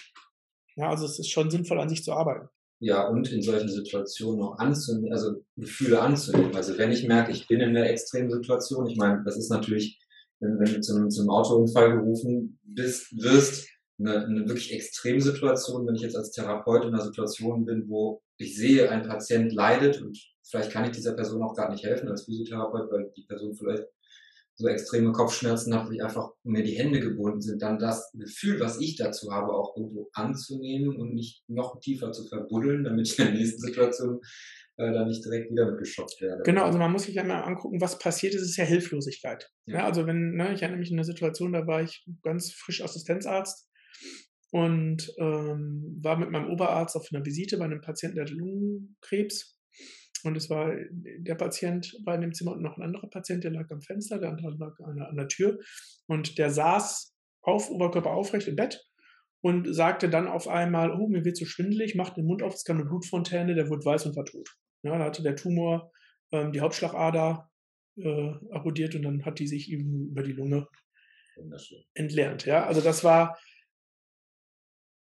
Ja, 0.75 0.91
also 0.91 1.05
es 1.05 1.21
ist 1.21 1.31
schon 1.31 1.53
sinnvoll, 1.53 1.79
an 1.79 1.89
sich 1.89 2.03
zu 2.03 2.13
arbeiten. 2.13 2.49
Ja, 2.81 3.09
und 3.09 3.33
in 3.33 3.41
solchen 3.41 3.69
Situationen 3.69 4.43
auch 4.43 4.59
anzunehmen, 4.59 5.13
also 5.13 5.43
Gefühle 5.57 6.01
anzunehmen. 6.01 6.55
Also 6.55 6.77
wenn 6.77 6.93
ich 6.93 7.07
merke, 7.07 7.33
ich 7.33 7.47
bin 7.47 7.61
in 7.61 7.71
einer 7.71 7.89
extremen 7.89 8.31
Situation, 8.31 8.87
ich 8.87 8.97
meine, 8.97 9.23
das 9.25 9.37
ist 9.37 9.51
natürlich, 9.51 9.99
wenn, 10.41 10.59
wenn 10.59 10.75
du 10.75 10.81
zum, 10.81 11.09
zum 11.09 11.31
Autounfall 11.31 11.97
gerufen 11.97 12.59
bist, 12.63 13.13
wirst, 13.17 13.69
eine, 13.99 14.25
eine 14.25 14.41
wirklich 14.41 14.73
extreme 14.73 15.21
Situation, 15.21 15.87
wenn 15.87 15.95
ich 15.95 16.03
jetzt 16.03 16.17
als 16.17 16.33
Therapeut 16.33 16.85
in 16.85 16.95
einer 16.95 17.05
Situation 17.05 17.65
bin, 17.65 17.89
wo 17.89 18.23
ich 18.37 18.57
sehe, 18.57 18.91
ein 18.91 19.07
Patient 19.07 19.53
leidet 19.53 20.03
und 20.03 20.19
vielleicht 20.43 20.73
kann 20.73 20.85
ich 20.85 20.91
dieser 20.91 21.13
Person 21.13 21.43
auch 21.43 21.55
gar 21.55 21.71
nicht 21.71 21.85
helfen 21.85 22.09
als 22.09 22.25
Physiotherapeut, 22.25 22.91
weil 22.91 23.13
die 23.17 23.25
Person 23.25 23.55
vielleicht 23.55 23.85
so 24.57 24.69
extreme 24.69 25.13
Kopfschmerzen 25.13 25.75
hat, 25.75 25.91
wie 25.91 26.01
einfach 26.01 26.31
mir 26.45 26.63
die 26.63 26.77
Hände 26.79 27.01
gebunden 27.01 27.41
sind, 27.41 27.61
dann 27.61 27.79
das 27.79 28.13
Gefühl, 28.13 28.61
was 28.61 28.81
ich 28.81 28.97
dazu 28.97 29.33
habe, 29.33 29.53
auch 29.53 29.77
irgendwo 29.77 30.09
anzunehmen 30.13 30.97
und 30.97 31.15
nicht 31.15 31.43
noch 31.49 31.81
tiefer 31.81 32.13
zu 32.13 32.27
verbuddeln, 32.29 32.85
damit 32.85 33.09
ich 33.09 33.19
in 33.19 33.25
der 33.27 33.35
nächsten 33.35 33.61
Situation 33.61 34.21
äh, 34.77 34.93
da 34.93 35.05
nicht 35.05 35.25
direkt 35.25 35.51
wieder 35.51 35.67
mitgeschockt 35.71 36.21
werde. 36.21 36.43
Genau, 36.45 36.65
also 36.65 36.79
man 36.79 36.93
muss 36.93 37.05
sich 37.05 37.17
ja 37.17 37.25
mal 37.25 37.41
angucken, 37.41 37.81
was 37.81 37.99
passiert 37.99 38.35
ist, 38.35 38.43
ist 38.43 38.57
ja 38.57 38.65
Hilflosigkeit. 38.65 39.51
Ja. 39.67 39.79
ja 39.79 39.85
also 39.87 40.07
wenn, 40.07 40.35
ne, 40.35 40.55
ich 40.55 40.63
erinnere 40.63 40.79
mich 40.79 40.91
in 40.91 40.97
einer 40.97 41.05
Situation, 41.05 41.53
da 41.53 41.67
war 41.67 41.83
ich 41.83 42.05
ganz 42.23 42.53
frisch 42.53 42.83
Assistenzarzt 42.83 43.69
und 44.51 45.13
ähm, 45.19 45.99
war 46.01 46.17
mit 46.17 46.31
meinem 46.31 46.51
Oberarzt 46.51 46.95
auf 46.95 47.09
einer 47.13 47.25
Visite 47.25 47.59
bei 47.59 47.65
einem 47.65 47.81
Patienten, 47.81 48.17
der 48.17 48.29
Lungenkrebs 48.29 49.59
und 50.25 50.37
es 50.37 50.49
war 50.49 50.75
der 50.91 51.35
Patient 51.35 51.97
war 52.05 52.15
in 52.15 52.23
dem 52.23 52.35
Zimmer 52.35 52.53
und 52.53 52.63
noch 52.63 52.77
ein 52.77 52.83
anderer 52.83 53.09
Patient, 53.09 53.45
der 53.45 53.51
lag 53.51 53.71
am 53.71 53.83
Fenster, 53.83 54.19
der 54.19 54.31
andere 54.31 54.57
lag 54.57 54.79
an 54.81 54.97
der, 54.97 55.09
an 55.09 55.17
der 55.17 55.29
Tür. 55.29 55.59
Und 56.07 56.39
der 56.39 56.51
saß 56.51 57.15
auf, 57.43 57.71
Oberkörper 57.71 58.11
aufrecht 58.11 58.49
im 58.49 58.57
Bett 58.57 58.83
und 59.43 59.73
sagte 59.75 60.09
dann 60.09 60.27
auf 60.27 60.49
einmal, 60.49 60.91
oh, 60.93 61.07
mir 61.07 61.25
wird 61.25 61.37
so 61.37 61.45
schwindelig, 61.45 61.95
macht 61.95 62.17
den 62.17 62.25
Mund 62.25 62.43
auf, 62.43 62.55
es 62.55 62.65
kam 62.65 62.79
eine 62.79 62.87
Blutfontäne, 62.87 63.55
der 63.55 63.69
wurde 63.69 63.85
weiß 63.85 64.07
und 64.07 64.17
war 64.17 64.25
tot. 64.25 64.49
Ja, 64.83 64.97
da 64.97 65.05
hatte 65.05 65.23
der 65.23 65.37
Tumor 65.37 65.93
ähm, 66.33 66.53
die 66.53 66.63
Hauptschlagader 66.63 67.51
äh, 67.97 68.33
erodiert 68.51 68.95
und 68.95 69.03
dann 69.03 69.25
hat 69.27 69.39
die 69.39 69.47
sich 69.47 69.71
eben 69.71 70.09
über 70.09 70.23
die 70.23 70.33
Lunge 70.33 70.67
entlernt. 71.93 72.47
Ja, 72.47 72.65
also 72.65 72.81
das 72.81 73.05
war, 73.05 73.39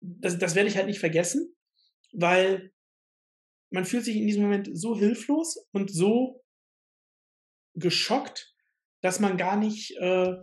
das, 0.01 0.37
das 0.37 0.55
werde 0.55 0.67
ich 0.67 0.75
halt 0.75 0.87
nicht 0.87 0.99
vergessen, 0.99 1.55
weil 2.11 2.71
man 3.71 3.85
fühlt 3.85 4.05
sich 4.05 4.15
in 4.15 4.27
diesem 4.27 4.43
Moment 4.43 4.69
so 4.73 4.97
hilflos 4.97 5.67
und 5.71 5.91
so 5.91 6.43
geschockt, 7.73 8.53
dass 9.01 9.19
man 9.19 9.37
gar 9.37 9.57
nicht, 9.57 9.91
äh, 9.97 10.35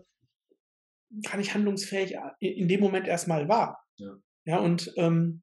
gar 1.22 1.36
nicht 1.36 1.54
handlungsfähig 1.54 2.16
in 2.40 2.68
dem 2.68 2.80
Moment 2.80 3.06
erstmal 3.06 3.48
war. 3.48 3.84
Ja, 3.96 4.16
ja 4.44 4.58
und 4.58 4.92
ähm, 4.96 5.42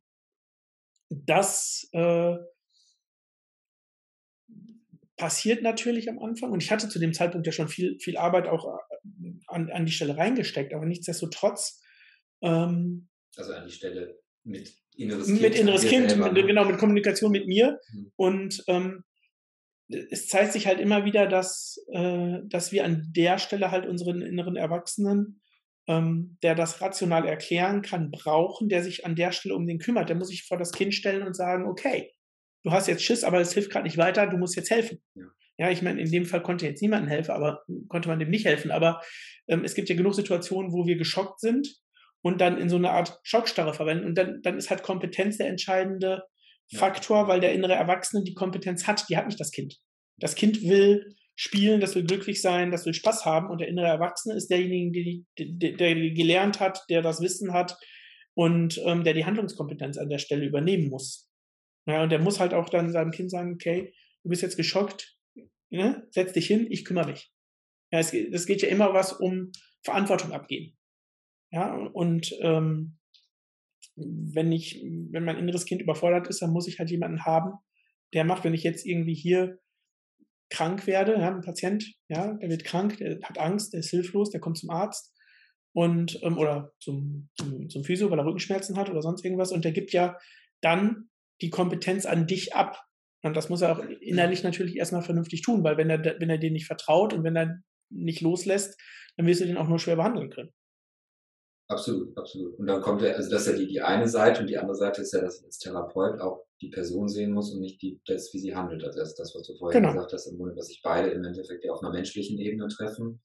das 1.09 1.89
äh, 1.93 2.35
passiert 5.17 5.61
natürlich 5.61 6.09
am 6.09 6.19
Anfang. 6.19 6.51
Und 6.51 6.63
ich 6.63 6.71
hatte 6.71 6.89
zu 6.89 6.97
dem 6.97 7.13
Zeitpunkt 7.13 7.45
ja 7.45 7.51
schon 7.51 7.67
viel, 7.67 7.99
viel 7.99 8.17
Arbeit 8.17 8.47
auch 8.47 8.65
äh, 8.65 9.31
an, 9.47 9.69
an 9.71 9.85
die 9.85 9.91
Stelle 9.91 10.17
reingesteckt, 10.17 10.73
aber 10.73 10.85
nichtsdestotrotz. 10.85 11.83
Ähm, 12.41 13.09
also 13.35 13.53
an 13.53 13.65
die 13.67 13.73
Stelle 13.73 14.19
mit 14.49 14.73
inneres 14.95 15.27
Kind. 15.27 15.41
Mit 15.41 15.55
inneres 15.55 15.85
Kind, 15.85 16.17
mit, 16.17 16.47
genau, 16.47 16.65
mit 16.65 16.77
Kommunikation 16.77 17.31
mit 17.31 17.47
mir. 17.47 17.79
Mhm. 17.93 18.11
Und 18.15 18.63
ähm, 18.67 19.03
es 20.11 20.27
zeigt 20.27 20.53
sich 20.53 20.67
halt 20.67 20.79
immer 20.79 21.05
wieder, 21.05 21.27
dass, 21.27 21.83
äh, 21.91 22.39
dass 22.43 22.71
wir 22.71 22.85
an 22.85 23.11
der 23.15 23.39
Stelle 23.39 23.71
halt 23.71 23.87
unseren 23.87 24.21
inneren 24.21 24.55
Erwachsenen, 24.55 25.41
ähm, 25.87 26.37
der 26.43 26.53
das 26.53 26.81
rational 26.81 27.25
erklären 27.25 27.81
kann, 27.81 28.11
brauchen, 28.11 28.69
der 28.69 28.83
sich 28.83 29.05
an 29.05 29.15
der 29.15 29.31
Stelle 29.31 29.55
um 29.55 29.65
den 29.65 29.79
kümmert. 29.79 30.09
Der 30.09 30.15
muss 30.15 30.27
sich 30.27 30.43
vor 30.43 30.57
das 30.57 30.71
Kind 30.71 30.93
stellen 30.93 31.23
und 31.23 31.35
sagen, 31.35 31.65
okay, 31.67 32.11
du 32.63 32.71
hast 32.71 32.87
jetzt 32.87 33.03
Schiss, 33.03 33.23
aber 33.23 33.39
es 33.39 33.53
hilft 33.53 33.71
gerade 33.71 33.85
nicht 33.85 33.97
weiter, 33.97 34.27
du 34.27 34.37
musst 34.37 34.55
jetzt 34.55 34.69
helfen. 34.69 35.01
Ja. 35.15 35.25
Ja, 35.57 35.69
ich 35.69 35.81
meine, 35.81 35.99
in 35.99 36.09
dem 36.09 36.23
Fall 36.23 36.41
konnte 36.41 36.65
jetzt 36.65 36.81
niemandem 36.81 37.09
helfen, 37.09 37.31
aber 37.31 37.63
konnte 37.89 38.07
man 38.07 38.17
dem 38.17 38.29
nicht 38.29 38.45
helfen. 38.45 38.71
Aber 38.71 39.01
ähm, 39.47 39.65
es 39.65 39.75
gibt 39.75 39.89
ja 39.89 39.95
genug 39.95 40.15
Situationen, 40.15 40.71
wo 40.71 40.85
wir 40.85 40.95
geschockt 40.95 41.41
sind 41.41 41.67
und 42.21 42.41
dann 42.41 42.57
in 42.57 42.69
so 42.69 42.75
eine 42.75 42.91
Art 42.91 43.19
Schockstarre 43.23 43.73
verwenden. 43.73 44.05
Und 44.05 44.15
dann, 44.15 44.41
dann 44.41 44.57
ist 44.57 44.69
halt 44.69 44.83
Kompetenz 44.83 45.37
der 45.37 45.47
entscheidende 45.47 46.23
Faktor, 46.73 47.27
weil 47.27 47.39
der 47.39 47.53
innere 47.53 47.73
Erwachsene 47.73 48.23
die 48.23 48.33
Kompetenz 48.33 48.87
hat, 48.87 49.07
die 49.09 49.17
hat 49.17 49.27
nicht 49.27 49.39
das 49.39 49.51
Kind. 49.51 49.77
Das 50.17 50.35
Kind 50.35 50.61
will 50.63 51.15
spielen, 51.35 51.79
das 51.79 51.95
will 51.95 52.03
glücklich 52.03 52.41
sein, 52.41 52.69
das 52.69 52.85
will 52.85 52.93
Spaß 52.93 53.25
haben 53.25 53.49
und 53.49 53.61
der 53.61 53.69
innere 53.69 53.87
Erwachsene 53.87 54.35
ist 54.35 54.49
derjenige, 54.49 55.23
der, 55.37 55.71
der, 55.71 55.95
gelernt 56.11 56.59
hat, 56.59 56.83
der 56.89 57.01
das 57.01 57.21
Wissen 57.21 57.53
hat 57.53 57.77
und 58.33 58.79
ähm, 58.85 59.05
der 59.05 59.13
die 59.13 59.23
Handlungskompetenz 59.23 59.97
an 59.97 60.09
der 60.09 60.17
Stelle 60.17 60.45
übernehmen 60.45 60.89
muss. 60.89 61.29
Ja, 61.87 62.03
und 62.03 62.11
der 62.11 62.19
muss 62.19 62.39
halt 62.41 62.53
auch 62.53 62.69
dann 62.69 62.91
seinem 62.91 63.11
Kind 63.11 63.31
sagen, 63.31 63.53
okay, 63.53 63.93
du 64.23 64.29
bist 64.29 64.41
jetzt 64.41 64.57
geschockt, 64.57 65.17
ne? 65.69 66.05
setz 66.11 66.33
dich 66.33 66.45
hin, 66.45 66.67
ich 66.69 66.83
kümmere 66.83 67.07
mich. 67.07 67.31
Ja, 67.91 67.99
es, 67.99 68.13
es 68.13 68.45
geht 68.45 68.61
ja 68.61 68.67
immer 68.67 68.93
was 68.93 69.13
um 69.13 69.51
Verantwortung 69.81 70.33
abgeben. 70.33 70.77
Ja, 71.51 71.73
und 71.73 72.35
ähm, 72.41 72.97
wenn 73.95 74.51
ich, 74.51 74.83
wenn 75.11 75.25
mein 75.25 75.37
inneres 75.37 75.65
Kind 75.65 75.81
überfordert 75.81 76.27
ist, 76.27 76.41
dann 76.41 76.51
muss 76.51 76.67
ich 76.67 76.79
halt 76.79 76.89
jemanden 76.89 77.25
haben, 77.25 77.53
der 78.13 78.23
macht, 78.23 78.43
wenn 78.43 78.53
ich 78.53 78.63
jetzt 78.63 78.85
irgendwie 78.85 79.13
hier 79.13 79.59
krank 80.49 80.87
werde, 80.87 81.13
ja, 81.13 81.29
ein 81.29 81.41
Patient, 81.41 81.85
ja, 82.07 82.33
der 82.33 82.49
wird 82.49 82.63
krank, 82.63 82.97
der 82.97 83.19
hat 83.23 83.37
Angst, 83.37 83.73
der 83.73 83.81
ist 83.81 83.89
hilflos, 83.89 84.31
der 84.31 84.39
kommt 84.39 84.57
zum 84.57 84.69
Arzt 84.69 85.13
und 85.73 86.19
ähm, 86.23 86.37
oder 86.37 86.71
zum, 86.79 87.29
zum, 87.35 87.69
zum 87.69 87.83
Physio, 87.83 88.09
weil 88.09 88.19
er 88.19 88.25
Rückenschmerzen 88.25 88.77
hat 88.77 88.89
oder 88.89 89.01
sonst 89.01 89.23
irgendwas. 89.23 89.51
Und 89.51 89.65
der 89.65 89.71
gibt 89.71 89.91
ja 89.91 90.17
dann 90.61 91.09
die 91.41 91.49
Kompetenz 91.49 92.05
an 92.05 92.27
dich 92.27 92.55
ab. 92.55 92.83
Und 93.21 93.35
das 93.35 93.49
muss 93.49 93.61
er 93.61 93.77
auch 93.77 93.83
innerlich 94.01 94.43
natürlich 94.43 94.77
erstmal 94.77 95.01
vernünftig 95.01 95.41
tun, 95.41 95.63
weil 95.63 95.77
wenn 95.77 95.89
er, 95.89 96.03
wenn 96.19 96.29
er 96.29 96.37
dir 96.37 96.51
nicht 96.51 96.67
vertraut 96.67 97.13
und 97.13 97.23
wenn 97.23 97.35
er 97.35 97.61
nicht 97.89 98.21
loslässt, 98.21 98.79
dann 99.17 99.27
wirst 99.27 99.41
du 99.41 99.45
den 99.45 99.57
auch 99.57 99.67
nur 99.67 99.79
schwer 99.79 99.97
behandeln 99.97 100.29
können. 100.29 100.51
Absolut, 101.69 102.17
absolut. 102.17 102.57
Und 102.57 102.65
dann 102.65 102.81
kommt 102.81 103.03
ja, 103.03 103.11
also 103.11 103.29
das 103.29 103.45
ist 103.45 103.53
ja 103.53 103.59
die, 103.59 103.67
die 103.67 103.81
eine 103.81 104.07
Seite 104.07 104.41
und 104.41 104.49
die 104.49 104.57
andere 104.57 104.75
Seite 104.75 105.03
ist 105.03 105.13
ja, 105.13 105.21
dass 105.21 105.43
als 105.43 105.59
Therapeut 105.59 106.19
auch 106.19 106.43
die 106.61 106.69
Person 106.69 107.07
sehen 107.07 107.31
muss 107.31 107.53
und 107.53 107.61
nicht 107.61 107.79
die, 107.83 108.01
das, 108.07 108.33
wie 108.33 108.39
sie 108.39 108.55
handelt. 108.55 108.83
Also 108.83 108.99
das 108.99 109.09
ist 109.09 109.19
das, 109.19 109.35
was 109.35 109.45
du 109.45 109.55
vorhin 109.55 109.79
genau. 109.79 109.93
gesagt 109.93 110.13
hast, 110.13 110.25
im 110.25 110.37
Grunde, 110.37 110.55
dass 110.55 110.65
sich 110.65 110.81
beide 110.83 111.09
im 111.11 111.23
Endeffekt 111.23 111.63
ja 111.63 111.71
auf 111.71 111.83
einer 111.83 111.93
menschlichen 111.93 112.39
Ebene 112.39 112.67
treffen 112.69 113.21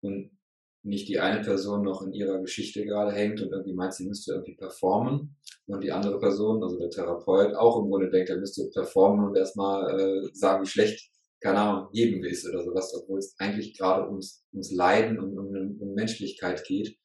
und 0.00 0.36
nicht 0.82 1.08
die 1.08 1.20
eine 1.20 1.42
Person 1.42 1.84
noch 1.84 2.02
in 2.02 2.12
ihrer 2.12 2.40
Geschichte 2.40 2.84
gerade 2.84 3.12
hängt 3.12 3.40
und 3.40 3.52
irgendwie 3.52 3.74
meint, 3.74 3.94
sie 3.94 4.08
müsste 4.08 4.32
irgendwie 4.32 4.56
performen 4.56 5.36
und 5.66 5.84
die 5.84 5.92
andere 5.92 6.18
Person, 6.18 6.60
also 6.60 6.76
der 6.76 6.90
Therapeut, 6.90 7.54
auch 7.54 7.80
im 7.80 7.88
Grunde 7.88 8.10
denkt, 8.10 8.30
er 8.30 8.38
müsste 8.38 8.68
performen 8.74 9.28
und 9.28 9.36
erstmal 9.36 10.00
äh, 10.00 10.28
sagen, 10.32 10.64
wie 10.64 10.68
schlecht, 10.68 11.08
keine 11.38 11.60
Ahnung, 11.60 11.88
jedem 11.92 12.24
ist 12.24 12.48
oder 12.48 12.64
sowas, 12.64 12.92
obwohl 13.00 13.20
es 13.20 13.36
eigentlich 13.38 13.78
gerade 13.78 14.08
ums, 14.08 14.44
ums 14.52 14.72
Leiden 14.72 15.20
und 15.20 15.38
um, 15.38 15.46
um, 15.46 15.80
um 15.80 15.94
Menschlichkeit 15.94 16.64
geht 16.64 16.98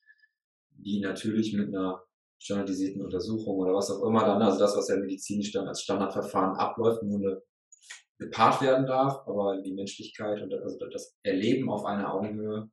die 0.88 1.02
natürlich 1.02 1.54
mit 1.54 1.68
einer 1.68 2.02
standardisierten 2.40 3.02
Untersuchung 3.02 3.58
oder 3.58 3.74
was 3.74 3.92
auch 3.92 4.08
immer 4.08 4.22
dann, 4.26 4.42
also 4.42 4.60
das, 4.60 4.78
was 4.78 4.88
ja 4.88 4.96
medizinisch 4.96 5.52
dann 5.52 5.68
als 5.68 5.82
Standardverfahren 5.82 6.58
abläuft, 6.58 7.04
nur 7.04 7.20
eine 7.20 7.42
gepaart 8.20 8.62
werden 8.62 8.86
darf, 8.88 9.28
aber 9.28 9.62
die 9.62 9.74
Menschlichkeit 9.74 10.42
und 10.42 10.54
also 10.54 10.78
das 10.92 11.16
Erleben 11.24 11.70
auf 11.70 11.86
einer 11.86 12.12
Augenhöhe 12.14 12.70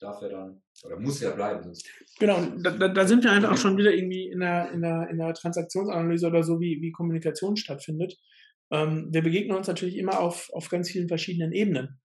darf 0.00 0.20
ja 0.20 0.28
dann 0.28 0.62
oder 0.84 0.98
muss 0.98 1.20
ja 1.20 1.30
bleiben. 1.30 1.72
Genau, 2.18 2.44
da, 2.62 2.88
da, 2.88 3.06
sind 3.06 3.24
wir 3.24 3.32
einfach 3.32 3.52
auch 3.52 3.56
schon 3.56 3.76
wieder 3.78 3.94
irgendwie 3.94 4.28
in 4.28 4.40
der, 4.40 4.70
in 4.72 4.82
der, 4.82 5.08
in 5.10 5.18
der 5.18 5.32
Transaktionsanalyse 5.32 6.26
oder 6.26 6.42
so, 6.42 6.60
wie, 6.60 6.80
wie 6.82 6.92
Kommunikation 6.92 7.56
stattfindet. 7.56 8.18
Ähm, 8.70 9.08
wir 9.10 9.22
begegnen 9.22 9.56
uns 9.56 9.68
natürlich 9.68 9.96
immer 9.96 10.20
auf, 10.20 10.50
auf 10.52 10.68
ganz 10.68 10.90
vielen 10.90 11.08
verschiedenen 11.08 11.52
Ebenen. 11.52 12.00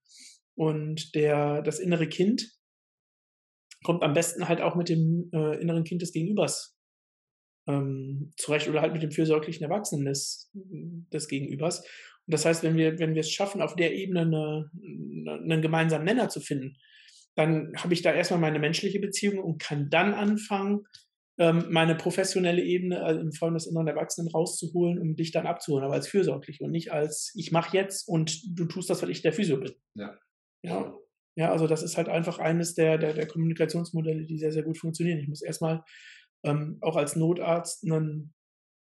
Und 0.54 1.14
der, 1.14 1.62
das 1.62 1.80
innere 1.80 2.08
Kind 2.08 2.50
kommt 3.82 4.02
am 4.02 4.12
besten 4.12 4.48
halt 4.48 4.60
auch 4.60 4.74
mit 4.74 4.88
dem 4.88 5.30
äh, 5.32 5.60
inneren 5.60 5.84
Kind 5.84 6.02
des 6.02 6.12
Gegenübers 6.12 6.76
ähm, 7.66 8.32
zurecht 8.36 8.68
oder 8.68 8.80
halt 8.80 8.92
mit 8.92 9.02
dem 9.02 9.10
fürsorglichen 9.12 9.64
Erwachsenen 9.64 10.04
des, 10.04 10.50
des 10.54 11.28
Gegenübers. 11.28 11.80
Und 11.80 12.34
das 12.34 12.44
heißt, 12.44 12.62
wenn 12.62 12.76
wir, 12.76 12.98
wenn 12.98 13.14
wir 13.14 13.20
es 13.20 13.30
schaffen, 13.30 13.62
auf 13.62 13.74
der 13.76 13.94
Ebene 13.94 14.22
eine, 14.22 14.70
eine, 14.74 15.32
einen 15.42 15.62
gemeinsamen 15.62 16.04
Nenner 16.04 16.28
zu 16.28 16.40
finden, 16.40 16.76
dann 17.34 17.72
habe 17.76 17.94
ich 17.94 18.02
da 18.02 18.12
erstmal 18.12 18.40
meine 18.40 18.58
menschliche 18.58 19.00
Beziehung 19.00 19.38
und 19.38 19.60
kann 19.60 19.88
dann 19.90 20.14
anfangen, 20.14 20.84
ähm, 21.38 21.64
meine 21.70 21.94
professionelle 21.94 22.62
Ebene 22.62 23.02
also 23.02 23.20
in 23.20 23.32
Form 23.32 23.54
des 23.54 23.66
inneren 23.66 23.88
Erwachsenen 23.88 24.30
rauszuholen, 24.30 24.98
um 24.98 25.16
dich 25.16 25.32
dann 25.32 25.46
abzuholen, 25.46 25.84
aber 25.84 25.94
als 25.94 26.08
fürsorglich 26.08 26.60
und 26.60 26.70
nicht 26.70 26.92
als 26.92 27.32
ich 27.34 27.52
mache 27.52 27.76
jetzt 27.76 28.06
und 28.06 28.38
du 28.58 28.66
tust 28.66 28.90
das, 28.90 29.02
weil 29.02 29.10
ich 29.10 29.22
der 29.22 29.32
Physio 29.32 29.56
bin. 29.56 29.72
Ja. 29.94 30.18
Ja, 30.64 30.94
ja, 31.34 31.50
also 31.50 31.66
das 31.66 31.82
ist 31.82 31.96
halt 31.96 32.08
einfach 32.08 32.38
eines 32.38 32.74
der, 32.74 32.98
der, 32.98 33.14
der 33.14 33.26
Kommunikationsmodelle, 33.26 34.26
die 34.26 34.38
sehr, 34.38 34.52
sehr 34.52 34.62
gut 34.62 34.78
funktionieren. 34.78 35.18
Ich 35.18 35.28
muss 35.28 35.42
erstmal 35.42 35.82
ähm, 36.44 36.78
auch 36.80 36.96
als 36.96 37.16
Notarzt 37.16 37.84
einen, 37.84 38.34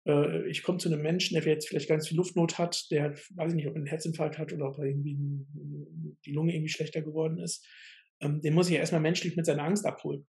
äh, 0.07 0.47
ich 0.49 0.63
komme 0.63 0.79
zu 0.79 0.89
einem 0.89 1.01
Menschen, 1.01 1.36
der 1.36 1.45
jetzt 1.45 1.69
vielleicht 1.69 1.88
ganz 1.88 2.07
viel 2.07 2.17
Luftnot 2.17 2.57
hat, 2.57 2.88
der, 2.91 3.13
weiß 3.36 3.51
ich 3.51 3.55
nicht, 3.55 3.67
ob 3.67 3.73
er 3.73 3.77
einen 3.77 3.86
Herzinfarkt 3.86 4.38
hat 4.38 4.51
oder 4.51 4.67
ob 4.67 4.77
er 4.79 4.86
irgendwie 4.86 5.13
ein, 5.13 6.17
die 6.25 6.33
Lunge 6.33 6.53
irgendwie 6.53 6.71
schlechter 6.71 7.01
geworden 7.01 7.39
ist. 7.39 7.65
Ähm, 8.19 8.41
den 8.41 8.53
muss 8.53 8.69
ich 8.69 8.75
erstmal 8.75 9.01
menschlich 9.01 9.38
mit 9.38 9.45
seiner 9.45 9.63
Angst 9.63 9.86
abholen. 9.86 10.27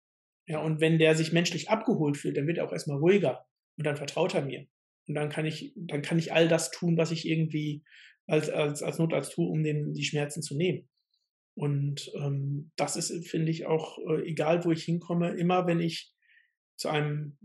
Ja, 0.47 0.63
und 0.63 0.81
wenn 0.81 0.99
der 0.99 1.15
sich 1.15 1.33
menschlich 1.33 1.69
abgeholt 1.69 2.17
fühlt, 2.17 2.37
dann 2.37 2.47
wird 2.47 2.59
er 2.59 2.65
auch 2.65 2.73
erstmal 2.73 2.99
ruhiger 2.99 3.45
und 3.77 3.87
dann 3.87 3.97
vertraut 3.97 4.35
er 4.35 4.45
mir. 4.45 4.67
Und 5.07 5.15
dann 5.15 5.31
kann 5.31 5.47
ich, 5.47 5.73
dann 5.77 6.03
kann 6.03 6.19
ich 6.19 6.33
all 6.33 6.49
das 6.49 6.71
tun, 6.71 6.97
was 6.97 7.11
ich 7.11 7.27
irgendwie 7.27 7.83
als, 8.27 8.51
als, 8.51 8.83
als 8.83 8.99
Notarzt 8.99 9.33
tue, 9.33 9.49
um 9.49 9.63
den, 9.63 9.95
die 9.95 10.05
Schmerzen 10.05 10.43
zu 10.43 10.57
nehmen. 10.57 10.89
Und 11.59 12.13
ähm, 12.15 12.71
das 12.77 12.95
ist, 12.95 13.29
finde 13.29 13.51
ich, 13.51 13.67
auch 13.67 13.99
äh, 13.99 14.23
egal, 14.29 14.65
wo 14.65 14.71
ich 14.71 14.85
hinkomme, 14.85 15.31
immer 15.31 15.67
wenn 15.67 15.81
ich 15.81 16.13
zu 16.77 16.89
einem 16.89 17.37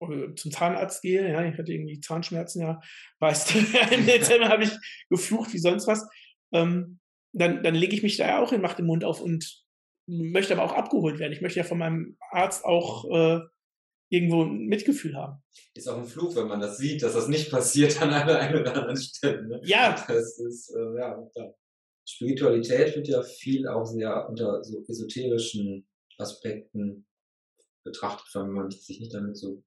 äh, 0.00 0.34
zum 0.34 0.50
Zahnarzt 0.50 1.00
gehe, 1.00 1.30
ja, 1.30 1.44
ich 1.44 1.56
hatte 1.56 1.72
irgendwie 1.72 2.00
Zahnschmerzen, 2.00 2.62
ja, 2.62 2.80
weißt 3.20 3.54
du, 3.54 3.58
im 3.94 4.04
Dezember 4.04 4.48
habe 4.48 4.64
ich 4.64 4.72
geflucht 5.10 5.52
wie 5.52 5.58
sonst 5.58 5.86
was, 5.86 6.04
ähm, 6.52 6.98
dann, 7.32 7.62
dann 7.62 7.76
lege 7.76 7.94
ich 7.94 8.02
mich 8.02 8.16
da 8.16 8.26
ja 8.26 8.42
auch 8.42 8.50
hin, 8.50 8.60
mache 8.60 8.78
den 8.78 8.86
Mund 8.86 9.04
auf 9.04 9.20
und 9.20 9.64
möchte 10.08 10.54
aber 10.54 10.64
auch 10.64 10.76
abgeholt 10.76 11.20
werden. 11.20 11.32
Ich 11.32 11.40
möchte 11.40 11.60
ja 11.60 11.64
von 11.64 11.78
meinem 11.78 12.16
Arzt 12.32 12.64
auch 12.64 13.04
äh, 13.10 13.40
irgendwo 14.10 14.42
ein 14.42 14.66
Mitgefühl 14.66 15.14
haben. 15.16 15.40
Ist 15.74 15.88
auch 15.88 15.98
ein 15.98 16.04
Fluch, 16.04 16.34
wenn 16.34 16.48
man 16.48 16.60
das 16.60 16.78
sieht, 16.78 17.04
dass 17.04 17.14
das 17.14 17.28
nicht 17.28 17.48
passiert 17.48 18.02
an 18.02 18.12
einer, 18.12 18.38
einer 18.40 18.60
oder 18.60 18.74
anderen 18.74 18.96
Stelle. 18.96 19.46
Ne? 19.46 19.60
Ja. 19.62 20.04
Das 20.08 20.40
ist, 20.40 20.74
äh, 20.74 20.98
ja, 20.98 21.16
klar. 21.32 21.54
Spiritualität 22.04 22.96
wird 22.96 23.08
ja 23.08 23.22
viel 23.22 23.68
auch 23.68 23.84
sehr 23.84 24.28
unter 24.28 24.62
so 24.64 24.84
esoterischen 24.88 25.86
Aspekten 26.18 27.06
betrachtet, 27.84 28.26
wenn 28.34 28.50
man 28.50 28.70
sich 28.70 29.00
nicht 29.00 29.14
damit 29.14 29.36
so 29.36 29.62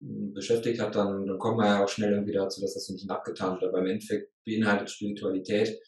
hm, 0.00 0.32
beschäftigt 0.32 0.80
hat, 0.80 0.94
dann, 0.94 1.26
dann 1.26 1.38
kommt 1.38 1.58
man 1.58 1.66
ja 1.66 1.84
auch 1.84 1.88
schnell 1.88 2.12
irgendwie 2.12 2.32
dazu, 2.32 2.60
dass 2.60 2.74
das 2.74 2.86
so 2.86 2.92
ein 2.92 2.96
bisschen 2.96 3.10
abgetan 3.10 3.60
wird. 3.60 3.70
Aber 3.70 3.80
im 3.80 3.86
Endeffekt 3.86 4.32
beinhaltet 4.44 4.90
Spiritualität 4.90 5.78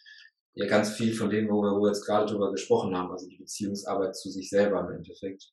ja 0.54 0.66
ganz 0.66 0.96
viel 0.96 1.14
von 1.14 1.30
dem, 1.30 1.48
wo 1.48 1.62
wir, 1.62 1.88
jetzt 1.88 2.04
gerade 2.04 2.30
drüber 2.30 2.50
gesprochen 2.50 2.96
haben, 2.96 3.10
also 3.10 3.28
die 3.28 3.38
Beziehungsarbeit 3.38 4.16
zu 4.16 4.30
sich 4.30 4.50
selber 4.50 4.80
im 4.80 4.96
Endeffekt. 4.96 5.52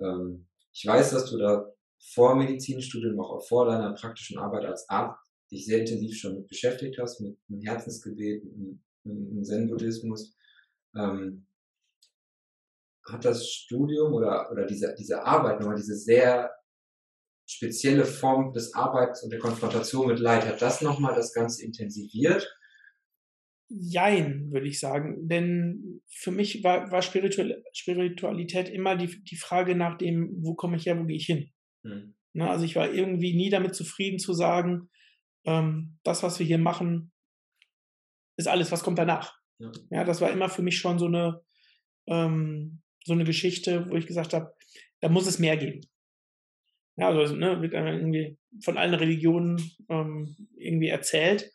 Ähm, 0.00 0.48
ich 0.72 0.84
weiß, 0.86 1.10
dass 1.10 1.30
du 1.30 1.38
da 1.38 1.70
vor 2.00 2.34
Medizinstudium, 2.34 3.20
auch 3.20 3.46
vor 3.46 3.66
deiner 3.66 3.92
praktischen 3.94 4.38
Arbeit 4.38 4.64
als 4.64 4.88
Arzt, 4.88 5.20
dich 5.52 5.66
sehr 5.66 5.80
intensiv 5.80 6.16
schon 6.16 6.34
mit 6.34 6.48
beschäftigt 6.48 6.98
hast, 6.98 7.20
mit 7.20 7.38
einem 7.48 7.60
Herzensgebet, 7.60 8.42
mit 8.44 8.80
im 9.04 9.42
Zen-Buddhismus, 9.42 10.36
ähm, 10.96 11.46
hat 13.04 13.24
das 13.24 13.48
Studium 13.48 14.12
oder, 14.12 14.50
oder 14.50 14.66
diese, 14.66 14.94
diese 14.98 15.24
Arbeit, 15.24 15.60
nochmal 15.60 15.76
diese 15.76 15.96
sehr 15.96 16.50
spezielle 17.46 18.04
Form 18.04 18.52
des 18.52 18.74
Arbeits 18.74 19.22
und 19.22 19.30
der 19.30 19.40
Konfrontation 19.40 20.06
mit 20.06 20.20
Leid, 20.20 20.46
hat 20.46 20.62
das 20.62 20.80
nochmal 20.82 21.14
das 21.14 21.32
Ganze 21.32 21.64
intensiviert? 21.64 22.48
Jein, 23.68 24.50
würde 24.52 24.68
ich 24.68 24.78
sagen. 24.78 25.28
Denn 25.28 26.02
für 26.08 26.30
mich 26.30 26.62
war, 26.62 26.90
war 26.90 27.02
Spiritualität 27.02 28.68
immer 28.68 28.96
die, 28.96 29.22
die 29.24 29.36
Frage 29.36 29.74
nach 29.74 29.96
dem, 29.98 30.30
wo 30.42 30.54
komme 30.54 30.76
ich 30.76 30.86
her, 30.86 30.98
wo 30.98 31.04
gehe 31.04 31.16
ich 31.16 31.26
hin? 31.26 31.50
Hm. 31.84 32.14
Na, 32.34 32.50
also 32.50 32.64
ich 32.64 32.76
war 32.76 32.92
irgendwie 32.92 33.34
nie 33.34 33.50
damit 33.50 33.74
zufrieden 33.74 34.18
zu 34.18 34.32
sagen, 34.32 34.90
ähm, 35.44 35.98
das, 36.04 36.22
was 36.22 36.38
wir 36.38 36.46
hier 36.46 36.58
machen, 36.58 37.11
ist 38.36 38.48
alles, 38.48 38.72
was 38.72 38.82
kommt 38.82 38.98
danach. 38.98 39.34
Ja, 39.58 39.72
ja 39.90 40.04
das 40.04 40.20
war 40.20 40.30
immer 40.30 40.48
für 40.48 40.62
mich 40.62 40.78
schon 40.78 40.98
so 40.98 41.06
eine, 41.06 41.40
ähm, 42.06 42.82
so 43.04 43.12
eine 43.12 43.24
Geschichte, 43.24 43.88
wo 43.90 43.96
ich 43.96 44.06
gesagt 44.06 44.32
habe, 44.32 44.54
da 45.00 45.08
muss 45.08 45.26
es 45.26 45.38
mehr 45.38 45.56
geben. 45.56 45.80
Ja, 46.96 47.08
also 47.08 47.34
ne, 47.34 47.60
wird 47.62 47.72
irgendwie 47.72 48.38
von 48.62 48.76
allen 48.76 48.94
Religionen 48.94 49.56
ähm, 49.88 50.36
irgendwie 50.56 50.88
erzählt. 50.88 51.50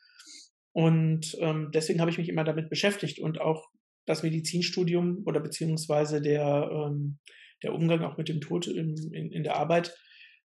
Und 0.71 1.36
ähm, 1.39 1.71
deswegen 1.73 2.01
habe 2.01 2.11
ich 2.11 2.17
mich 2.17 2.30
immer 2.30 2.43
damit 2.43 2.69
beschäftigt 2.69 3.19
und 3.19 3.39
auch 3.39 3.67
das 4.05 4.23
Medizinstudium 4.23 5.23
oder 5.25 5.39
beziehungsweise 5.39 6.21
der, 6.21 6.69
ähm, 6.71 7.19
der 7.63 7.73
Umgang 7.73 8.03
auch 8.03 8.17
mit 8.17 8.30
dem 8.30 8.41
Tod 8.41 8.67
in, 8.67 8.95
in, 9.11 9.32
in 9.32 9.43
der 9.43 9.57
Arbeit 9.57 9.95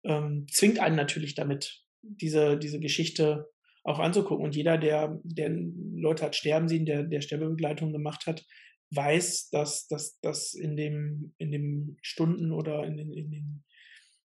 ähm, 0.05 0.47
zwingt 0.51 0.79
einen 0.81 0.97
natürlich 0.97 1.35
damit, 1.35 1.83
diese, 2.03 2.59
diese 2.59 2.81
Geschichte 2.81 3.49
auch 3.85 3.99
anzugucken. 3.99 4.45
Und 4.45 4.55
jeder, 4.55 4.79
der, 4.79 5.21
der 5.25 5.51
Leute 5.51 6.25
hat 6.25 6.37
sterben 6.37 6.69
sehen, 6.69 6.87
der, 6.87 7.03
der 7.03 7.21
Sterbebegleitung 7.21 7.93
gemacht 7.93 8.27
hat, 8.27 8.45
weiß, 8.91 9.51
dass, 9.51 9.87
dass, 9.89 10.21
dass 10.21 10.55
in 10.55 10.77
dem, 10.77 11.35
in 11.39 11.51
den 11.51 11.97
Stunden 12.03 12.53
oder 12.53 12.85
in 12.85 12.97
den, 12.97 13.13
in 13.13 13.31
den 13.31 13.65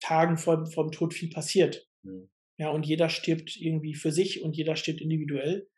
Tagen 0.01 0.39
vor, 0.39 0.67
vor 0.67 0.87
dem 0.87 0.93
Tod 0.93 1.15
viel 1.15 1.31
passiert. 1.31 1.87
Mhm. 2.03 2.29
Ja, 2.59 2.71
und 2.71 2.87
jeder 2.87 3.11
stirbt 3.11 3.57
irgendwie 3.57 3.95
für 3.95 4.13
sich 4.13 4.43
und 4.43 4.57
jeder 4.57 4.77
stirbt 4.77 5.01
individuell. 5.01 5.69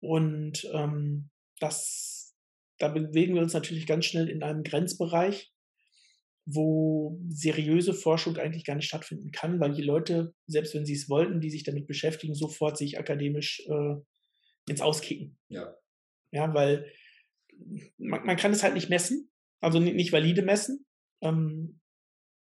Und 0.00 0.68
ähm, 0.74 1.30
das, 1.60 2.36
da 2.78 2.88
bewegen 2.88 3.34
wir 3.34 3.42
uns 3.42 3.52
natürlich 3.52 3.86
ganz 3.86 4.06
schnell 4.06 4.28
in 4.28 4.42
einem 4.42 4.64
Grenzbereich, 4.64 5.52
wo 6.50 7.20
seriöse 7.28 7.92
Forschung 7.92 8.38
eigentlich 8.38 8.64
gar 8.64 8.74
nicht 8.74 8.86
stattfinden 8.86 9.30
kann, 9.32 9.60
weil 9.60 9.72
die 9.72 9.82
Leute, 9.82 10.34
selbst 10.46 10.74
wenn 10.74 10.86
sie 10.86 10.94
es 10.94 11.10
wollten, 11.10 11.40
die 11.40 11.50
sich 11.50 11.62
damit 11.62 11.86
beschäftigen, 11.86 12.34
sofort 12.34 12.78
sich 12.78 12.98
akademisch 12.98 13.60
äh, 13.68 13.96
ins 14.68 14.80
Auskicken. 14.80 15.38
Ja. 15.48 15.74
Ja, 16.30 16.54
weil 16.54 16.90
man, 17.98 18.24
man 18.24 18.36
kann 18.36 18.52
es 18.52 18.62
halt 18.62 18.74
nicht 18.74 18.88
messen, 18.88 19.30
also 19.60 19.78
nicht, 19.78 19.94
nicht 19.94 20.12
valide 20.12 20.42
messen. 20.42 20.86
Ähm, 21.22 21.80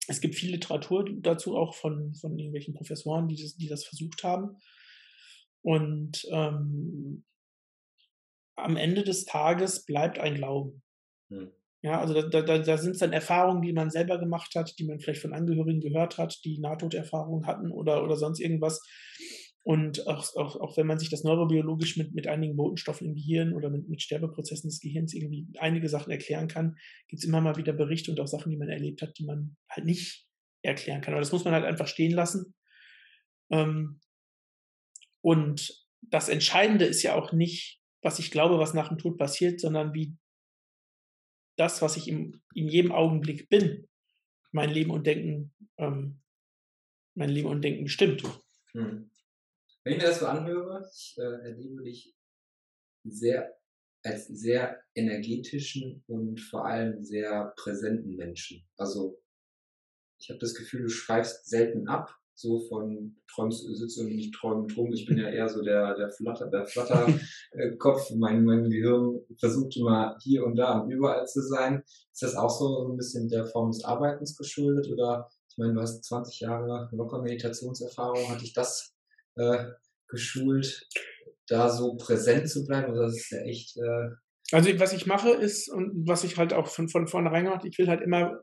es 0.07 0.21
gibt 0.21 0.37
viel 0.37 0.53
Literatur 0.53 1.05
dazu, 1.21 1.57
auch 1.57 1.75
von, 1.75 2.15
von 2.15 2.39
irgendwelchen 2.39 2.75
Professoren, 2.75 3.27
die 3.27 3.41
das, 3.43 3.57
die 3.57 3.69
das 3.69 3.85
versucht 3.85 4.23
haben. 4.23 4.57
Und 5.63 6.25
ähm, 6.31 7.25
am 8.57 8.77
Ende 8.77 9.03
des 9.03 9.25
Tages 9.25 9.85
bleibt 9.85 10.21
ein 10.21 10.37
Glauben. 10.37 10.83
Hm. 11.31 11.53
Ja, 11.83 12.01
also 12.01 12.13
da, 12.23 12.43
da, 12.43 12.59
da 12.59 12.77
sind 12.77 12.93
es 12.93 12.99
dann 12.99 13.13
Erfahrungen, 13.13 13.63
die 13.63 13.73
man 13.73 13.91
selber 13.91 14.19
gemacht 14.19 14.55
hat, 14.57 14.75
die 14.79 14.85
man 14.85 14.99
vielleicht 14.99 15.23
von 15.23 15.33
Angehörigen 15.33 15.81
gehört 15.81 16.19
hat, 16.19 16.41
die 16.45 16.59
Nahtoderfahrungen 16.59 17.47
hatten 17.47 17.71
oder, 17.71 18.03
oder 18.03 18.17
sonst 18.17 18.41
irgendwas. 18.41 18.81
Und 19.63 20.07
auch, 20.09 20.35
auch, 20.35 20.57
auch 20.57 20.77
wenn 20.77 20.87
man 20.87 20.99
sich 20.99 21.11
das 21.11 21.25
neurobiologisch 21.25 21.97
mit, 21.97 22.15
mit 22.15 22.27
einigen 22.27 22.57
Botenstoffen 22.57 23.07
im 23.07 23.15
Gehirn 23.15 23.53
oder 23.55 23.71
mit, 23.71 23.89
mit 23.89 24.03
Sterbeprozessen 24.03 24.71
des 24.71 24.81
Gehirns 24.81 25.13
irgendwie 25.15 25.47
einige 25.59 25.89
Sachen 25.89 26.11
erklären 26.11 26.49
kann, 26.49 26.77
gibt 27.07 27.23
es 27.23 27.29
immer 27.29 27.41
mal 27.41 27.57
wieder 27.57 27.75
Berichte 27.75 28.11
und 28.11 28.19
auch 28.19 28.27
Sachen, 28.27 28.51
die 28.51 28.57
man 28.57 28.71
erlebt 28.71 29.03
hat, 29.03 29.19
die 29.19 29.27
man 29.27 29.57
halt 29.71 29.85
nicht 29.85 30.27
erklären 30.63 31.01
kann. 31.01 31.15
Aber 31.15 31.21
das 31.21 31.33
muss 31.33 31.45
man 31.45 31.55
halt 31.55 31.65
einfach 31.65 31.87
stehen 31.87 32.13
lassen. 32.13 32.55
Ähm, 33.51 34.01
und 35.21 35.87
das 36.01 36.29
Entscheidende 36.29 36.87
ist 36.87 37.03
ja 37.03 37.15
auch 37.15 37.33
nicht, 37.33 37.81
was 38.03 38.19
ich 38.19 38.31
glaube, 38.31 38.59
was 38.59 38.75
nach 38.75 38.89
dem 38.89 38.99
Tod 38.99 39.19
passiert, 39.19 39.61
sondern 39.61 39.93
wie 39.93 40.17
das, 41.59 41.83
was 41.83 41.97
ich 41.97 42.09
im, 42.09 42.41
in 42.55 42.69
jedem 42.69 42.93
Augenblick 42.93 43.49
bin, 43.49 43.89
mein 44.53 44.71
Leben 44.71 44.91
und 44.91 45.07
Denken, 45.07 45.53
ähm, 45.77 46.21
mein 47.15 47.31
Leben 47.31 47.49
und 47.49 47.63
Denken 47.63 47.85
bestimmt. 47.85 48.23
Hm. 48.73 49.11
Wenn 49.85 49.93
ich 49.93 49.99
mir 49.99 50.09
das 50.09 50.21
so 50.21 50.27
anhöre, 50.27 50.89
ich 50.93 51.17
äh, 51.19 51.23
erlebe 51.23 51.83
dich 51.83 52.15
sehr 53.05 53.59
als 54.05 54.27
sehr 54.27 54.81
energetischen 54.95 56.05
und 56.07 56.41
vor 56.41 56.67
allem 56.67 57.05
sehr 57.05 57.53
präsenten 57.57 58.17
Menschen. 58.17 58.67
Also 58.77 59.21
ich 60.21 60.31
habe 60.31 60.39
das 60.39 60.55
Gefühl, 60.55 60.83
du 60.83 60.89
schreibst 60.89 61.47
selten 61.47 61.89
ab, 61.89 62.18
so 62.39 62.61
von 62.69 63.17
träumst, 63.35 63.65
sitzt 63.77 63.99
und 63.99 64.15
nicht 64.15 64.33
träumend 64.33 64.77
rum. 64.77 64.93
Ich 64.93 65.07
bin 65.07 65.19
ja 65.19 65.29
eher 65.29 65.49
so 65.49 65.61
der, 65.61 65.97
der 65.97 66.09
Flatter, 66.11 66.47
der 66.47 66.65
Flatterkopf. 66.67 68.11
mein, 68.17 68.45
mein 68.45 68.71
Gehirn 68.71 69.21
versucht 69.41 69.77
immer 69.77 70.17
hier 70.23 70.45
und 70.45 70.55
da 70.55 70.79
und 70.79 70.91
überall 70.91 71.27
zu 71.27 71.43
sein. 71.43 71.83
Ist 72.13 72.23
das 72.23 72.37
auch 72.37 72.51
so, 72.51 72.89
ein 72.89 72.97
bisschen 72.97 73.29
der 73.29 73.45
Form 73.47 73.73
des 73.73 73.85
Arbeitens 73.85 74.37
geschuldet? 74.37 74.89
Oder 74.93 75.29
ich 75.51 75.59
meine, 75.59 75.75
du 75.75 75.81
hast 75.81 76.05
20 76.05 76.39
Jahre 76.41 76.89
locker 76.93 77.21
Meditationserfahrung. 77.23 78.29
Hatte 78.29 78.45
ich 78.45 78.53
das 78.53 78.95
äh, 79.35 79.65
geschult, 80.07 80.87
da 81.49 81.69
so 81.69 81.97
präsent 81.97 82.49
zu 82.49 82.65
bleiben? 82.65 82.93
Oder 82.93 83.07
das 83.07 83.17
ist 83.17 83.33
ja 83.33 83.41
echt. 83.41 83.77
Äh 83.79 84.11
also 84.53 84.71
was 84.79 84.93
ich 84.93 85.07
mache 85.07 85.31
ist, 85.31 85.69
und 85.69 86.07
was 86.07 86.23
ich 86.23 86.39
halt 86.39 86.53
auch 86.53 86.69
von, 86.69 86.89
von 86.89 87.09
vornherein 87.09 87.45
gemacht, 87.45 87.65
ich 87.65 87.77
will 87.79 87.89
halt 87.89 88.01
immer 88.01 88.41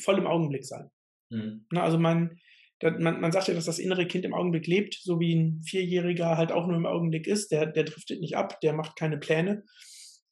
voll 0.00 0.16
im 0.16 0.26
Augenblick 0.26 0.64
sein. 0.64 0.90
Mhm. 1.30 1.66
Na, 1.70 1.82
also 1.82 1.98
mein, 1.98 2.38
man, 2.82 3.20
man 3.20 3.32
sagt 3.32 3.48
ja, 3.48 3.54
dass 3.54 3.64
das 3.64 3.78
innere 3.78 4.06
Kind 4.06 4.24
im 4.24 4.34
Augenblick 4.34 4.66
lebt, 4.66 4.98
so 5.00 5.20
wie 5.20 5.34
ein 5.34 5.62
Vierjähriger 5.62 6.36
halt 6.36 6.52
auch 6.52 6.66
nur 6.66 6.76
im 6.76 6.86
Augenblick 6.86 7.26
ist. 7.26 7.52
Der, 7.52 7.66
der 7.66 7.84
driftet 7.84 8.20
nicht 8.20 8.36
ab, 8.36 8.60
der 8.60 8.72
macht 8.72 8.96
keine 8.96 9.18
Pläne. 9.18 9.64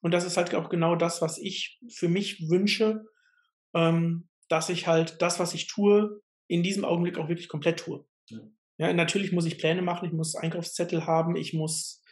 Und 0.00 0.12
das 0.12 0.24
ist 0.24 0.36
halt 0.36 0.54
auch 0.54 0.68
genau 0.68 0.96
das, 0.96 1.22
was 1.22 1.38
ich 1.38 1.78
für 1.88 2.08
mich 2.08 2.48
wünsche, 2.48 3.04
ähm, 3.74 4.28
dass 4.48 4.68
ich 4.68 4.86
halt 4.86 5.22
das, 5.22 5.38
was 5.38 5.54
ich 5.54 5.66
tue, 5.66 6.20
in 6.48 6.62
diesem 6.62 6.84
Augenblick 6.84 7.18
auch 7.18 7.28
wirklich 7.28 7.48
komplett 7.48 7.80
tue. 7.80 8.04
Ja. 8.28 8.40
ja 8.78 8.92
natürlich 8.92 9.30
muss 9.30 9.46
ich 9.46 9.58
Pläne 9.58 9.82
machen, 9.82 10.06
ich 10.06 10.12
muss 10.12 10.34
Einkaufszettel 10.34 11.06
haben, 11.06 11.36
ich 11.36 11.52
muss 11.52 12.02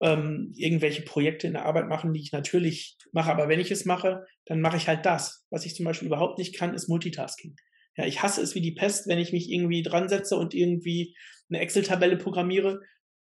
ähm, 0.00 0.52
irgendwelche 0.54 1.02
Projekte 1.02 1.46
in 1.46 1.54
der 1.54 1.66
Arbeit 1.66 1.88
machen, 1.88 2.12
die 2.12 2.20
ich 2.20 2.32
natürlich 2.32 2.96
mache. 3.12 3.30
Aber 3.30 3.48
wenn 3.48 3.60
ich 3.60 3.70
es 3.70 3.84
mache, 3.84 4.24
dann 4.46 4.60
mache 4.60 4.76
ich 4.76 4.88
halt 4.88 5.04
das. 5.04 5.46
Was 5.50 5.66
ich 5.66 5.74
zum 5.74 5.84
Beispiel 5.84 6.06
überhaupt 6.06 6.38
nicht 6.38 6.56
kann, 6.56 6.74
ist 6.74 6.88
Multitasking. 6.88 7.56
Ja, 8.00 8.06
ich 8.06 8.22
hasse 8.22 8.40
es 8.40 8.54
wie 8.54 8.62
die 8.62 8.72
Pest, 8.72 9.08
wenn 9.08 9.18
ich 9.18 9.30
mich 9.32 9.50
irgendwie 9.50 9.82
dran 9.82 10.08
setze 10.08 10.36
und 10.36 10.54
irgendwie 10.54 11.14
eine 11.50 11.60
Excel-Tabelle 11.60 12.16
programmiere 12.16 12.80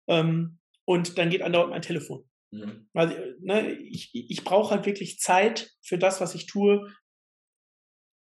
ähm, 0.08 0.60
und 0.86 1.18
dann 1.18 1.32
geht 1.32 1.42
andauernd 1.42 1.72
mein 1.72 1.82
Telefon. 1.82 2.30
Mhm. 2.52 2.88
Weil 2.94 3.38
ne, 3.40 3.72
ich, 3.72 4.12
ich 4.14 4.44
brauche 4.44 4.76
halt 4.76 4.86
wirklich 4.86 5.18
Zeit 5.20 5.72
für 5.82 5.98
das, 5.98 6.22
was 6.22 6.36
ich 6.36 6.46
tue, 6.46 6.94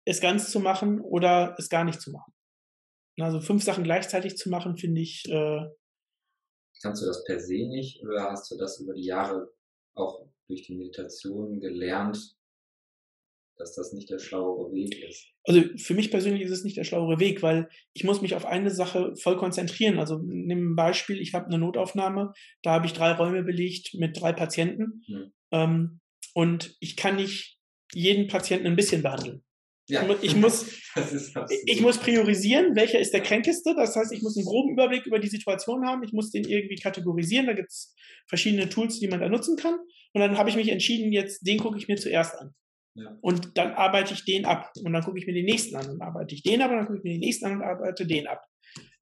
es 0.04 0.20
ganz 0.20 0.50
zu 0.50 0.58
machen 0.58 1.00
oder 1.00 1.54
es 1.56 1.68
gar 1.68 1.84
nicht 1.84 2.00
zu 2.00 2.10
machen. 2.10 2.32
Also 3.20 3.40
fünf 3.40 3.62
Sachen 3.62 3.84
gleichzeitig 3.84 4.36
zu 4.36 4.50
machen, 4.50 4.76
finde 4.76 5.02
ich. 5.02 5.24
Äh, 5.28 5.68
Kannst 6.82 7.02
du 7.02 7.06
das 7.06 7.22
per 7.24 7.38
se 7.38 7.68
nicht 7.68 8.02
oder 8.02 8.24
hast 8.24 8.50
du 8.50 8.56
das 8.56 8.80
über 8.80 8.94
die 8.94 9.04
Jahre 9.04 9.52
auch 9.94 10.26
durch 10.48 10.62
die 10.62 10.74
Meditation 10.74 11.60
gelernt, 11.60 12.36
dass 13.60 13.74
das 13.74 13.92
nicht 13.92 14.10
der 14.10 14.18
schlauere 14.18 14.72
Weg 14.72 15.02
ist. 15.08 15.26
Also 15.44 15.62
für 15.76 15.94
mich 15.94 16.10
persönlich 16.10 16.42
ist 16.42 16.50
es 16.50 16.64
nicht 16.64 16.76
der 16.76 16.84
schlauere 16.84 17.20
Weg, 17.20 17.42
weil 17.42 17.68
ich 17.92 18.04
muss 18.04 18.22
mich 18.22 18.34
auf 18.34 18.46
eine 18.46 18.70
Sache 18.70 19.14
voll 19.16 19.36
konzentrieren. 19.36 19.98
Also 19.98 20.18
nimm 20.22 20.72
ein 20.72 20.76
Beispiel, 20.76 21.20
ich 21.20 21.34
habe 21.34 21.46
eine 21.46 21.58
Notaufnahme, 21.58 22.32
da 22.62 22.72
habe 22.72 22.86
ich 22.86 22.92
drei 22.92 23.12
Räume 23.12 23.42
belegt 23.42 23.94
mit 23.94 24.20
drei 24.20 24.32
Patienten 24.32 25.02
hm. 25.06 25.32
ähm, 25.52 26.00
und 26.34 26.76
ich 26.80 26.96
kann 26.96 27.16
nicht 27.16 27.58
jeden 27.92 28.28
Patienten 28.28 28.66
ein 28.66 28.76
bisschen 28.76 29.02
behandeln. 29.02 29.42
Ja. 29.88 30.08
Ich, 30.22 30.36
muss, 30.36 30.66
ich 31.66 31.80
muss 31.80 31.98
priorisieren, 31.98 32.76
welcher 32.76 33.00
ist 33.00 33.12
der 33.12 33.22
kränkeste. 33.22 33.74
Das 33.74 33.96
heißt, 33.96 34.12
ich 34.12 34.22
muss 34.22 34.36
einen 34.36 34.46
groben 34.46 34.72
Überblick 34.72 35.04
über 35.04 35.18
die 35.18 35.28
Situation 35.28 35.84
haben. 35.84 36.04
Ich 36.04 36.12
muss 36.12 36.30
den 36.30 36.44
irgendwie 36.44 36.76
kategorisieren. 36.76 37.46
Da 37.46 37.54
gibt 37.54 37.70
es 37.70 37.92
verschiedene 38.28 38.68
Tools, 38.68 39.00
die 39.00 39.08
man 39.08 39.20
da 39.20 39.28
nutzen 39.28 39.56
kann. 39.56 39.74
Und 40.12 40.20
dann 40.20 40.38
habe 40.38 40.48
ich 40.48 40.56
mich 40.56 40.68
entschieden, 40.68 41.12
jetzt 41.12 41.44
den 41.44 41.58
gucke 41.58 41.76
ich 41.76 41.88
mir 41.88 41.96
zuerst 41.96 42.36
an. 42.36 42.54
Ja. 42.94 43.16
Und 43.20 43.56
dann 43.56 43.72
arbeite 43.72 44.14
ich 44.14 44.24
den 44.24 44.44
ab. 44.44 44.72
Und 44.82 44.92
dann 44.92 45.02
gucke 45.02 45.18
ich 45.18 45.26
mir 45.26 45.34
den 45.34 45.44
nächsten 45.44 45.76
an 45.76 45.88
und 45.88 46.02
arbeite 46.02 46.34
ich 46.34 46.42
den 46.42 46.60
ab. 46.60 46.70
Und 46.70 46.78
dann 46.78 46.86
gucke 46.86 46.98
ich 46.98 47.04
mir 47.04 47.12
den 47.12 47.20
nächsten 47.20 47.46
an 47.46 47.52
und 47.56 47.62
arbeite 47.62 48.06
den 48.06 48.26
ab. 48.26 48.42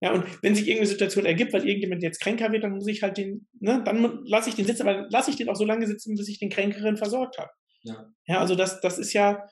Ja, 0.01 0.13
und 0.13 0.25
wenn 0.43 0.55
sich 0.55 0.67
irgendeine 0.67 0.89
Situation 0.89 1.27
ergibt, 1.27 1.53
weil 1.53 1.67
irgendjemand 1.67 2.03
jetzt 2.03 2.21
kränker 2.21 2.53
wird, 2.53 2.63
dann 2.63 2.73
muss 2.73 2.87
ich 2.87 3.03
halt 3.03 3.17
den, 3.19 3.49
ne, 3.59 3.83
dann 3.85 4.25
lasse 4.25 4.49
ich 4.49 4.55
den 4.55 4.65
sitzen, 4.65 4.87
aber 4.87 5.09
lasse 5.11 5.31
ich 5.31 5.37
den 5.37 5.49
auch 5.49 5.57
so 5.57 5.65
lange 5.65 5.87
sitzen, 5.87 6.17
bis 6.17 6.29
ich 6.29 6.39
den 6.39 6.51
Kränkeren 6.51 6.97
versorgt 6.97 7.39
habe. 7.39 7.51
Ja. 7.83 8.11
ja, 8.27 8.41
also 8.41 8.55
das, 8.55 8.81
das 8.81 8.99
ist 8.99 9.13
ja, 9.13 9.45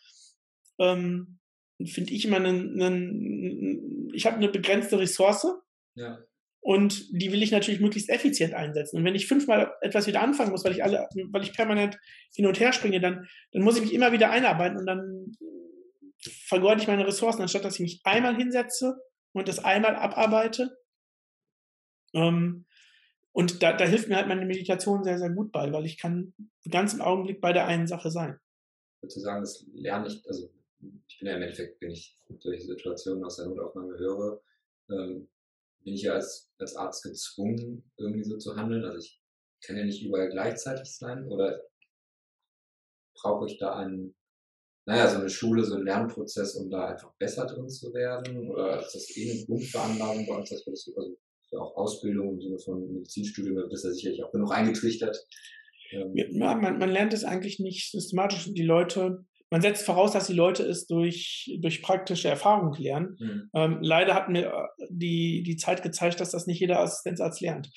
ähm, 0.78 1.38
finde 1.84 2.12
ich 2.12 2.24
immer 2.24 2.36
einen, 2.36 2.80
einen 2.80 4.10
ich 4.14 4.26
habe 4.26 4.36
eine 4.36 4.48
begrenzte 4.48 4.98
Ressource. 4.98 5.46
Ja. 5.94 6.18
Und 6.66 7.06
die 7.12 7.30
will 7.30 7.44
ich 7.44 7.52
natürlich 7.52 7.78
möglichst 7.78 8.10
effizient 8.10 8.52
einsetzen. 8.52 8.96
Und 8.96 9.04
wenn 9.04 9.14
ich 9.14 9.28
fünfmal 9.28 9.72
etwas 9.82 10.08
wieder 10.08 10.20
anfangen 10.20 10.50
muss, 10.50 10.64
weil 10.64 10.72
ich 10.72 10.82
alle, 10.82 11.06
weil 11.30 11.44
ich 11.44 11.52
permanent 11.52 11.96
hin 12.34 12.44
und 12.44 12.58
her 12.58 12.72
springe, 12.72 12.98
dann, 12.98 13.28
dann 13.52 13.62
muss 13.62 13.76
ich 13.76 13.82
mich 13.82 13.94
immer 13.94 14.10
wieder 14.10 14.32
einarbeiten 14.32 14.76
und 14.76 14.84
dann 14.84 15.30
vergeude 16.18 16.80
ich 16.80 16.88
meine 16.88 17.06
Ressourcen, 17.06 17.40
anstatt 17.40 17.64
dass 17.64 17.74
ich 17.74 17.82
mich 17.82 18.00
einmal 18.02 18.34
hinsetze 18.34 18.96
und 19.32 19.46
das 19.46 19.64
einmal 19.64 19.94
abarbeite. 19.94 20.76
Ähm, 22.14 22.66
und 23.30 23.62
da, 23.62 23.72
da 23.76 23.84
hilft 23.84 24.08
mir 24.08 24.16
halt 24.16 24.26
meine 24.26 24.44
Meditation 24.44 25.04
sehr, 25.04 25.20
sehr 25.20 25.30
gut 25.30 25.52
bei, 25.52 25.72
weil 25.72 25.86
ich 25.86 25.98
kann 25.98 26.34
ganz 26.68 26.94
im 26.94 27.00
Augenblick 27.00 27.40
bei 27.40 27.52
der 27.52 27.68
einen 27.68 27.86
Sache 27.86 28.10
sein. 28.10 28.40
Sozusagen, 29.02 29.40
das 29.40 29.64
lerne 29.72 30.08
ich, 30.08 30.20
also 30.26 30.50
ich 31.06 31.20
bin 31.20 31.28
ja 31.28 31.36
im 31.36 31.42
Endeffekt, 31.42 31.80
wenn 31.80 31.92
ich 31.92 32.16
solche 32.40 32.62
Situationen 32.62 33.22
aus 33.22 33.36
der 33.36 33.46
Notaufnahme 33.46 33.96
höre, 33.96 34.40
ähm, 34.90 35.28
bin 35.86 35.94
ich 35.94 36.02
ja 36.02 36.14
als, 36.14 36.50
als 36.58 36.74
Arzt 36.74 37.04
gezwungen, 37.04 37.90
irgendwie 37.96 38.24
so 38.24 38.36
zu 38.36 38.56
handeln. 38.56 38.84
Also 38.84 38.98
ich 38.98 39.20
kann 39.64 39.76
ja 39.76 39.84
nicht 39.84 40.02
überall 40.02 40.28
gleichzeitig 40.28 40.92
sein 40.92 41.26
oder 41.28 41.62
brauche 43.14 43.46
ich 43.46 43.56
da 43.58 43.76
einen, 43.76 44.14
naja, 44.84 45.08
so 45.08 45.18
eine 45.18 45.30
Schule, 45.30 45.64
so 45.64 45.76
einen 45.76 45.84
Lernprozess, 45.84 46.56
um 46.56 46.70
da 46.70 46.88
einfach 46.88 47.14
besser 47.18 47.46
drin 47.46 47.68
zu 47.68 47.94
werden? 47.94 48.50
Oder 48.50 48.80
ist 48.80 48.94
das 48.96 49.16
eh 49.16 49.30
eine 49.30 49.44
Grundveranlagung 49.46 50.26
bei 50.26 50.34
uns, 50.34 50.50
dass 50.50 50.66
wir 50.66 50.72
das, 50.72 50.90
also 50.94 51.16
ja 51.52 51.60
auch 51.60 51.76
Ausbildung 51.76 52.34
im 52.34 52.40
Sinne 52.40 52.58
von 52.58 52.92
Medizinstudium, 52.92 53.56
da 53.56 53.68
ist 53.68 53.84
ja 53.84 53.92
sicherlich 53.92 54.24
auch 54.24 54.32
genug 54.32 54.52
eingetrichtert. 54.52 55.16
Ja, 55.92 56.04
man, 56.56 56.78
man 56.78 56.90
lernt 56.90 57.12
es 57.12 57.22
eigentlich 57.22 57.60
nicht 57.60 57.92
systematisch. 57.92 58.52
Die 58.52 58.64
Leute 58.64 59.24
man 59.50 59.62
setzt 59.62 59.86
voraus, 59.86 60.12
dass 60.12 60.26
die 60.26 60.32
Leute 60.32 60.64
es 60.64 60.86
durch, 60.86 61.56
durch 61.60 61.82
praktische 61.82 62.28
Erfahrung 62.28 62.74
lernen. 62.74 63.16
Mhm. 63.18 63.50
Ähm, 63.54 63.78
leider 63.80 64.14
hat 64.14 64.28
mir 64.28 64.46
äh, 64.46 64.86
die, 64.90 65.42
die 65.44 65.56
Zeit 65.56 65.82
gezeigt, 65.82 66.20
dass 66.20 66.32
das 66.32 66.46
nicht 66.46 66.60
jeder 66.60 66.80
Assistenzarzt 66.80 67.40
lernt. 67.40 67.70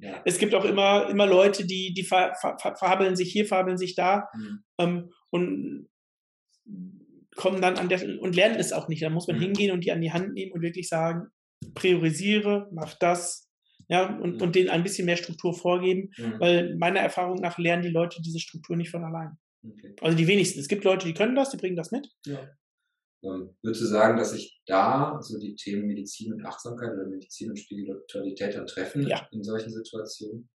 Ja. 0.00 0.22
Es 0.24 0.38
gibt 0.38 0.54
auch 0.54 0.64
immer, 0.64 1.10
immer 1.10 1.26
Leute, 1.26 1.66
die, 1.66 1.92
die 1.92 2.04
ver, 2.04 2.32
ver, 2.40 2.56
verhabeln 2.58 3.16
sich 3.16 3.30
hier, 3.30 3.44
verhabeln 3.44 3.76
sich 3.76 3.94
da 3.94 4.28
mhm. 4.34 4.64
ähm, 4.78 5.10
und 5.28 5.88
kommen 7.36 7.60
dann 7.60 7.76
an 7.76 7.90
der 7.90 8.00
und 8.18 8.34
lernen 8.34 8.58
es 8.58 8.72
auch 8.72 8.88
nicht. 8.88 9.02
Da 9.02 9.10
muss 9.10 9.28
man 9.28 9.36
mhm. 9.36 9.42
hingehen 9.42 9.72
und 9.72 9.84
die 9.84 9.92
an 9.92 10.00
die 10.00 10.12
Hand 10.12 10.32
nehmen 10.32 10.52
und 10.52 10.62
wirklich 10.62 10.88
sagen, 10.88 11.26
priorisiere, 11.74 12.68
mach 12.72 12.94
das, 12.94 13.50
ja, 13.88 14.06
und, 14.06 14.36
mhm. 14.36 14.42
und 14.42 14.54
denen 14.54 14.70
ein 14.70 14.82
bisschen 14.82 15.04
mehr 15.04 15.16
Struktur 15.16 15.52
vorgeben, 15.52 16.10
mhm. 16.16 16.40
weil 16.40 16.76
meiner 16.76 17.00
Erfahrung 17.00 17.36
nach 17.36 17.58
lernen 17.58 17.82
die 17.82 17.90
Leute 17.90 18.22
diese 18.22 18.40
Struktur 18.40 18.76
nicht 18.76 18.90
von 18.90 19.04
allein. 19.04 19.36
Okay. 19.64 19.96
Also 20.00 20.16
die 20.16 20.26
wenigsten. 20.26 20.60
Es 20.60 20.68
gibt 20.68 20.84
Leute, 20.84 21.06
die 21.06 21.14
können 21.14 21.34
das, 21.34 21.50
die 21.50 21.56
bringen 21.56 21.76
das 21.76 21.90
mit. 21.90 22.08
Ja. 22.26 22.48
Ähm, 23.22 23.56
würdest 23.62 23.82
du 23.82 23.86
sagen, 23.86 24.18
dass 24.18 24.32
sich 24.32 24.60
da 24.66 25.18
so 25.22 25.38
die 25.38 25.54
Themen 25.54 25.86
Medizin 25.86 26.34
und 26.34 26.44
Achtsamkeit 26.44 26.92
oder 26.92 27.06
Medizin 27.06 27.50
und 27.50 27.56
Spiritualität 27.56 28.54
dann 28.54 28.66
treffen 28.66 29.06
ja. 29.06 29.26
in 29.32 29.42
solchen 29.42 29.72
Situationen? 29.72 30.50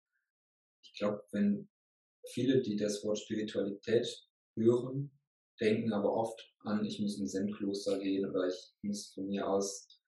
Ich 0.83 0.93
glaube, 0.97 1.23
wenn 1.31 1.69
viele, 2.27 2.61
die 2.61 2.75
das 2.75 3.03
Wort 3.05 3.19
Spiritualität 3.19 4.07
hören, 4.55 5.11
denken 5.61 5.93
aber 5.93 6.11
oft 6.11 6.53
an, 6.59 6.83
ich 6.83 6.99
muss 6.99 7.19
ins 7.19 7.31
Zen-Kloster 7.31 7.99
gehen 7.99 8.29
oder 8.29 8.47
ich 8.47 8.73
muss 8.81 9.13
von 9.13 9.27
mir 9.27 9.47
aus, 9.47 10.01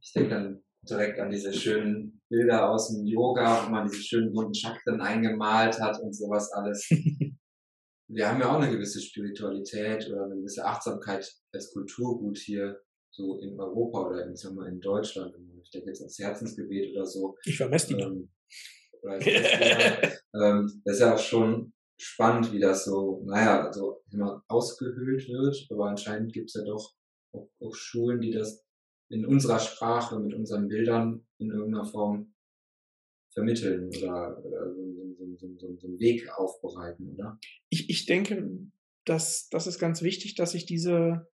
ich 0.00 0.12
denke 0.12 0.30
dann 0.30 0.64
direkt 0.82 1.18
an 1.18 1.30
diese 1.30 1.52
schönen 1.52 2.20
Bilder 2.28 2.70
aus 2.70 2.88
dem 2.88 3.06
Yoga, 3.06 3.66
wo 3.66 3.70
man 3.70 3.88
diese 3.88 4.02
schönen 4.02 4.32
bunten 4.32 4.54
Chakren 4.54 5.00
eingemalt 5.00 5.80
hat 5.80 5.98
und 6.00 6.12
sowas 6.12 6.52
alles. 6.52 6.88
wir 8.08 8.28
haben 8.28 8.40
ja 8.40 8.50
auch 8.50 8.60
eine 8.60 8.70
gewisse 8.70 9.00
Spiritualität 9.00 10.08
oder 10.08 10.24
eine 10.24 10.36
gewisse 10.36 10.64
Achtsamkeit 10.64 11.30
als 11.52 11.72
Kulturgut 11.72 12.38
hier 12.38 12.80
so 13.10 13.38
in 13.40 13.58
Europa 13.58 14.08
oder 14.08 14.26
in, 14.26 14.36
sagen 14.36 14.56
wir, 14.56 14.66
in 14.66 14.80
Deutschland. 14.80 15.34
Ich 15.62 15.70
denke 15.70 15.88
jetzt 15.88 16.00
ans 16.00 16.18
Herzensgebet 16.18 16.94
oder 16.94 17.06
so. 17.06 17.36
Ich 17.44 17.56
vermesse 17.56 17.88
die 17.88 18.00
ähm, 18.00 18.28
ähm, 20.34 20.82
Das 20.84 20.94
ist 20.94 21.00
ja 21.00 21.14
auch 21.14 21.18
schon 21.18 21.72
spannend, 21.98 22.52
wie 22.52 22.60
das 22.60 22.84
so, 22.84 23.22
naja, 23.24 23.72
so 23.72 24.02
immer 24.12 24.44
ausgehöhlt 24.48 25.28
wird, 25.28 25.66
aber 25.70 25.86
anscheinend 25.86 26.32
gibt 26.32 26.50
es 26.50 26.54
ja 26.54 26.64
doch 26.64 26.94
auch, 27.32 27.48
auch 27.60 27.74
Schulen, 27.74 28.20
die 28.20 28.32
das 28.32 28.64
in 29.08 29.24
unserer 29.24 29.58
Sprache, 29.58 30.18
mit 30.20 30.34
unseren 30.34 30.68
Bildern 30.68 31.26
in 31.38 31.50
irgendeiner 31.50 31.86
Form 31.86 32.34
vermitteln 33.36 33.88
oder, 33.88 34.42
oder 34.42 34.74
so, 34.74 35.36
so, 35.36 35.58
so, 35.58 35.76
so, 35.76 35.86
einen 35.86 36.00
Weg 36.00 36.26
aufbereiten, 36.38 37.10
oder? 37.10 37.38
Ich, 37.68 37.90
ich 37.90 38.06
denke, 38.06 38.48
dass 39.04 39.48
das 39.50 39.66
ist 39.66 39.78
ganz 39.78 40.00
wichtig, 40.00 40.36
dass 40.36 40.52
sich 40.52 40.64
diese, 40.64 41.28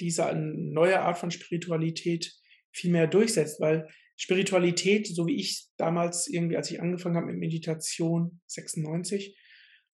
diese 0.00 0.34
neue 0.34 1.00
Art 1.00 1.18
von 1.18 1.30
Spiritualität 1.30 2.34
viel 2.72 2.90
mehr 2.90 3.06
durchsetzt, 3.06 3.60
weil 3.60 3.88
Spiritualität, 4.16 5.06
so 5.06 5.26
wie 5.28 5.36
ich 5.36 5.68
damals 5.76 6.26
irgendwie, 6.26 6.56
als 6.56 6.70
ich 6.70 6.82
angefangen 6.82 7.16
habe 7.16 7.26
mit 7.26 7.38
Meditation 7.38 8.40
96, 8.46 9.38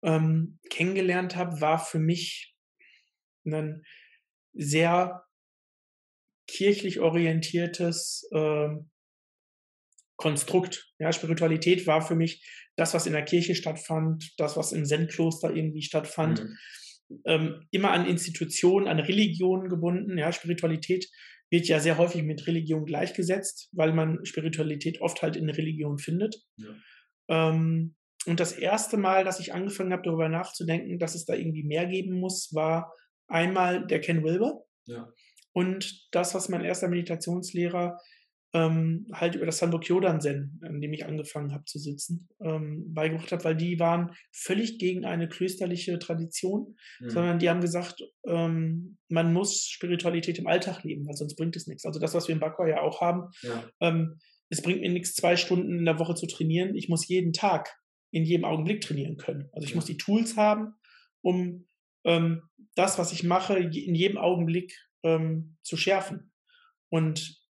ähm, 0.04 0.60
kennengelernt 0.70 1.36
habe, 1.36 1.60
war 1.60 1.80
für 1.80 2.00
mich 2.00 2.56
ein 3.46 3.84
sehr 4.54 5.26
kirchlich 6.48 7.02
orientiertes 7.02 8.26
äh, 8.32 8.70
Konstrukt. 10.18 10.92
Ja, 11.00 11.12
Spiritualität 11.12 11.88
war 11.88 12.02
für 12.02 12.16
mich 12.16 12.46
das, 12.76 12.94
was 12.94 13.06
in 13.06 13.14
der 13.14 13.26
Kirche 13.26 13.56
stattfand, 13.56 14.34
das, 14.38 14.58
was 14.58 14.72
im 14.72 14.86
Zen-Kloster 14.86 15.54
irgendwie 15.54 15.82
stattfand. 15.82 16.44
Mhm. 16.44 16.58
Ähm, 17.26 17.68
immer 17.72 17.92
an 17.92 18.08
Institutionen, 18.08 18.88
an 18.88 19.00
Religionen 19.00 19.70
gebunden. 19.70 20.18
Ja, 20.18 20.32
Spiritualität 20.32 21.08
wird 21.52 21.68
ja 21.68 21.80
sehr 21.80 21.98
häufig 21.98 22.24
mit 22.24 22.48
Religion 22.48 22.86
gleichgesetzt, 22.86 23.70
weil 23.72 23.94
man 23.94 24.26
Spiritualität 24.26 25.02
oft 25.02 25.22
halt 25.22 25.36
in 25.36 25.50
Religion 25.50 26.00
findet. 26.00 26.36
Ja. 26.58 26.76
Ähm, 27.30 27.96
und 28.26 28.40
das 28.40 28.54
erste 28.54 28.98
Mal, 28.98 29.24
dass 29.24 29.40
ich 29.40 29.54
angefangen 29.54 29.94
habe, 29.94 30.02
darüber 30.04 30.30
nachzudenken, 30.30 30.98
dass 30.98 31.14
es 31.14 31.26
da 31.26 31.36
irgendwie 31.36 31.64
mehr 31.64 31.86
geben 31.86 32.20
muss, 32.20 32.54
war 32.54 32.92
einmal 33.28 33.86
der 33.86 34.02
Ken 34.02 34.24
Wilber. 34.24 34.64
Ja. 34.86 35.12
Und 35.54 36.08
das, 36.12 36.34
was 36.34 36.50
mein 36.50 36.66
erster 36.66 36.88
Meditationslehrer 36.88 38.00
ähm, 38.56 39.06
halt 39.12 39.36
über 39.36 39.46
das 39.46 39.58
Sanbokyodan 39.58 40.22
Zen, 40.22 40.62
an 40.64 40.80
dem 40.80 40.94
ich 40.94 41.06
angefangen 41.06 41.52
habe 41.52 41.66
zu 41.66 41.78
sitzen, 41.78 42.30
ähm, 42.40 42.94
beigebracht 42.94 43.34
hat, 43.34 43.44
weil 43.44 43.58
die 43.58 43.80
waren 43.80 44.16
völlig 44.32 44.80
gegen 44.80 45.04
eine 45.04 45.28
klösterliche 45.28 46.00
Tradition, 46.00 46.78
mhm. 47.02 47.10
sondern 47.10 47.40
die 47.40 47.50
haben 47.50 47.60
gesagt, 47.60 48.02
ähm, 48.26 48.98
man 49.10 49.34
muss 49.34 49.68
Spiritualität 49.68 50.40
im 50.40 50.48
Alltag 50.48 50.84
leben, 50.86 51.06
weil 51.06 51.18
sonst 51.18 51.36
bringt 51.36 51.58
es 51.58 51.68
nichts. 51.68 51.86
Also 51.86 52.00
das, 52.00 52.14
was 52.14 52.30
wir 52.30 52.34
in 52.34 52.40
Bakwa 52.40 52.66
ja 52.66 52.82
auch 52.82 53.02
haben, 53.02 53.30
ja. 53.42 53.70
Ähm, 53.82 54.20
es 54.50 54.62
bringt 54.62 54.82
mir 54.82 54.92
nichts, 54.92 55.16
zwei 55.16 55.36
Stunden 55.36 55.80
in 55.80 55.86
der 55.86 56.00
Woche 56.00 56.14
zu 56.14 56.28
trainieren. 56.28 56.76
Ich 56.76 56.88
muss 56.88 57.08
jeden 57.08 57.34
Tag 57.34 57.76
in 58.12 58.24
jedem 58.24 58.46
Augenblick 58.46 58.80
trainieren 58.82 59.18
können. 59.18 59.50
Also 59.52 59.66
ich 59.66 59.72
ja. 59.72 59.76
muss 59.76 59.86
die 59.86 59.98
Tools 59.98 60.38
haben, 60.38 60.76
um 61.22 61.66
ähm, 62.06 62.44
das, 62.76 63.00
was 63.00 63.12
ich 63.12 63.24
mache, 63.24 63.58
in 63.58 63.96
jedem 63.96 64.18
Augenblick 64.18 64.78
ähm, 65.04 65.58
zu 65.64 65.76
schärfen. 65.78 66.32
Und 66.90 67.44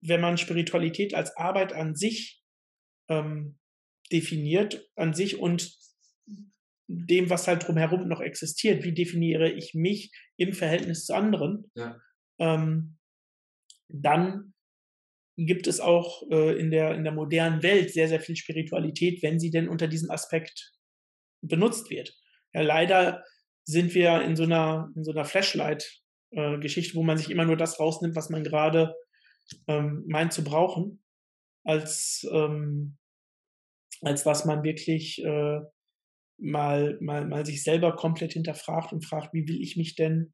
wenn 0.00 0.20
man 0.20 0.38
Spiritualität 0.38 1.14
als 1.14 1.36
Arbeit 1.36 1.72
an 1.72 1.94
sich 1.94 2.42
ähm, 3.08 3.58
definiert, 4.12 4.88
an 4.96 5.14
sich 5.14 5.38
und 5.38 5.76
dem, 6.88 7.28
was 7.28 7.46
halt 7.46 7.66
drumherum 7.66 8.08
noch 8.08 8.20
existiert, 8.20 8.82
wie 8.82 8.92
definiere 8.92 9.50
ich 9.50 9.74
mich 9.74 10.10
im 10.36 10.52
Verhältnis 10.52 11.04
zu 11.04 11.14
anderen, 11.14 11.70
ja. 11.74 12.00
ähm, 12.38 12.96
dann 13.88 14.54
gibt 15.36 15.66
es 15.66 15.80
auch 15.80 16.22
äh, 16.30 16.58
in, 16.58 16.70
der, 16.70 16.94
in 16.94 17.04
der 17.04 17.12
modernen 17.12 17.62
Welt 17.62 17.92
sehr, 17.92 18.08
sehr 18.08 18.20
viel 18.20 18.36
Spiritualität, 18.36 19.22
wenn 19.22 19.38
sie 19.38 19.50
denn 19.50 19.68
unter 19.68 19.86
diesem 19.86 20.10
Aspekt 20.10 20.72
benutzt 21.42 21.90
wird. 21.90 22.12
Ja, 22.52 22.62
leider 22.62 23.24
sind 23.64 23.94
wir 23.94 24.22
in 24.22 24.34
so 24.34 24.44
einer, 24.44 24.90
in 24.96 25.04
so 25.04 25.12
einer 25.12 25.24
Flashlight-Geschichte, 25.24 26.92
äh, 26.92 26.96
wo 26.96 27.02
man 27.02 27.18
sich 27.18 27.30
immer 27.30 27.44
nur 27.44 27.56
das 27.56 27.78
rausnimmt, 27.78 28.16
was 28.16 28.30
man 28.30 28.42
gerade 28.42 28.94
ähm, 29.66 30.04
meint 30.06 30.32
zu 30.32 30.44
brauchen, 30.44 31.02
als, 31.64 32.26
ähm, 32.32 32.96
als 34.02 34.26
was 34.26 34.44
man 34.44 34.62
wirklich 34.62 35.22
äh, 35.24 35.60
mal, 36.38 36.98
mal, 37.00 37.26
mal 37.26 37.44
sich 37.44 37.62
selber 37.62 37.96
komplett 37.96 38.32
hinterfragt 38.32 38.92
und 38.92 39.04
fragt, 39.04 39.34
wie 39.34 39.46
will 39.48 39.60
ich 39.60 39.76
mich 39.76 39.94
denn 39.96 40.32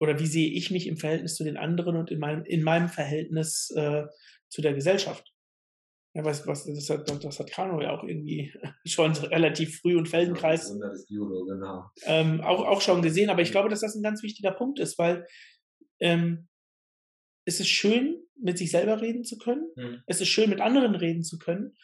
oder 0.00 0.18
wie 0.18 0.26
sehe 0.26 0.50
ich 0.50 0.70
mich 0.72 0.88
im 0.88 0.96
Verhältnis 0.96 1.36
zu 1.36 1.44
den 1.44 1.56
anderen 1.56 1.96
und 1.96 2.10
in 2.10 2.18
meinem, 2.18 2.44
in 2.44 2.64
meinem 2.64 2.88
Verhältnis 2.88 3.70
äh, 3.76 4.04
zu 4.48 4.60
der 4.60 4.74
Gesellschaft. 4.74 5.32
Ja, 6.14 6.24
was, 6.24 6.46
was, 6.46 6.66
das 6.66 6.90
hat, 6.90 7.08
das 7.24 7.38
hat 7.38 7.50
Kano 7.52 7.80
ja 7.80 7.96
auch 7.96 8.02
irgendwie 8.02 8.52
schon 8.84 9.12
relativ 9.12 9.78
früh 9.80 9.96
und 9.96 10.08
Feldenkreis 10.08 10.76
ja, 10.78 10.90
Judo, 11.08 11.46
genau. 11.46 11.84
ähm, 12.04 12.40
auch, 12.42 12.66
auch 12.66 12.80
schon 12.80 13.00
gesehen. 13.00 13.30
Aber 13.30 13.42
ich 13.42 13.52
glaube, 13.52 13.68
dass 13.68 13.80
das 13.80 13.94
ein 13.94 14.02
ganz 14.02 14.22
wichtiger 14.22 14.50
Punkt 14.50 14.78
ist, 14.78 14.98
weil 14.98 15.26
ähm, 16.00 16.48
es 17.44 17.60
ist 17.60 17.68
schön, 17.68 18.18
mit 18.40 18.58
sich 18.58 18.70
selber 18.70 19.00
reden 19.00 19.24
zu 19.24 19.38
können. 19.38 19.66
Mhm. 19.76 20.02
Es 20.06 20.20
ist 20.20 20.28
schön, 20.28 20.50
mit 20.50 20.60
anderen 20.60 20.94
reden 20.94 21.22
zu 21.22 21.38
können. 21.38 21.74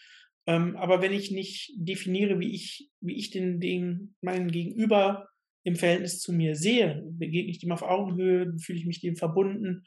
Ähm, 0.46 0.76
aber 0.76 1.02
wenn 1.02 1.12
ich 1.12 1.30
nicht 1.30 1.72
definiere, 1.76 2.40
wie 2.40 2.54
ich, 2.54 2.90
wie 3.00 3.16
ich 3.16 3.30
den, 3.30 3.60
den 3.60 4.14
meinen 4.20 4.50
Gegenüber 4.50 5.28
im 5.64 5.76
Verhältnis 5.76 6.20
zu 6.20 6.32
mir 6.32 6.56
sehe, 6.56 7.04
begegne 7.10 7.50
ich 7.50 7.58
dem 7.58 7.72
auf 7.72 7.82
Augenhöhe, 7.82 8.54
fühle 8.58 8.78
ich 8.78 8.86
mich 8.86 9.00
dem 9.00 9.16
verbunden, 9.16 9.84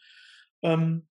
ähm, 0.61 1.07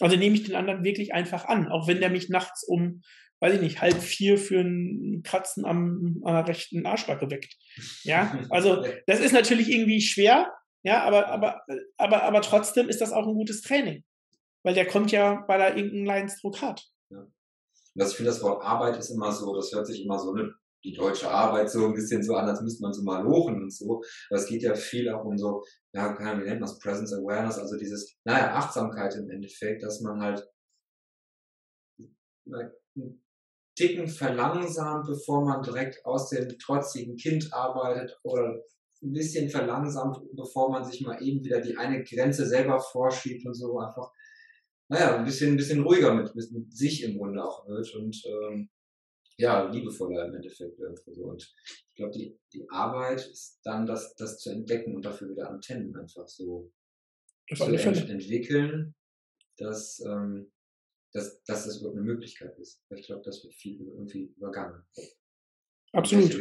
also 0.00 0.16
nehme 0.16 0.34
ich 0.34 0.44
den 0.44 0.54
anderen 0.54 0.84
wirklich 0.84 1.14
einfach 1.14 1.46
an, 1.46 1.68
auch 1.68 1.88
wenn 1.88 2.00
der 2.00 2.10
mich 2.10 2.28
nachts 2.28 2.64
um, 2.64 3.02
weiß 3.40 3.54
ich 3.54 3.60
nicht, 3.60 3.80
halb 3.80 4.00
vier 4.00 4.38
für 4.38 4.60
ein 4.60 5.22
Kratzen 5.24 5.64
am, 5.64 6.20
an 6.24 6.34
der 6.34 6.48
rechten 6.48 6.84
Arschbacke 6.86 7.30
weckt. 7.30 7.56
Ja, 8.02 8.38
also 8.50 8.84
das 9.06 9.20
ist 9.20 9.32
natürlich 9.32 9.70
irgendwie 9.70 10.00
schwer, 10.00 10.52
ja, 10.86 11.02
aber, 11.02 11.26
aber, 11.26 11.62
aber, 11.96 12.22
aber 12.22 12.42
trotzdem 12.42 12.88
ist 12.88 13.00
das 13.00 13.12
auch 13.12 13.26
ein 13.26 13.34
gutes 13.34 13.60
Training. 13.60 14.04
Weil 14.62 14.74
der 14.74 14.86
kommt 14.86 15.10
ja, 15.10 15.44
weil 15.48 15.60
er 15.60 15.76
irgendeinen 15.76 16.06
Leidensdruck 16.06 16.62
hat. 16.62 16.88
Ja. 17.10 17.26
Das, 17.96 18.10
ich 18.10 18.16
finde, 18.18 18.30
das 18.30 18.40
Wort 18.40 18.64
Arbeit 18.64 18.96
ist 18.96 19.10
immer 19.10 19.32
so, 19.32 19.52
das 19.56 19.72
hört 19.72 19.88
sich 19.88 20.04
immer 20.04 20.16
so, 20.16 20.32
ne, 20.32 20.54
die 20.84 20.92
deutsche 20.92 21.28
Arbeit 21.28 21.68
so 21.68 21.86
ein 21.86 21.94
bisschen 21.94 22.22
so 22.22 22.36
an, 22.36 22.48
als 22.48 22.60
müsste 22.60 22.82
man 22.82 22.92
so 22.92 23.02
mal 23.02 23.20
lochen 23.24 23.64
und 23.64 23.72
so. 23.72 24.00
Aber 24.30 24.38
es 24.38 24.46
geht 24.46 24.62
ja 24.62 24.76
viel 24.76 25.12
auch 25.12 25.24
um 25.24 25.36
so, 25.36 25.64
ja, 25.92 26.12
keine 26.14 26.30
Ahnung, 26.30 26.62
es, 26.62 26.78
Presence 26.78 27.12
Awareness, 27.12 27.58
also 27.58 27.76
dieses, 27.76 28.16
naja, 28.22 28.54
Achtsamkeit 28.54 29.16
im 29.16 29.28
Endeffekt, 29.28 29.82
dass 29.82 30.00
man 30.02 30.20
halt 30.20 30.48
einen 32.46 33.24
Ticken 33.76 34.06
verlangsamt, 34.06 35.08
bevor 35.08 35.44
man 35.44 35.62
direkt 35.62 36.06
aus 36.06 36.30
dem 36.30 36.48
trotzigen 36.60 37.16
Kind 37.16 37.52
arbeitet 37.52 38.16
oder 38.22 38.62
ein 39.02 39.12
bisschen 39.12 39.48
verlangsamt, 39.50 40.18
bevor 40.34 40.70
man 40.70 40.84
sich 40.84 41.00
mal 41.00 41.22
eben 41.22 41.44
wieder 41.44 41.60
die 41.60 41.76
eine 41.76 42.02
Grenze 42.02 42.46
selber 42.46 42.80
vorschiebt 42.80 43.46
und 43.46 43.54
so 43.54 43.78
einfach, 43.78 44.10
naja, 44.88 45.16
ein 45.16 45.24
bisschen, 45.24 45.54
ein 45.54 45.56
bisschen 45.56 45.82
ruhiger 45.82 46.14
mit, 46.14 46.34
mit 46.34 46.72
sich 46.72 47.02
im 47.02 47.18
Grunde 47.18 47.42
auch 47.44 47.66
wird 47.66 47.94
und 47.94 48.22
ähm, 48.26 48.70
ja, 49.38 49.68
liebevoller 49.68 50.26
im 50.26 50.34
Endeffekt 50.34 50.78
irgendwo. 50.78 51.30
Und 51.30 51.42
ich 51.42 51.94
glaube, 51.94 52.12
die, 52.12 52.38
die 52.52 52.68
Arbeit 52.70 53.26
ist 53.26 53.60
dann 53.64 53.86
das, 53.86 54.14
das 54.14 54.38
zu 54.38 54.50
entdecken 54.50 54.94
und 54.94 55.04
dafür 55.04 55.28
wieder 55.28 55.50
Antennen 55.50 55.94
einfach 55.96 56.26
so 56.26 56.72
zu 57.54 57.64
ent 57.64 58.08
entwickeln, 58.08 58.94
dass, 59.58 60.00
ähm, 60.00 60.52
dass, 61.12 61.42
dass 61.44 61.66
das 61.66 61.78
überhaupt 61.78 61.98
eine 61.98 62.06
Möglichkeit 62.06 62.58
ist. 62.58 62.82
Ich 62.90 63.06
glaube, 63.06 63.22
das 63.24 63.42
wird 63.44 63.54
viel 63.54 63.80
irgendwie 63.86 64.32
übergangen. 64.36 64.82
Absolut. 65.92 66.34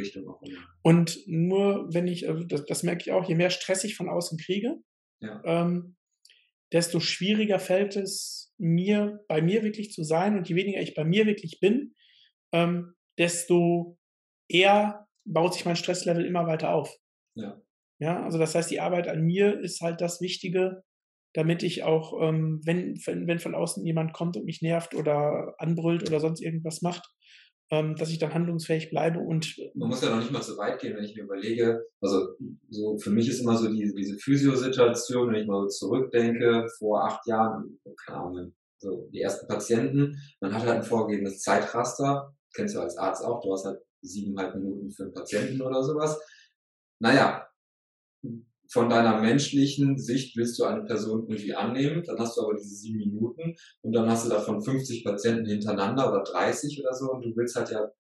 Und 0.82 1.20
nur 1.28 1.94
wenn 1.94 2.08
ich, 2.08 2.28
also 2.28 2.44
das, 2.44 2.66
das 2.66 2.84
merke 2.84 3.02
ich 3.04 3.12
auch, 3.12 3.28
je 3.28 3.36
mehr 3.36 3.50
Stress 3.50 3.84
ich 3.84 3.96
von 3.96 4.10
außen 4.10 4.38
kriege, 4.38 4.76
Ja. 5.22 5.42
ähm, 5.46 5.96
desto 6.74 7.00
schwieriger 7.00 7.60
fällt 7.60 7.96
es 7.96 8.54
mir, 8.58 9.24
bei 9.28 9.42
mir 9.42 9.64
wirklich 9.64 9.92
zu 9.92 10.04
sein. 10.04 10.38
Und 10.38 10.50
je 10.50 10.56
weniger 10.56 10.82
ich 10.82 10.94
bei 10.96 11.06
mir 11.06 11.26
wirklich 11.26 11.60
bin, 11.60 11.94
ähm, 12.54 12.94
desto 13.18 13.98
eher 14.50 15.08
baut 15.26 15.54
sich 15.54 15.66
mein 15.66 15.76
Stresslevel 15.76 16.26
immer 16.26 16.48
weiter 16.48 16.74
auf. 16.74 16.94
Ja. 17.36 17.62
Ja, 18.00 18.24
also 18.24 18.38
das 18.38 18.56
heißt, 18.56 18.70
die 18.70 18.82
Arbeit 18.82 19.08
an 19.08 19.22
mir 19.24 19.58
ist 19.60 19.80
halt 19.82 20.02
das 20.02 20.20
Wichtige, 20.20 20.84
damit 21.34 21.64
ich 21.64 21.84
auch, 21.84 22.22
ähm, 22.22 22.62
wenn, 22.66 22.96
wenn, 23.06 23.26
wenn 23.28 23.40
von 23.40 23.56
außen 23.56 23.86
jemand 23.86 24.12
kommt 24.14 24.36
und 24.36 24.46
mich 24.46 24.62
nervt 24.62 24.96
oder 24.96 25.56
anbrüllt 25.60 26.08
oder 26.08 26.20
sonst 26.20 26.42
irgendwas 26.42 26.82
macht, 26.82 27.08
dass 27.70 28.12
ich 28.12 28.20
dann 28.20 28.34
handlungsfähig 28.34 28.90
bleibe 28.92 29.20
und 29.20 29.58
Man 29.74 29.90
muss 29.90 30.02
ja 30.02 30.10
noch 30.10 30.20
nicht 30.20 30.32
mal 30.32 30.42
so 30.42 30.58
weit 30.58 30.80
gehen, 30.80 30.96
wenn 30.96 31.04
ich 31.04 31.16
mir 31.16 31.24
überlege, 31.24 31.84
also 32.00 32.36
so 32.70 32.98
für 32.98 33.10
mich 33.10 33.28
ist 33.28 33.42
immer 33.42 33.58
so 33.58 33.72
diese, 33.72 33.96
diese 33.96 34.18
Physio-Situation, 34.18 35.30
wenn 35.30 35.42
ich 35.42 35.48
mal 35.48 35.62
so 35.64 35.88
zurückdenke, 35.88 36.68
vor 36.78 37.06
acht 37.06 37.26
Jahren, 37.28 37.80
keine 38.06 38.20
Ahnung, 38.20 38.56
so 38.78 39.10
die 39.12 39.22
ersten 39.22 39.48
Patienten, 39.48 40.16
man 40.42 40.54
hat 40.54 40.64
halt 40.64 40.78
ein 40.78 40.84
vorgegebenes 40.84 41.42
Zeitraster, 41.42 42.34
kennst 42.54 42.76
du 42.76 42.80
als 42.80 42.98
Arzt 42.98 43.24
auch, 43.24 43.42
du 43.42 43.52
hast 43.52 43.66
halt 43.66 43.80
siebeneinhalb 44.02 44.56
Minuten 44.56 44.92
für 44.92 45.04
einen 45.04 45.14
Patienten 45.14 45.62
oder 45.62 45.84
sowas. 45.84 46.20
Naja, 47.00 47.45
von 48.72 48.90
deiner 48.90 49.22
menschlichen 49.22 49.98
Sicht 49.98 50.36
willst 50.36 50.60
du 50.60 50.64
eine 50.66 50.84
Person 50.84 51.28
irgendwie 51.28 51.54
annehmen, 51.54 52.04
dann 52.04 52.18
hast 52.18 52.38
du 52.38 52.42
aber 52.42 52.56
diese 52.56 52.76
sieben 52.76 53.00
Minuten 53.00 53.56
und 53.82 53.94
dann 53.94 54.10
hast 54.10 54.26
du 54.26 54.30
davon 54.30 54.62
50 54.62 55.04
Patienten 55.04 55.46
hintereinander 55.46 56.10
oder 56.10 56.24
30 56.24 56.82
oder 56.82 56.94
so 56.94 57.12
und 57.12 57.24
du 57.24 57.36
willst 57.36 57.56
halt 57.56 57.70
ja, 57.72 57.92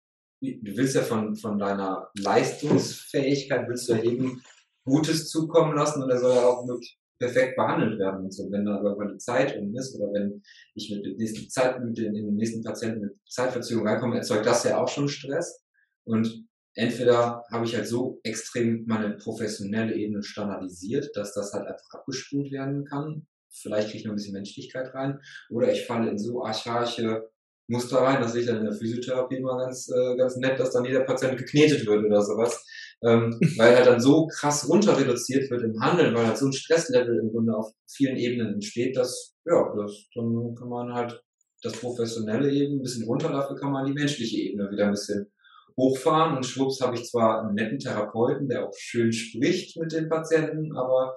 du 0.41 0.78
willst 0.78 0.95
ja 0.95 1.01
von, 1.01 1.36
von 1.36 1.57
deiner 1.57 2.09
Leistungsfähigkeit, 2.18 3.68
willst 3.68 3.89
du 3.89 3.93
ja 3.93 4.03
eben 4.03 4.41
Gutes 4.86 5.30
zukommen 5.30 5.76
lassen 5.76 6.03
und 6.03 6.09
er 6.09 6.20
soll 6.20 6.36
ja 6.36 6.45
auch 6.45 6.68
wirklich 6.68 6.99
perfekt 7.18 7.55
behandelt 7.55 7.97
werden 7.99 8.26
und 8.26 8.34
so. 8.34 8.51
Wenn 8.51 8.66
da 8.66 8.78
aber 8.78 9.07
die 9.07 9.18
Zeit 9.18 9.57
um 9.57 9.74
ist 9.76 9.95
oder 9.95 10.11
wenn 10.13 10.43
ich 10.76 10.91
mit 10.91 11.05
der 11.05 11.13
nächsten 11.13 11.49
Zeit, 11.49 11.84
mit 11.84 11.97
den, 11.97 12.13
den 12.13 12.36
nächsten 12.36 12.63
Patienten 12.63 13.01
mit 13.01 13.13
Zeitverzögerung 13.30 13.88
reinkomme, 13.88 14.18
erzeugt 14.18 14.45
das 14.45 14.63
ja 14.63 14.82
auch 14.82 14.88
schon 14.88 15.07
Stress 15.07 15.63
und 16.03 16.45
entweder 16.76 17.44
habe 17.52 17.66
ich 17.66 17.76
halt 17.76 17.88
so 17.88 18.20
extrem 18.24 18.86
meine 18.86 19.12
professionelle 19.18 19.96
Ebene 19.96 20.24
standardisiert, 20.24 21.10
dass 21.16 21.34
das 21.34 21.54
halt 21.54 21.68
einfach 21.68 21.90
abgespult 21.92 22.52
werden 22.52 22.86
kann. 22.86 23.26
Vielleicht 23.50 23.88
kriege 23.88 24.00
ich 24.00 24.06
noch 24.06 24.12
ein 24.12 24.18
bisschen 24.18 24.34
Menschlichkeit 24.34 24.94
rein. 24.94 25.20
Oder 25.50 25.72
ich 25.72 25.86
falle 25.86 26.10
in 26.10 26.20
so 26.20 26.44
archaische 26.44 27.30
Muster 27.68 27.98
rein, 27.98 28.22
das 28.22 28.34
sehe 28.34 28.42
ich 28.42 28.48
dann 28.48 28.58
in 28.58 28.66
der 28.66 28.74
Physiotherapie 28.74 29.40
mal 29.40 29.58
ganz, 29.58 29.90
äh, 29.90 30.16
ganz 30.18 30.36
nett, 30.36 30.60
dass 30.60 30.72
dann 30.72 30.86
jeder 30.86 31.04
Patient 31.04 31.38
geknetet 31.38 31.88
wird 31.88 32.06
oder 32.06 32.22
sowas. 32.22 32.64
Ähm, 33.02 33.40
weil 33.58 33.76
halt 33.76 33.88
dann 33.88 34.00
so 34.00 34.28
krass 34.28 34.70
runter 34.70 34.98
reduziert 34.98 35.50
wird 35.50 35.64
im 35.64 35.80
Handeln, 35.82 36.14
weil 36.14 36.28
halt 36.28 36.38
so 36.38 36.46
ein 36.46 36.54
Stresslevel 36.54 37.20
im 37.20 37.32
Grunde 37.32 37.56
auf 37.56 37.72
vielen 37.90 38.18
Ebenen 38.18 38.54
entsteht, 38.56 38.96
dass, 38.96 39.36
ja, 39.46 39.74
das, 39.76 40.08
dann 40.14 40.56
kann 40.56 40.70
man 40.70 40.94
halt 40.94 41.24
das 41.64 41.74
Professionelle 41.74 42.52
eben 42.52 42.76
ein 42.76 42.82
bisschen 42.84 43.06
runter, 43.06 43.30
dafür 43.30 43.56
kann 43.56 43.72
man 43.72 43.86
die 43.86 43.94
menschliche 43.94 44.38
Ebene 44.38 44.70
wieder 44.70 44.86
ein 44.86 44.92
bisschen 44.92 45.32
hochfahren 45.78 46.38
und 46.38 46.46
schwupps 46.46 46.82
habe 46.82 46.96
ich 46.96 47.06
zwar 47.06 47.42
einen 47.42 47.56
netten 47.56 47.80
Therapeuten, 47.80 48.48
der 48.48 48.68
auch 48.68 48.74
schön 48.76 49.12
spricht 49.12 49.78
mit 49.78 49.92
den 49.92 50.10
Patienten, 50.10 50.76
aber 50.76 51.16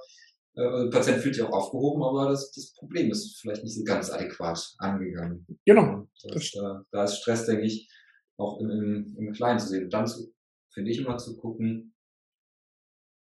äh, 0.54 0.84
der 0.84 0.90
Patient 0.90 1.18
fühlt 1.18 1.36
sich 1.36 1.44
auch 1.44 1.52
aufgehoben, 1.52 2.02
aber 2.02 2.30
das, 2.30 2.50
das 2.52 2.72
Problem 2.74 3.10
ist 3.10 3.38
vielleicht 3.40 3.62
nicht 3.62 3.76
so 3.76 3.84
ganz 3.84 4.10
adäquat 4.10 4.74
angegangen. 4.78 5.46
genau. 5.64 6.08
Das, 6.32 6.50
da, 6.50 6.82
da 6.90 7.04
ist 7.04 7.18
Stress, 7.18 7.46
denke 7.46 7.66
ich, 7.66 7.88
auch 8.38 8.60
im, 8.60 8.70
im, 8.70 9.16
im 9.18 9.32
Kleinen 9.32 9.58
zu 9.58 9.68
sehen. 9.68 9.84
Und 9.84 9.92
dann 9.92 10.10
finde 10.72 10.90
ich 10.90 10.98
immer 10.98 11.18
zu 11.18 11.36
gucken, 11.36 11.94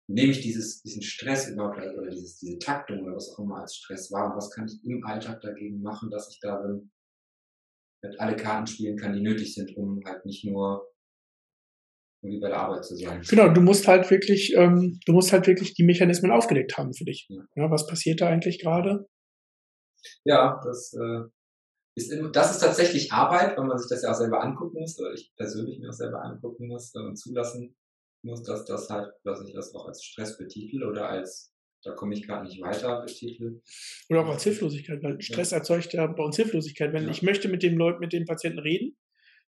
nehme 0.09 0.31
ich 0.31 0.41
dieses, 0.41 0.81
diesen 0.81 1.01
Stress 1.01 1.49
überhaupt 1.49 1.77
oder 1.77 2.09
dieses, 2.09 2.37
diese 2.39 2.59
Taktung 2.59 3.03
oder 3.03 3.15
was 3.15 3.29
auch 3.29 3.39
immer 3.39 3.61
als 3.61 3.75
Stress 3.75 4.11
wahr 4.11 4.31
und 4.31 4.37
was 4.37 4.49
kann 4.51 4.65
ich 4.65 4.83
im 4.83 5.05
Alltag 5.05 5.41
dagegen 5.41 5.81
machen, 5.81 6.09
dass 6.09 6.29
ich 6.29 6.39
darin 6.41 6.91
halt 8.03 8.19
alle 8.19 8.35
Karten 8.35 8.67
spielen 8.67 8.97
kann, 8.97 9.13
die 9.13 9.21
nötig 9.21 9.53
sind, 9.53 9.75
um 9.77 10.01
halt 10.05 10.25
nicht 10.25 10.43
nur 10.43 10.92
irgendwie 12.23 12.39
bei 12.39 12.47
der 12.47 12.59
Arbeit 12.59 12.85
zu 12.85 12.95
sein. 12.95 13.21
Genau, 13.29 13.49
du 13.49 13.61
musst 13.61 13.87
halt 13.87 14.09
wirklich, 14.09 14.53
ähm, 14.55 14.99
du 15.05 15.13
musst 15.13 15.33
halt 15.33 15.45
wirklich 15.47 15.73
die 15.73 15.83
Mechanismen 15.83 16.31
aufgedeckt 16.31 16.77
haben 16.77 16.93
für 16.93 17.05
dich. 17.05 17.27
Ja. 17.29 17.43
Ja, 17.55 17.71
was 17.71 17.85
passiert 17.85 18.21
da 18.21 18.29
eigentlich 18.29 18.59
gerade? 18.59 19.05
Ja, 20.25 20.61
das 20.63 20.93
äh, 20.93 21.23
ist 21.95 22.11
im, 22.11 22.31
das 22.31 22.51
ist 22.51 22.59
tatsächlich 22.59 23.11
Arbeit, 23.11 23.57
weil 23.57 23.65
man 23.65 23.77
sich 23.77 23.89
das 23.89 24.03
ja 24.03 24.11
auch 24.11 24.15
selber 24.15 24.41
angucken 24.41 24.79
muss, 24.79 24.99
oder 24.99 25.13
ich 25.13 25.33
persönlich 25.35 25.79
mir 25.79 25.89
auch 25.89 25.93
selber 25.93 26.23
angucken 26.23 26.67
muss 26.67 26.93
äh, 26.95 26.99
und 26.99 27.17
zulassen 27.17 27.75
muss, 28.23 28.43
dass 28.43 28.65
das 28.65 28.89
halt, 28.89 29.13
dass 29.23 29.45
ich 29.45 29.53
das 29.53 29.75
auch 29.75 29.87
als 29.87 30.03
Stress 30.03 30.37
betitel 30.37 30.83
oder 30.83 31.09
als 31.09 31.53
da 31.83 31.91
komme 31.91 32.13
ich 32.13 32.25
gerade 32.25 32.45
nicht 32.45 32.61
weiter 32.61 33.01
betitel. 33.01 33.61
Oder 34.09 34.21
auch 34.21 34.29
als 34.29 34.43
Hilflosigkeit, 34.43 35.03
weil 35.03 35.19
Stress 35.21 35.51
erzeugt 35.51 35.91
ja 35.93 36.07
bei 36.07 36.23
uns 36.23 36.37
Hilflosigkeit. 36.37 36.93
Wenn 36.93 37.05
Ja. 37.05 37.11
ich 37.11 37.21
möchte 37.23 37.49
mit 37.49 37.61
dem 37.61 37.77
Leuten, 37.77 37.99
mit 37.99 38.13
dem 38.13 38.23
Patienten 38.25 38.59
reden, 38.59 38.95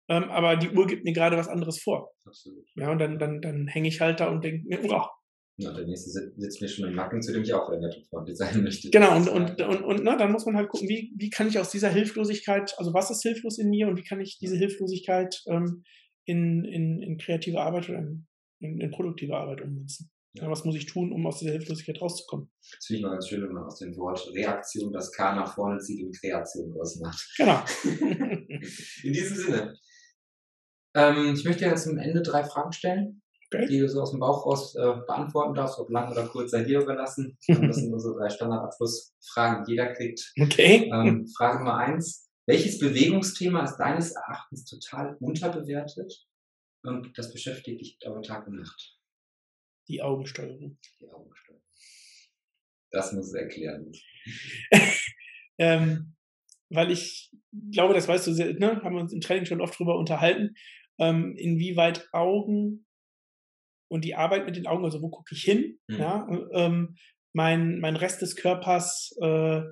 ähm, 0.08 0.24
aber 0.24 0.56
die 0.56 0.70
Uhr 0.70 0.86
gibt 0.86 1.04
mir 1.04 1.12
gerade 1.12 1.36
was 1.36 1.48
anderes 1.48 1.80
vor. 1.82 2.12
Absolut. 2.24 2.64
Ja, 2.76 2.90
und 2.90 2.98
dann, 2.98 3.18
dann, 3.18 3.40
dann 3.40 3.66
hänge 3.66 3.88
ich 3.88 4.00
halt 4.00 4.20
da 4.20 4.28
und 4.28 4.42
denke 4.42 4.66
mir, 4.66 4.80
oh, 4.84 5.02
Ja, 5.58 5.72
der 5.72 5.86
nächste 5.86 6.10
sitzt, 6.10 6.62
mir 6.62 6.68
schon 6.68 6.88
im 6.88 6.94
Nacken, 6.94 7.20
zu 7.20 7.32
dem 7.32 7.42
ich 7.42 7.52
auch 7.52 7.68
wieder 7.68 7.80
nett 7.80 7.96
und 7.96 8.06
freundlich 8.08 8.36
sein 8.36 8.62
möchte. 8.62 8.90
Genau, 8.90 9.16
und, 9.16 9.28
und, 9.28 9.60
und, 9.60 9.82
und 9.82 10.04
ne, 10.04 10.16
dann 10.18 10.32
muss 10.32 10.46
man 10.46 10.56
halt 10.56 10.70
gucken, 10.70 10.88
wie, 10.88 11.12
wie 11.16 11.30
kann 11.30 11.48
ich 11.48 11.58
aus 11.58 11.70
dieser 11.70 11.90
Hilflosigkeit, 11.90 12.74
also 12.78 12.94
was 12.94 13.10
ist 13.10 13.22
hilflos 13.22 13.58
in 13.58 13.68
mir 13.68 13.88
und 13.88 13.96
wie 13.96 14.04
kann 14.04 14.20
ich 14.20 14.38
diese 14.38 14.56
Hilflosigkeit 14.56 15.42
ähm, 15.46 15.84
in, 16.24 16.64
in, 16.64 17.02
in 17.02 17.18
kreative 17.18 17.60
Arbeit 17.60 17.88
oder 17.88 17.98
in, 17.98 18.26
in, 18.60 18.80
in 18.80 18.90
produktive 18.90 19.36
Arbeit 19.36 19.60
ummünzen. 19.62 20.10
Ja. 20.34 20.48
was 20.50 20.64
muss 20.64 20.76
ich 20.76 20.86
tun, 20.86 21.12
um 21.12 21.26
aus 21.26 21.38
dieser 21.38 21.52
Hilflosigkeit 21.52 22.00
rauszukommen? 22.00 22.50
Das 22.60 22.86
finde 22.86 22.98
ich 22.98 23.02
mal 23.02 23.12
ganz 23.12 23.28
schön, 23.28 23.42
wenn 23.42 23.52
man 23.52 23.64
aus 23.64 23.78
dem 23.78 23.96
Wort 23.96 24.30
Reaktion 24.34 24.92
das 24.92 25.10
K 25.12 25.34
nach 25.34 25.54
vorne 25.54 25.78
zieht 25.80 26.04
und 26.04 26.18
Kreation 26.18 26.74
ausmacht. 26.78 27.34
Genau. 27.36 27.64
In 29.02 29.12
diesem 29.12 29.36
Sinne. 29.36 29.74
Ähm, 30.98 31.34
ich 31.34 31.44
möchte 31.44 31.64
dir 31.64 31.70
jetzt 31.70 31.84
zum 31.84 31.98
Ende 31.98 32.22
drei 32.22 32.44
Fragen 32.44 32.72
stellen, 32.72 33.22
Okay. 33.50 33.66
die 33.66 33.78
du 33.78 33.88
so 33.88 34.02
aus 34.02 34.10
dem 34.10 34.20
Bauch 34.20 34.44
raus 34.44 34.74
äh, 34.74 34.80
beantworten 35.06 35.54
darfst, 35.54 35.78
ob 35.78 35.88
lang 35.88 36.10
oder 36.10 36.26
kurz 36.26 36.50
sei 36.50 36.64
dir 36.64 36.80
überlassen. 36.82 37.38
Das 37.48 37.76
sind 37.76 37.90
nur 37.90 38.00
so 38.00 38.14
drei 38.18 38.28
Standardabschlussfragen, 38.28 39.64
die 39.64 39.70
jeder 39.72 39.94
kriegt. 39.94 40.32
Okay. 40.38 40.90
Ähm, 40.92 41.26
Frage 41.28 41.58
Nummer 41.58 41.78
eins. 41.78 42.28
Welches 42.46 42.78
Bewegungsthema 42.78 43.62
ist 43.64 43.76
deines 43.76 44.12
Erachtens 44.12 44.64
total 44.64 45.16
unterbewertet 45.20 46.26
und 46.82 47.16
das 47.16 47.32
beschäftigt 47.32 47.80
dich 47.80 47.98
aber 48.06 48.22
Tag 48.22 48.46
und 48.46 48.56
Nacht? 48.56 48.98
Die 49.88 50.02
Augensteuerung. 50.02 50.78
Die 51.00 51.10
Augensteuerung. 51.10 51.62
Das 52.90 53.12
muss 53.12 53.28
es 53.28 53.34
erklären. 53.34 53.92
Ähm, 55.60 56.14
weil 56.70 56.92
ich 56.92 57.32
glaube, 57.72 57.92
das 57.92 58.06
weißt 58.06 58.28
du, 58.28 58.32
sehr, 58.32 58.54
ne, 58.54 58.80
haben 58.84 58.94
wir 58.94 59.00
uns 59.00 59.12
im 59.12 59.20
Training 59.20 59.44
schon 59.44 59.60
oft 59.60 59.76
drüber 59.76 59.98
unterhalten, 59.98 60.54
ähm, 60.98 61.36
inwieweit 61.36 62.08
Augen 62.12 62.86
und 63.88 64.04
die 64.04 64.14
Arbeit 64.14 64.46
mit 64.46 64.56
den 64.56 64.66
Augen, 64.66 64.84
also 64.84 65.00
wo 65.02 65.08
gucke 65.08 65.34
ich 65.34 65.42
hin, 65.42 65.78
Mhm. 65.88 65.96
ja, 65.96 66.28
ähm, 66.52 66.96
mein, 67.32 67.78
mein 67.80 67.96
Rest 67.96 68.22
des 68.22 68.36
Körpers 68.36 69.16
äh, 69.20 69.62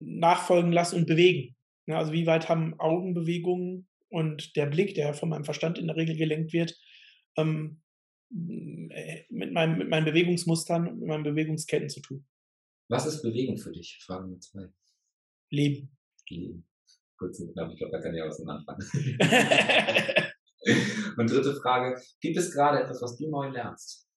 nachfolgen 0.00 0.72
lassen 0.72 0.96
und 0.96 1.06
bewegen. 1.06 1.56
Ja, 1.86 1.98
also 1.98 2.12
wie 2.12 2.26
weit 2.26 2.48
haben 2.48 2.78
Augenbewegungen 2.78 3.88
und 4.10 4.56
der 4.56 4.66
Blick, 4.66 4.94
der 4.94 5.14
von 5.14 5.28
meinem 5.30 5.44
Verstand 5.44 5.78
in 5.78 5.86
der 5.86 5.96
Regel 5.96 6.16
gelenkt 6.16 6.52
wird, 6.52 6.78
ähm, 7.36 7.80
äh, 8.30 9.22
mit, 9.30 9.52
meinem, 9.52 9.78
mit 9.78 9.88
meinen 9.88 10.04
Bewegungsmustern 10.04 10.86
und 10.86 10.98
mit 10.98 11.08
meinen 11.08 11.24
Bewegungsketten 11.24 11.88
zu 11.88 12.00
tun. 12.00 12.26
Was 12.88 13.06
ist 13.06 13.22
Bewegung 13.22 13.56
für 13.58 13.72
dich? 13.72 13.98
Frage 14.02 14.24
Nummer 14.24 14.40
zwei. 14.40 14.68
Leben. 15.50 15.96
Leben. 16.28 16.67
Kurz 17.18 17.40
und 17.40 17.52
knapp, 17.52 17.70
ich 17.72 17.78
glaube, 17.78 17.92
da 17.92 18.00
kann 18.00 18.14
ich 18.14 18.22
auch 18.22 18.28
was 18.28 18.38
mit 18.38 18.48
anfangen. 18.48 18.80
und 21.18 21.30
dritte 21.30 21.54
Frage. 21.60 22.00
Gibt 22.20 22.36
es 22.36 22.52
gerade 22.52 22.80
etwas, 22.82 23.02
was 23.02 23.16
du 23.16 23.28
neu 23.30 23.48
lernst? 23.48 24.08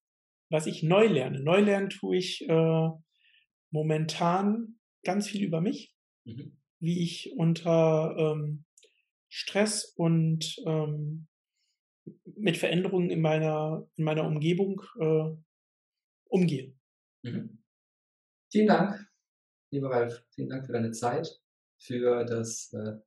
was 0.54 0.66
ich 0.68 0.84
neu 0.84 1.08
lerne. 1.08 1.39
Neu 1.41 1.62
lernen 1.62 1.89
tue 1.89 2.18
ich 2.18 2.41
äh, 2.49 2.89
momentan 3.72 4.80
ganz 5.04 5.28
viel 5.28 5.43
über 5.45 5.62
mich, 5.62 5.95
Mhm. 6.26 6.58
wie 6.80 7.02
ich 7.02 7.34
unter 7.38 8.16
ähm, 8.18 8.66
Stress 9.30 9.93
und 9.95 10.58
ähm, 10.68 11.28
mit 12.36 12.58
Veränderungen 12.58 13.10
in 13.10 13.22
meiner, 13.22 13.88
in 13.95 14.04
meiner 14.04 14.28
Umgebung 14.28 14.82
äh, 14.99 15.32
umgehe. 16.26 16.76
Mhm. 17.24 17.64
Vielen 18.52 18.68
Dank, 18.68 19.10
lieber 19.72 19.89
Ralf. 19.89 20.22
Vielen 20.36 20.49
Dank 20.49 20.66
für 20.66 20.74
deine 20.74 20.91
Zeit, 20.91 21.28
für 21.82 22.23
das 22.25 22.71
äh, 22.73 22.97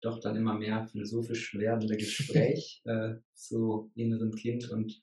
doch 0.00 0.18
dann 0.20 0.36
immer 0.36 0.54
mehr 0.54 0.86
philosophisch 0.88 1.54
werdende 1.54 1.96
Gespräch 1.96 2.82
äh, 2.84 3.14
zu 3.34 3.90
inneren 3.94 4.32
Kind 4.32 4.68
und 4.70 5.02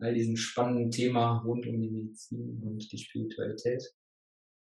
all 0.00 0.14
diesem 0.14 0.36
spannenden 0.36 0.90
Thema 0.90 1.38
rund 1.42 1.66
um 1.66 1.80
die 1.80 1.90
Medizin 1.90 2.60
und 2.62 2.90
die 2.90 2.98
Spiritualität. 2.98 3.82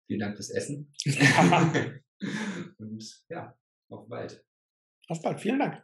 Vielen 0.06 0.20
Dank 0.20 0.36
fürs 0.36 0.50
Essen. 0.50 0.92
und 2.78 3.24
ja, 3.28 3.56
auf 3.88 4.08
bald. 4.08 4.44
Auf 5.08 5.22
bald. 5.22 5.40
Vielen 5.40 5.60
Dank. 5.60 5.82